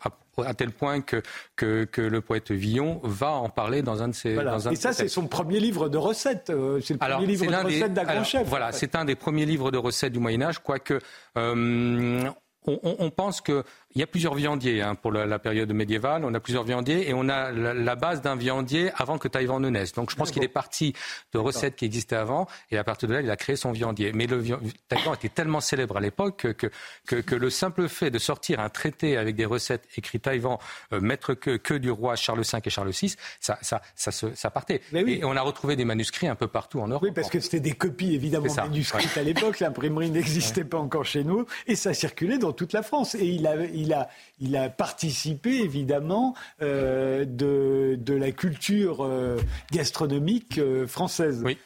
[0.44, 1.22] à, tel point que,
[1.56, 4.36] que, le poète Villon va en parler dans un de ses.
[4.70, 6.50] et ça, c'est son premier livre de recettes.
[6.50, 8.46] Euh, c'est le premier livre de recettes d'un grand chef.
[8.46, 10.98] Voilà, c'est un des premiers livres de recettes du Moyen Âge, quoique
[11.36, 12.30] euh,
[12.66, 13.64] on, on, pense que
[13.94, 16.24] il y a plusieurs viandiers hein, pour la, période médiévale.
[16.24, 19.68] On a plusieurs viandiers et on a la, base d'un viandier avant que Taïwan ne
[19.68, 19.92] naisse.
[19.92, 20.94] Donc je pense qu'il est parti
[21.32, 24.12] de recettes qui existaient avant et à partir de là, il a créé son viandier.
[24.12, 24.42] Mais le
[24.88, 26.70] Taïwan était tellement célèbre à l'époque que,
[27.06, 30.58] que, le simple fait de sortir un traité avec des recettes écrites Taïwan,
[30.92, 34.50] euh, maître que, que du roi Charles V et Charles VI, ça, ça, ça, ça
[34.50, 34.80] partait.
[34.92, 37.02] Et on a retrouvé des manuscrits un peu partout en Europe.
[37.02, 39.60] Oui, parce que c'était des copies évidemment manuscrites à l'époque.
[39.64, 43.14] L'imprimerie n'existait pas encore chez nous et ça circulait dans toute la France.
[43.14, 44.08] Et il a, il a,
[44.40, 49.38] il a participé évidemment euh, de, de, la culture euh,
[49.72, 51.42] gastronomique euh, française.
[51.44, 51.58] Oui.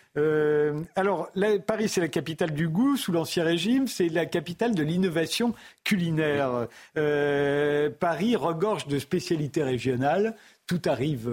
[0.96, 1.30] alors,
[1.66, 5.54] Paris, c'est la capitale du goût sous l'Ancien Régime, c'est la capitale de l'innovation
[5.84, 6.66] culinaire.
[8.00, 10.34] Paris regorge de spécialités régionales
[10.66, 11.30] tout arrive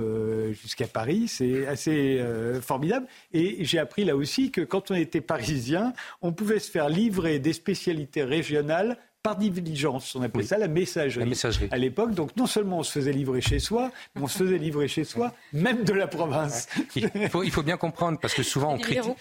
[0.53, 2.23] jusqu'à Paris, c'est assez
[2.61, 3.07] formidable.
[3.33, 7.39] Et j'ai appris là aussi que quand on était parisien, on pouvait se faire livrer
[7.39, 10.15] des spécialités régionales par diligence.
[10.15, 11.27] On appelait ça la messagerie.
[11.71, 14.59] À l'époque, donc non seulement on se faisait livrer chez soi, mais on se faisait
[14.59, 16.67] livrer chez soi, même de la province.
[16.95, 19.15] Il faut, il faut bien comprendre, parce que souvent on critique,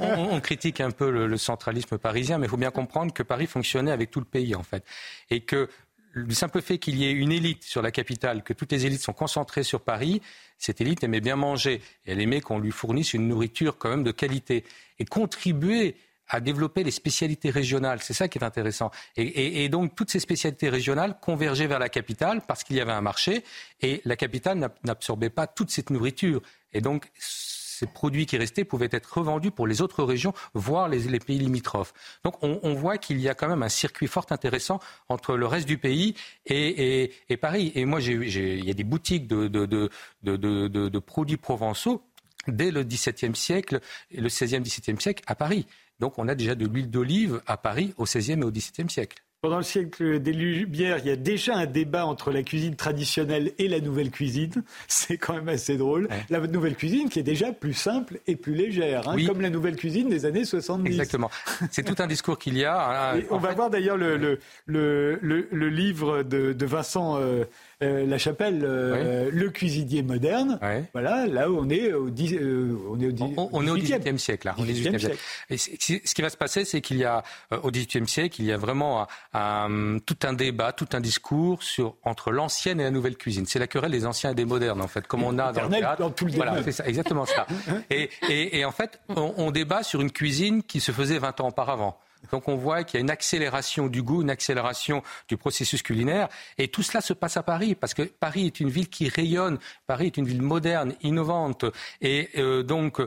[0.00, 3.90] on, critique, un peu le, centralisme parisien, mais il faut bien comprendre que Paris fonctionnait
[3.90, 4.84] avec tout le pays, en fait.
[5.28, 5.68] Et que
[6.12, 9.02] le simple fait qu'il y ait une élite sur la capitale, que toutes les élites
[9.02, 10.22] sont concentrées sur Paris,
[10.56, 11.82] cette élite aimait bien manger.
[12.06, 14.64] Et elle aimait qu'on lui fournisse une nourriture quand même de qualité.
[15.00, 15.96] Et contribuer
[16.28, 18.00] à développer les spécialités régionales.
[18.02, 18.90] C'est ça qui est intéressant.
[19.16, 23.00] Et, donc, toutes ces spécialités régionales convergeaient vers la capitale parce qu'il y avait un
[23.00, 23.44] marché
[23.80, 26.42] et la capitale n'absorbait pas toute cette nourriture.
[26.72, 31.18] Et donc, ces produits qui restaient pouvaient être revendus pour les autres régions, voire les,
[31.20, 31.94] pays limitrophes.
[32.24, 35.68] Donc on, voit qu'il y a quand même un circuit fort intéressant entre le reste
[35.68, 36.14] du pays
[36.46, 37.70] et, Paris.
[37.76, 42.02] Et moi, il y a des boutiques de, de produits provençaux
[42.48, 43.80] dès le XVIIe siècle
[44.10, 45.66] le XVIe, XVIIe siècle à Paris.
[46.00, 49.22] Donc on a déjà de l'huile d'olive à Paris au XVIe et au XVIIe siècle.
[49.40, 53.52] Pendant le siècle des Lumières, il y a déjà un débat entre la cuisine traditionnelle
[53.58, 54.64] et la nouvelle cuisine.
[54.88, 56.08] C'est quand même assez drôle.
[56.28, 59.76] La nouvelle cuisine qui est déjà plus simple et plus légère, hein, comme la nouvelle
[59.76, 60.90] cuisine des années 70.
[60.90, 61.30] Exactement.
[61.70, 63.12] C'est tout un discours qu'il y a.
[63.14, 63.20] Hein.
[63.30, 67.16] on va voir d'ailleurs le, le, le, livre de, de Vincent.
[67.20, 67.44] Euh,
[67.80, 70.58] euh, la Chapelle, euh, le cuisinier moderne.
[70.92, 74.18] Voilà, là où on est au, euh, on est au, on, on est au 18e
[74.18, 74.48] siècle.
[74.48, 74.56] Là.
[74.58, 75.14] On est siècle.
[75.48, 77.22] Et ce qui va se passer, c'est qu'il y a
[77.62, 81.94] au 18e siècle, il y a vraiment un, tout un débat, tout un discours sur
[82.02, 83.46] entre l'ancienne et la nouvelle cuisine.
[83.46, 85.70] C'est la querelle des anciens et des modernes, en fait, comme on a dans le
[85.70, 86.00] théâtre.
[86.00, 87.46] Dans tout le voilà, c'est ça, exactement ça.
[87.90, 91.40] Et, et, et en fait, on, on débat sur une cuisine qui se faisait 20
[91.40, 91.98] ans auparavant.
[92.30, 96.28] Donc on voit qu'il y a une accélération du goût, une accélération du processus culinaire.
[96.58, 99.58] Et tout cela se passe à Paris, parce que Paris est une ville qui rayonne.
[99.86, 101.64] Paris est une ville moderne, innovante.
[102.00, 103.00] Et euh, donc,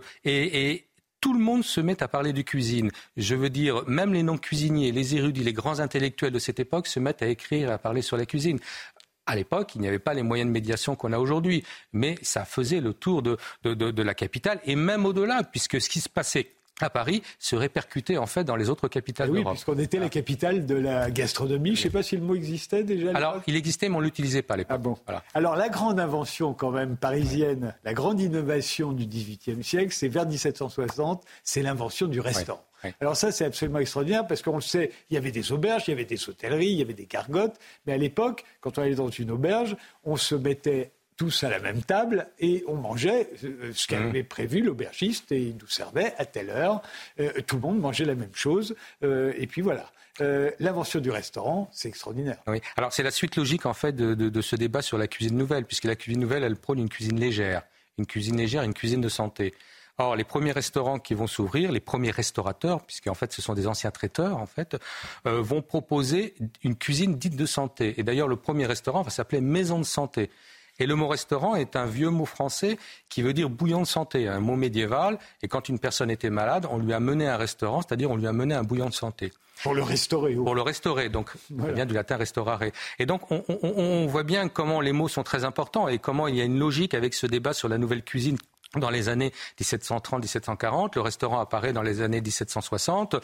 [1.22, 2.90] tout le monde se met à parler de cuisine.
[3.16, 7.00] Je veux dire, même les non-cuisiniers, les érudits, les grands intellectuels de cette époque se
[7.00, 8.60] mettent à écrire et à parler sur la cuisine.
[9.28, 12.44] À l'époque, il n'y avait pas les moyens de médiation qu'on a aujourd'hui, mais ça
[12.44, 16.90] faisait le tour de la capitale et même au-delà, puisque ce qui se passait à
[16.90, 19.48] Paris se répercutait en fait dans les autres capitales ah d'Europe.
[19.48, 21.76] Oui, puisqu'on était la capitale de la gastronomie.
[21.76, 23.12] Je ne sais pas si le mot existait déjà.
[23.16, 24.76] Alors, il existait, mais on ne l'utilisait pas à l'époque.
[24.76, 24.98] Ah bon.
[25.34, 30.26] Alors, la grande invention quand même parisienne, la grande innovation du XVIIIe siècle, c'est vers
[30.26, 32.64] 1760, c'est l'invention du restaurant.
[33.00, 35.92] Alors ça, c'est absolument extraordinaire parce qu'on le sait, il y avait des auberges, il
[35.92, 38.96] y avait des hôtelleries, il y avait des cargottes, mais à l'époque, quand on allait
[38.96, 40.92] dans une auberge, on se mettait
[41.22, 44.26] tous à la même table et on mangeait euh, ce qu'avait mmh.
[44.26, 46.82] prévu l'aubergiste et il nous servait à telle heure.
[47.20, 48.76] Euh, tout le monde mangeait la même chose.
[49.04, 49.92] Euh, et puis voilà.
[50.60, 52.38] L'invention du restaurant, c'est extraordinaire.
[52.46, 52.60] Oui.
[52.76, 55.66] Alors c'est la suite logique en fait de, de, ce débat sur la cuisine nouvelle,
[55.66, 57.64] puisque la cuisine nouvelle, elle prône une cuisine légère,
[57.98, 59.56] une cuisine légère, une cuisine de santé.
[59.98, 63.66] Or, les premiers restaurants qui vont s'ouvrir, les premiers restaurateurs, puisqu'en fait ce sont des
[63.66, 64.78] anciens traiteurs, en fait,
[65.26, 67.96] vont proposer une cuisine dite de santé.
[67.98, 70.30] Et d'ailleurs, le premier restaurant va s'appeler Maison de santé.
[70.82, 74.28] Et le mot restaurant est un vieux mot français qui veut dire bouillon de santé,
[74.28, 75.20] un mot médiéval.
[75.44, 78.26] Et quand une personne était malade, on lui a mené un restaurant, c'est-à-dire on lui
[78.26, 79.32] a mené un bouillon de santé.
[79.62, 80.34] Pour le restaurer.
[80.34, 82.64] Pour le restaurer, donc ça vient du latin restaurare.
[82.98, 86.36] Et donc on, on, voit bien comment les mots sont très importants et comment il
[86.36, 88.40] y a une logique avec ce débat sur la nouvelle cuisine
[88.76, 90.94] dans les années 1730-1740.
[90.96, 93.18] Le restaurant apparaît dans les années 1760.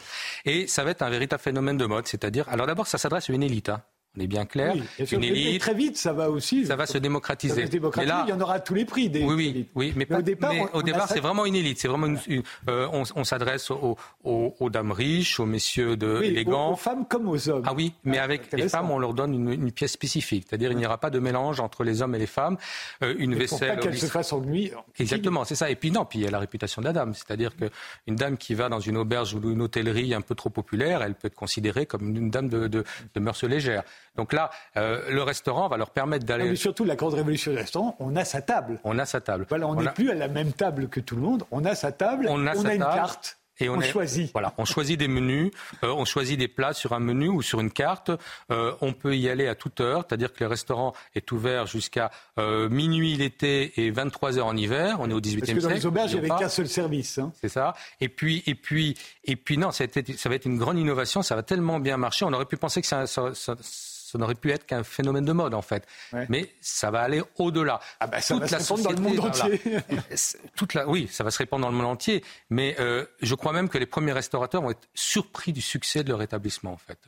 [0.44, 2.06] Et ça va être un véritable phénomène de mode.
[2.06, 3.70] C'est-à-dire, alors d'abord, ça s'adresse à une élite.
[3.70, 3.82] Hein.
[4.16, 4.74] On est bien clair.
[5.12, 5.60] une élite.
[5.60, 6.66] très vite, ça va aussi.
[6.66, 7.66] Ça va se démocratiser.
[7.66, 9.08] Ça là, il y en aura à tous les prix.
[9.08, 11.78] Des, oui, oui, mais, au départ, au départ c'est vraiment une élite.
[11.78, 16.72] C'est vraiment une, euh, on, s'adresse aux, aux, dames riches, aux messieurs de élégants.
[16.72, 17.62] Aux, femmes comme aux hommes.
[17.66, 20.46] Ah oui, mais ah, avec les femmes, on leur donne une, pièce spécifique.
[20.48, 22.56] C'est-à-dire, il n'y aura pas de mélange entre les hommes et les femmes.
[23.02, 23.68] Euh, une mais vaisselle.
[23.68, 24.72] Pour pas qu'elle se fasse ennuyer.
[24.98, 25.70] Exactement, c'est ça.
[25.70, 27.14] Et puis non, puis il y a la réputation de la dame.
[27.14, 31.02] C'est-à-dire qu'une dame qui va dans une auberge ou une hôtellerie un peu trop populaire,
[31.02, 33.84] elle peut être considérée comme une dame de, de, de mœurs légères.
[34.18, 36.50] Donc là, euh, le restaurant va leur permettre d'aller.
[36.50, 38.80] Mais surtout, la grande révolution du restaurant, on a sa table.
[38.82, 39.46] On a sa table.
[39.48, 41.44] Voilà, on n'est plus à la même table que tout le monde.
[41.52, 42.26] On a sa table.
[42.28, 43.38] On a, une carte.
[43.60, 44.30] Et on, choisit.
[44.32, 45.50] Voilà, on choisit des menus,
[45.82, 48.12] euh, on choisit des plats sur un menu ou sur une carte.
[48.52, 52.10] Euh, on peut y aller à toute heure, c'est-à-dire que le restaurant est ouvert jusqu'à
[52.36, 54.98] minuit l'été et 23 heures en hiver.
[55.00, 55.46] On est au 18e siècle.
[55.46, 57.18] Parce que dans les auberges, il n'y avait qu'un seul service.
[57.18, 57.32] Hein.
[57.40, 57.74] C'est ça.
[58.00, 59.84] Et puis, et puis, et puis non, ça,
[60.16, 61.22] ça, va être une grande innovation.
[61.22, 62.24] Ça va tellement bien marcher.
[62.26, 63.56] On aurait pu penser que ça, ça, ça
[64.10, 65.86] ça n'aurait pu être qu'un phénomène de mode en fait.
[66.30, 67.78] Mais ça va aller au-delà.
[68.00, 69.60] Ah bah, ça va se répandre dans le monde entier.
[70.56, 72.24] toute la, oui, ça va se répandre dans le monde entier.
[72.48, 76.08] Mais euh, je crois même que les premiers restaurateurs vont être surpris du succès de
[76.08, 76.98] leur établissement en fait.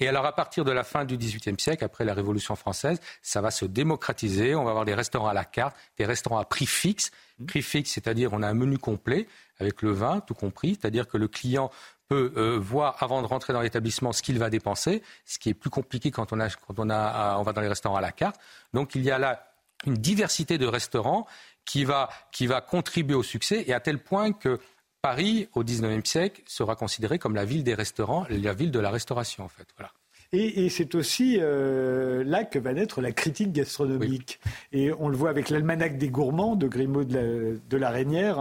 [0.00, 3.40] Et alors, à partir de la fin du XVIIIe siècle, après la Révolution française, ça
[3.40, 4.56] va se démocratiser.
[4.56, 7.12] On va avoir des restaurants à la carte, des restaurants à prix fixe.
[7.38, 7.46] Mmh.
[7.46, 9.28] Prix fixe, c'est-à-dire on a un menu complet
[9.60, 10.76] avec le vin, tout compris.
[10.80, 11.70] C'est-à-dire que le client
[12.08, 15.54] peut euh, voir avant de rentrer dans l'établissement ce qu'il va dépenser, ce qui est
[15.54, 18.12] plus compliqué quand on, a, quand on, a, on va dans les restaurants à la
[18.12, 18.36] carte.
[18.72, 19.46] Donc il y a là
[19.86, 21.26] une diversité de restaurants
[21.64, 24.58] qui va, qui va contribuer au succès et à tel point que
[25.02, 28.90] Paris, au XIXe siècle, sera considéré comme la ville des restaurants, la ville de la
[28.90, 29.66] restauration en fait.
[29.76, 29.92] Voilà.
[30.36, 34.40] Et, c'est aussi euh, là que va naître la critique gastronomique.
[34.72, 38.38] Et on le voit avec l'almanach des gourmands de Grimaud de la, de la Reynière,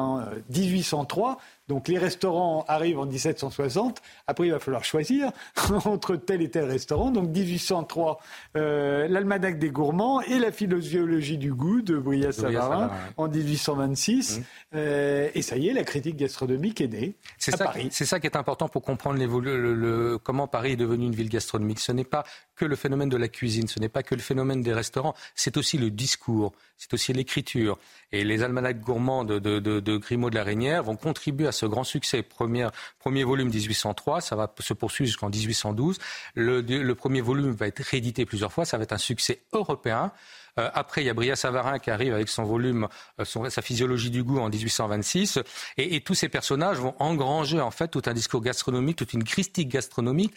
[0.49, 1.37] 1803.
[1.67, 4.01] Donc les restaurants arrivent en 1760.
[4.27, 5.31] Après, il va falloir choisir
[5.85, 7.11] entre tel et tel restaurant.
[7.11, 8.19] Donc 1803,
[8.57, 14.39] euh, l'almanach des gourmands et la philosophie du goût de Brillat-Savarin en 1826.
[14.39, 14.43] Mmh.
[14.75, 17.87] Euh, et ça y est, la critique gastronomique est née c'est à ça, Paris.
[17.91, 21.79] C'est ça qui est important pour comprendre le, comment Paris est devenu une ville gastronomique.
[21.79, 22.23] Ce n'est pas
[22.55, 25.57] que le phénomène de la cuisine, ce n'est pas que le phénomène des restaurants, c'est
[25.57, 27.79] aussi le discours, c'est aussi l'écriture.
[28.11, 31.65] Et les almanachs gourmands de, de, de, Grimaud de la Reynière vont contribuer à ce
[31.65, 32.21] grand succès.
[32.21, 32.67] Premier,
[32.99, 35.97] premier volume 1803, ça va se poursuivre jusqu'en 1812.
[36.35, 40.11] Le, premier volume va être réédité plusieurs fois, ça va être un succès européen.
[40.59, 42.87] Euh, après, il y a Bria Savarin qui arrive avec son volume,
[43.19, 45.39] euh, sa physiologie du goût en 1826.
[45.77, 49.23] Et, et, tous ces personnages vont engranger en fait tout un discours gastronomique, toute une
[49.23, 50.35] christique gastronomique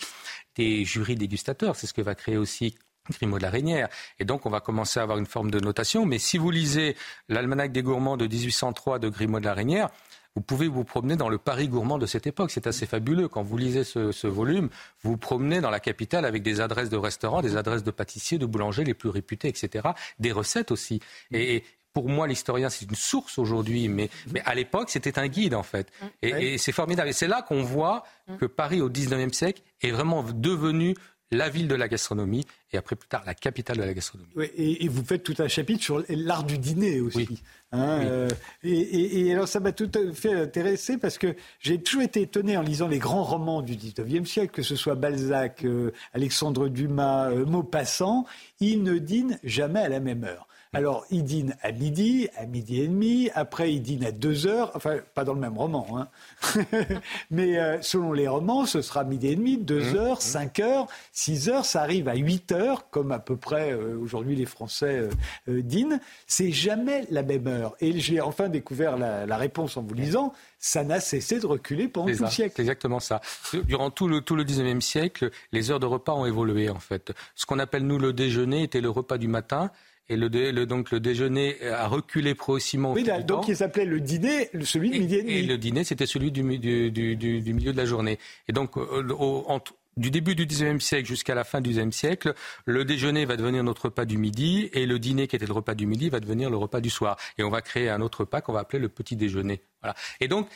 [0.54, 1.76] des jurys dégustateurs.
[1.76, 2.76] C'est ce que va créer aussi
[3.10, 3.88] Grimaud de la Reynière.
[4.18, 6.06] Et donc, on va commencer à avoir une forme de notation.
[6.06, 6.96] Mais si vous lisez
[7.28, 9.90] l'Almanach des gourmands de 1803 de Grimaud de la Reynière,
[10.36, 12.50] vous pouvez vous promener dans le Paris gourmand de cette époque.
[12.50, 13.26] C'est assez fabuleux.
[13.26, 14.68] Quand vous lisez ce, volume,
[15.02, 18.36] vous vous promenez dans la capitale avec des adresses de restaurants, des adresses de pâtissiers,
[18.36, 19.88] de boulangers les plus réputés, etc.
[20.18, 21.00] Des recettes aussi.
[21.32, 21.64] Et,
[21.94, 25.62] pour moi, l'historien, c'est une source aujourd'hui, mais, mais à l'époque, c'était un guide, en
[25.62, 25.90] fait.
[26.20, 27.08] Et, et c'est formidable.
[27.08, 28.04] Et c'est là qu'on voit
[28.38, 30.94] que Paris, au XIXe siècle, est vraiment devenu
[31.30, 34.30] la ville de la gastronomie et après plus tard la capitale de la gastronomie.
[34.36, 37.42] Oui, et, vous faites tout un chapitre sur l'art du dîner aussi.
[37.72, 38.28] Hein, euh,
[38.62, 42.62] et, alors ça m'a tout à fait intéressé parce que j'ai toujours été étonné en
[42.62, 47.44] lisant les grands romans du 19e siècle, que ce soit Balzac, euh, Alexandre Dumas, euh,
[47.44, 48.24] Maupassant,
[48.60, 50.46] ils ne dînent jamais à la même heure.
[50.76, 54.72] Alors, il dîne à midi, à midi et demi, après il dîne à deux heures,
[54.74, 56.08] enfin, pas dans le même roman, hein.
[57.30, 59.96] mais euh, selon les romans, ce sera midi et demi, deux mmh.
[59.96, 63.98] heures, cinq heures, six heures, ça arrive à huit heures, comme à peu près euh,
[63.98, 65.08] aujourd'hui les Français
[65.48, 65.98] euh, dînent.
[66.26, 67.74] C'est jamais la même heure.
[67.80, 70.34] Et j'ai enfin découvert la, réponse en vous lisant.
[70.58, 72.54] Ça n'a cessé de reculer pendant tout le siècle.
[72.56, 73.20] C'est exactement ça.
[73.64, 77.12] Durant tout le, tout le 19e siècle, les heures de repas ont évolué, en fait.
[77.34, 79.70] Ce qu'on appelle, nous, le déjeuner était le repas du matin.
[80.08, 82.92] Et le, donc le déjeuner a reculé progressivement.
[82.92, 85.32] Oui, donc il s'appelait le dîner, celui de midi et demi.
[85.32, 88.18] Et le dîner, c'était celui du, du, du, du, milieu de la journée.
[88.48, 91.96] Et donc, euh, au, entre, du début du XIXe siècle jusqu'à la fin du XIXe
[91.96, 92.34] siècle,
[92.66, 95.74] le déjeuner va devenir notre repas du midi et le dîner qui était le repas
[95.74, 97.16] du midi va devenir le repas du soir.
[97.38, 99.62] Et on va créer un autre repas qu'on va appeler le petit déjeuner.
[99.82, 99.94] Voilà.
[100.20, 100.48] Et donc,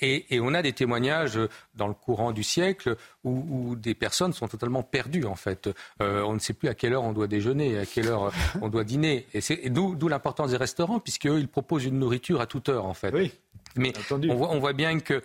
[0.00, 1.38] et, et, on a des témoignages
[1.74, 5.68] dans le courant du siècle où, des personnes sont totalement perdues en fait.
[6.02, 8.68] Euh, on ne sait plus à quelle heure on doit déjeuner, à quelle heure on
[8.68, 9.26] doit dîner.
[9.34, 12.94] Et c'est d'où l'importance des restaurants puisqu'eux ils proposent une nourriture à toute heure en
[12.94, 13.12] fait.
[13.12, 13.32] Oui.
[13.76, 13.92] Mais
[14.28, 15.22] on voit, bien que,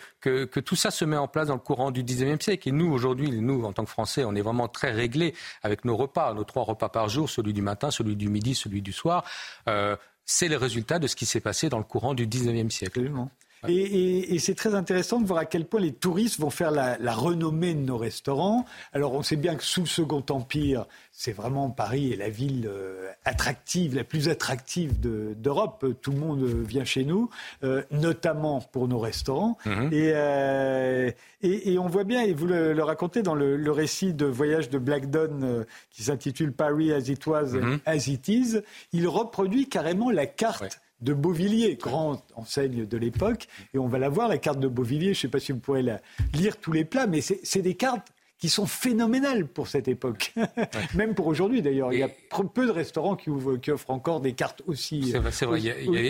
[0.59, 2.69] tout ça se met en place dans le courant du XIXe siècle.
[2.69, 5.95] Et nous, aujourd'hui, nous, en tant que Français, on est vraiment très réglés avec nos
[5.95, 9.23] repas, nos trois repas par jour, celui du matin, celui du midi, celui du soir.
[9.67, 9.95] Euh,
[10.25, 12.99] c'est le résultat de ce qui s'est passé dans le courant du XIXe siècle.
[12.99, 13.31] Absolument.
[13.67, 17.73] Et, c'est très intéressant de voir à quel point les touristes vont faire la, renommée
[17.73, 18.65] de nos restaurants.
[18.93, 22.67] Alors on sait bien que sous le Second Empire, c'est vraiment Paris est la ville
[22.67, 25.85] euh, attractive, la plus attractive d'Europe.
[26.01, 27.29] Tout le monde vient chez nous,
[27.63, 29.57] euh, notamment pour nos restaurants.
[29.65, 29.89] Mhm.
[29.93, 31.11] Euh,
[31.41, 34.77] et, et, on voit bien, et vous le, racontez dans le, récit de voyage de
[34.77, 37.79] Blackdon qui s'intitule Paris as it was, mhm.
[37.85, 38.59] as it is,
[38.93, 43.47] il reproduit carrément la carte de Beauvilliers, grande enseigne de l'époque.
[43.73, 45.13] Et on va la voir, la carte de Beauvilliers.
[45.13, 46.01] Je ne sais pas si vous pourrez la,
[46.33, 48.07] lire tous les plats, mais c'est des cartes
[48.37, 50.33] qui sont phénoménales pour cette époque.
[50.95, 51.91] Même pour aujourd'hui, d'ailleurs.
[51.91, 52.09] Il y a
[52.53, 55.13] peu de restaurants qui, offrent encore des cartes aussi,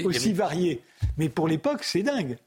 [0.05, 0.81] aussi variées.
[1.17, 2.37] Mais pour l'époque, c'est dingue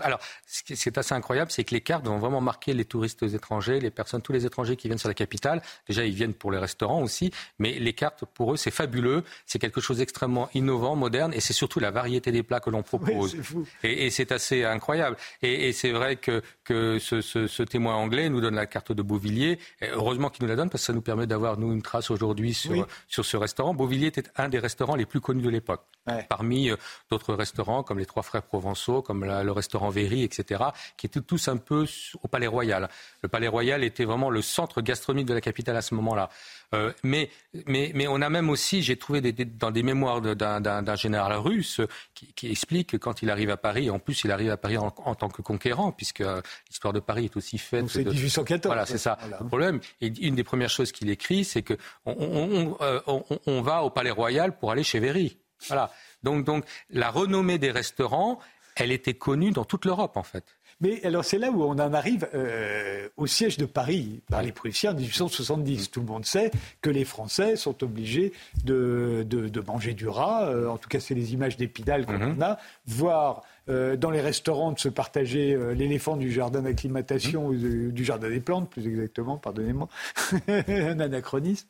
[0.00, 3.22] alors, ce qui est assez incroyable, c'est que les cartes vont vraiment marquer les touristes
[3.22, 5.62] étrangers, les personnes, tous les étrangers qui viennent sur la capitale.
[5.88, 9.24] Déjà, ils viennent pour les restaurants aussi, mais les cartes, pour eux, c'est fabuleux.
[9.46, 12.82] C'est quelque chose d'extrêmement innovant, moderne, et c'est surtout la variété des plats que l'on
[12.82, 13.36] propose.
[13.82, 15.16] et, c'est assez incroyable.
[15.42, 19.58] Et, c'est vrai que, que ce, témoin anglais nous donne la carte de Beauvilliers.
[19.82, 22.54] heureusement qu'il nous la donne, parce que ça nous permet d'avoir, nous, une trace aujourd'hui
[22.54, 23.74] sur, sur ce restaurant.
[23.74, 25.82] Beauvilliers était un des restaurants les plus connus de l'époque.
[26.28, 26.76] Parmi euh,
[27.10, 30.64] d'autres restaurants, comme les Trois Frères Provençaux, comme la le restaurant Véry, etc.,
[30.96, 31.86] qui étaient tous un peu
[32.22, 32.88] au Palais Royal.
[33.22, 36.28] Le Palais Royal était vraiment le centre gastronomique de la capitale à ce moment-là.
[36.74, 37.30] Euh, mais,
[37.66, 41.80] mais, mais on a même aussi, j'ai trouvé dans des mémoires d'un général russe
[42.14, 44.90] qui, explique que quand il arrive à Paris, en plus il arrive à Paris en,
[44.90, 47.88] tant que conquérant, puisque euh, l'histoire de Paris est aussi faite.
[47.88, 48.66] C'est 1814.
[48.66, 49.80] Voilà, c'est ça le problème.
[50.00, 51.74] Et une des premières choses qu'il écrit, c'est que
[52.04, 55.38] on, euh, on, on, va au Palais Royal pour aller chez Véry.
[55.68, 55.90] Voilà.
[56.22, 58.38] Donc, donc la renommée des restaurants,
[58.76, 60.44] elle était connue dans toute l'Europe, en fait.
[60.80, 64.52] Mais alors c'est là où on en arrive euh, au siège de Paris par les
[64.52, 65.90] Prussiens en 1870.
[65.90, 66.50] Tout le monde sait
[66.82, 68.32] que les Français sont obligés
[68.64, 70.48] de, de, manger du rat.
[70.48, 72.42] Euh, en tout cas, c'est les images d'Épidal qu'on mhm.
[72.42, 72.58] a.
[72.86, 77.86] Voir euh, dans les restaurants de se partager l'éléphant du jardin d'acclimatation, mmh.
[77.88, 79.88] ou du jardin des plantes, plus exactement, pardonnez-moi,
[80.48, 81.66] un anachronisme.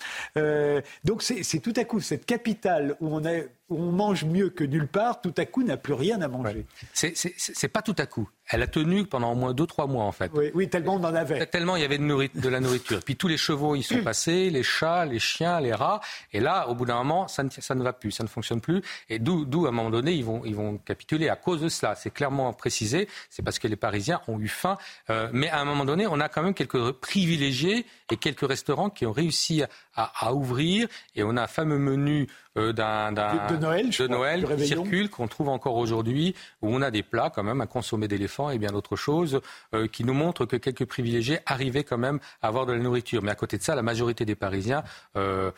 [1.05, 4.65] Donc c'est tout à coup cette capitale où on, est, où on mange mieux que
[4.65, 6.67] nulle part, tout à coup n'a plus rien à manger.
[6.93, 8.29] C'est pas tout à coup.
[8.49, 10.31] Elle a tenu pendant au moins 2-3 mois en fait.
[10.55, 11.47] Oui, tellement on en avait.
[11.47, 13.01] Tellement il y avait de, de la nourriture.
[13.05, 16.01] Puis tous les chevaux y sont passés, les chats, les chiens, les rats.
[16.33, 18.61] Et là, au bout d'un moment, ça ne, ça ne va plus, ça ne fonctionne
[18.61, 18.83] plus.
[19.09, 21.97] Et d'où, à un moment donné, ils vont, ils vont capituler à cause de cela.
[21.97, 23.09] C'est clairement précisé.
[23.31, 24.79] C'est parce que les Parisiens ont eu faim.
[25.11, 28.91] Euh, mais à un moment donné, on a quand même quelques privilégiés et quelques restaurants
[28.91, 29.63] qui ont réussi
[29.95, 30.89] à, ouvrir.
[31.15, 35.29] Et on a un fameux menu euh, d'un, de, Noël, de Noël qui circule, qu'on
[35.29, 38.71] trouve encore aujourd'hui, où on a des plats quand même à consommer d'éléphants et bien
[38.71, 39.41] d'autres choses,
[39.75, 43.23] euh, qui nous montrent que quelques privilégiés arrivaient quand même à avoir de la nourriture.
[43.23, 44.85] Mais à côté de ça, la majorité des Parisiens
[45.17, 45.51] euh,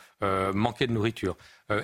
[0.55, 1.37] manquaient de nourriture.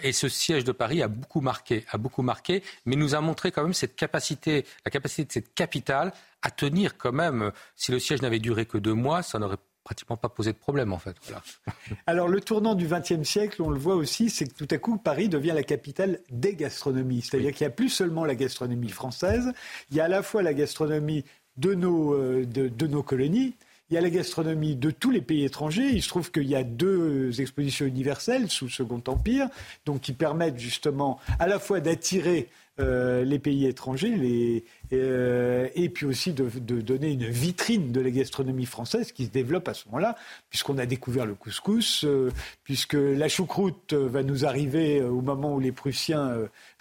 [0.03, 3.53] et ce siège de Paris a beaucoup marqué, a beaucoup marqué, mais nous a montré
[3.53, 6.13] quand même cette capacité, la capacité de cette capitale
[6.43, 7.53] à tenir quand même.
[7.77, 10.93] Si le siège n'avait duré que deux mois, ça n'aurait pratiquement pas posé de problème
[10.93, 11.15] en fait.
[12.07, 14.97] Alors le tournant du XXe siècle, on le voit aussi, c'est que tout à coup
[14.97, 17.23] Paris devient la capitale des gastronomies.
[17.23, 19.53] C'est-à-dire qu'il n'y a plus seulement la gastronomie française,
[19.91, 21.25] il y a à la fois la gastronomie
[21.57, 23.55] de nos, euh, de, nos colonies,
[23.91, 25.91] il y a la gastronomie de tous les pays étrangers.
[25.93, 29.49] Il se trouve qu'il y a deux expositions universelles sous le Second Empire,
[29.85, 32.49] donc qui permettent justement à la fois d'attirer
[32.81, 36.49] euh, les pays étrangers, les, euh, et puis aussi de,
[36.81, 40.17] donner une vitrine de la gastronomie française qui se développe à ce moment-là,
[40.51, 42.33] puisqu'on a découvert le couscous, euh,
[42.65, 46.33] puisque la choucroute va nous arriver au moment où les Prussiens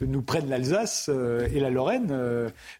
[0.02, 2.12] nous prennent l'Alsace et la Lorraine.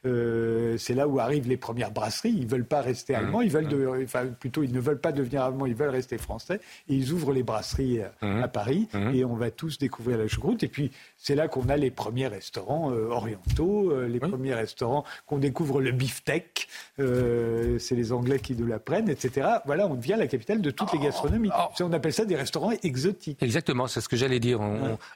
[0.04, 2.36] c'est là où arrivent les premières brasseries.
[2.36, 3.18] Ils veulent pas rester mmh.
[3.18, 4.04] allemands, ils veulent, mmh.
[4.06, 6.60] enfin plutôt ils ne veulent pas devenir allemands, ils veulent rester français.
[6.90, 8.42] Et ils ouvrent les brasseries mmh.
[8.42, 10.64] à Paris et on va tous découvrir la choucroute.
[10.64, 15.82] Et puis c'est là qu'on a les premiers restaurants orientaux, les premiers restaurants qu'on découvre
[15.82, 16.68] le beefsteak,
[17.00, 19.48] euh, c'est les Anglais qui nous l'apprennent, etc.
[19.66, 21.04] Voilà, on devient la capitale de toutes les oh.
[21.04, 21.50] gastronomies.
[21.58, 21.84] Oh.
[21.84, 23.42] On appelle ça des restaurants exotiques.
[23.42, 24.60] Exactement, c'est ce que j'allais dire.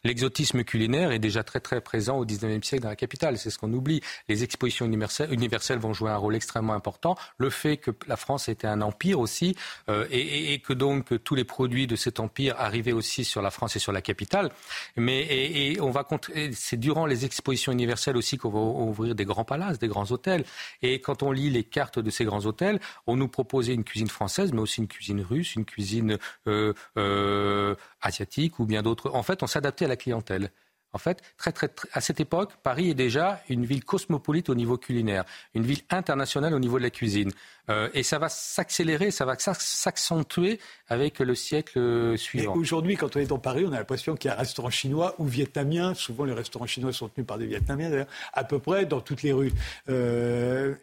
[0.03, 3.57] L'exotisme culinaire est déjà très très présent au 19e siècle dans la capitale, c'est ce
[3.57, 4.01] qu'on oublie.
[4.27, 7.15] Les expositions universelles, universelles, vont jouer un rôle extrêmement important.
[7.37, 9.55] Le fait que la France était un empire aussi,
[9.89, 13.75] euh, et, que donc tous les produits de cet empire arrivaient aussi sur la France
[13.75, 14.51] et sur la capitale.
[14.95, 16.05] Mais et, on va
[16.53, 20.43] c'est durant les expositions universelles aussi qu'on va ouvrir des grands palaces, des grands hôtels.
[20.81, 24.09] Et quand on lit les cartes de ces grands hôtels, on nous proposait une cuisine
[24.09, 26.17] française, mais aussi une cuisine russe, une cuisine
[26.47, 29.11] euh, euh, asiatique ou bien d'autres.
[29.13, 30.51] En fait, on s'adaptait à la clientèle.
[30.93, 34.77] En fait, très, très, à cette époque, Paris est déjà une ville cosmopolite au niveau
[34.77, 37.31] culinaire, une ville internationale au niveau de la cuisine.
[37.69, 42.55] Euh, et ça va s'accélérer, ça va s'accentuer avec le siècle suivant.
[42.55, 45.13] Aujourd'hui, quand on est dans Paris, on a l'impression qu'il y a un restaurant chinois
[45.19, 45.93] ou vietnamien.
[45.93, 49.23] Souvent, les restaurants chinois sont tenus par des Vietnamiens, d'ailleurs, à peu près dans toutes
[49.23, 49.51] les rues.
[49.89, 50.73] Euh,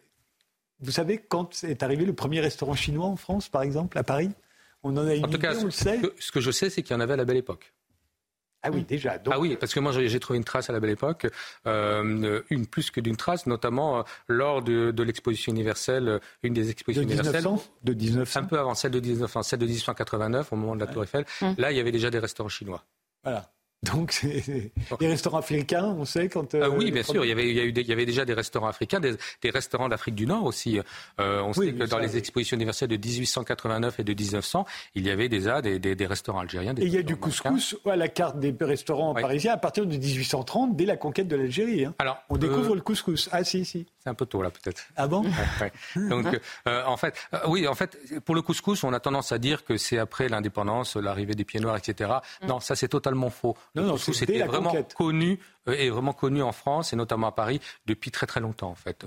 [0.81, 4.31] vous savez quand est arrivé le premier restaurant chinois en France, par exemple, à Paris?
[4.83, 5.99] On en a une en tout cas, on le sait?
[6.19, 7.73] Ce que je sais, c'est qu'il y en avait à la belle époque.
[8.65, 9.19] Ah oui, déjà.
[9.31, 11.27] Ah oui, parce que moi j'ai trouvé une trace à la belle époque,
[11.67, 16.55] euh, une plus que d'une trace, notamment euh, lors de, de l'exposition universelle, euh, une
[16.55, 17.45] des expositions de universelles.
[17.83, 20.87] de 1900 Un peu avant celle de, 19, celle de 1889, au moment de la
[20.87, 21.27] Tour Eiffel.
[21.43, 21.55] Hum.
[21.59, 22.83] Là, il y avait déjà des restaurants chinois.
[23.23, 23.54] Voilà.
[23.93, 26.55] Donc, les restaurants africains, on sait quand.
[26.55, 27.25] Euh, oui, bien sûr.
[27.25, 29.15] Il y, avait, il, y a eu il y avait déjà des restaurants africains, des,
[29.43, 30.81] des restaurants d'Afrique du Nord aussi.
[31.21, 35.11] Euh, on sait que dans les expositions universelles de 1889 et de 1900, il y
[35.11, 36.75] avait déjà des, des, des restaurants algériens.
[36.77, 39.97] et il y a du couscous à la carte des restaurants parisiens à partir de
[39.97, 41.85] 1830, dès la conquête de l'Algérie.
[41.85, 41.95] Hein.
[41.99, 43.29] Alors, on découvre euh, le couscous.
[43.33, 43.87] Ah, si, si.
[43.99, 44.85] C'est un peu tôt là, peut-être.
[44.97, 45.25] Ah bon
[45.97, 46.27] Donc,
[46.69, 47.15] euh, en fait,
[47.49, 50.97] oui, en fait, pour le couscous, on a tendance à dire que c'est après l'indépendance,
[50.97, 52.11] l'arrivée des pieds noirs, etc.
[52.43, 52.47] Mm.
[52.47, 53.57] Non, ça c'est totalement faux.
[53.75, 55.39] Non, non, c'était vraiment connu
[55.69, 58.75] euh, et vraiment connu en France et notamment à Paris depuis très très longtemps en
[58.75, 59.05] fait.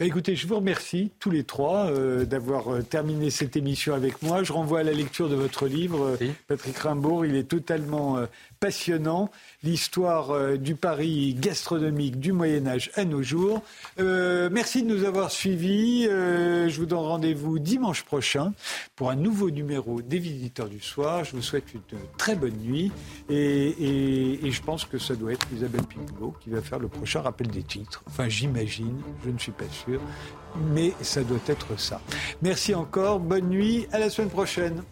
[0.00, 4.22] Bah, écoutez, je vous remercie tous les trois euh, d'avoir euh, terminé cette émission avec
[4.22, 4.42] moi.
[4.42, 6.16] Je renvoie à la lecture de votre livre,
[6.48, 7.24] Patrick Rimbaud.
[7.24, 8.18] Il est totalement
[8.60, 9.30] passionnant,
[9.62, 13.62] l'histoire euh, du Paris gastronomique du Moyen Âge à nos jours.
[13.98, 16.06] Euh, merci de nous avoir suivis.
[16.08, 18.52] Euh, je vous donne rendez-vous dimanche prochain
[18.94, 21.24] pour un nouveau numéro des Visiteurs du Soir.
[21.24, 21.80] Je vous souhaite une
[22.16, 22.92] très bonne nuit
[23.28, 27.48] et, je pense que ça doit être Isabelle Piboulot qui va faire le prochain rappel
[27.48, 28.02] des titres.
[28.06, 30.00] Enfin, j'imagine, je ne suis pas sûr,
[30.72, 32.00] mais ça doit être ça.
[32.42, 34.82] Merci encore, bonne nuit, à la semaine prochaine.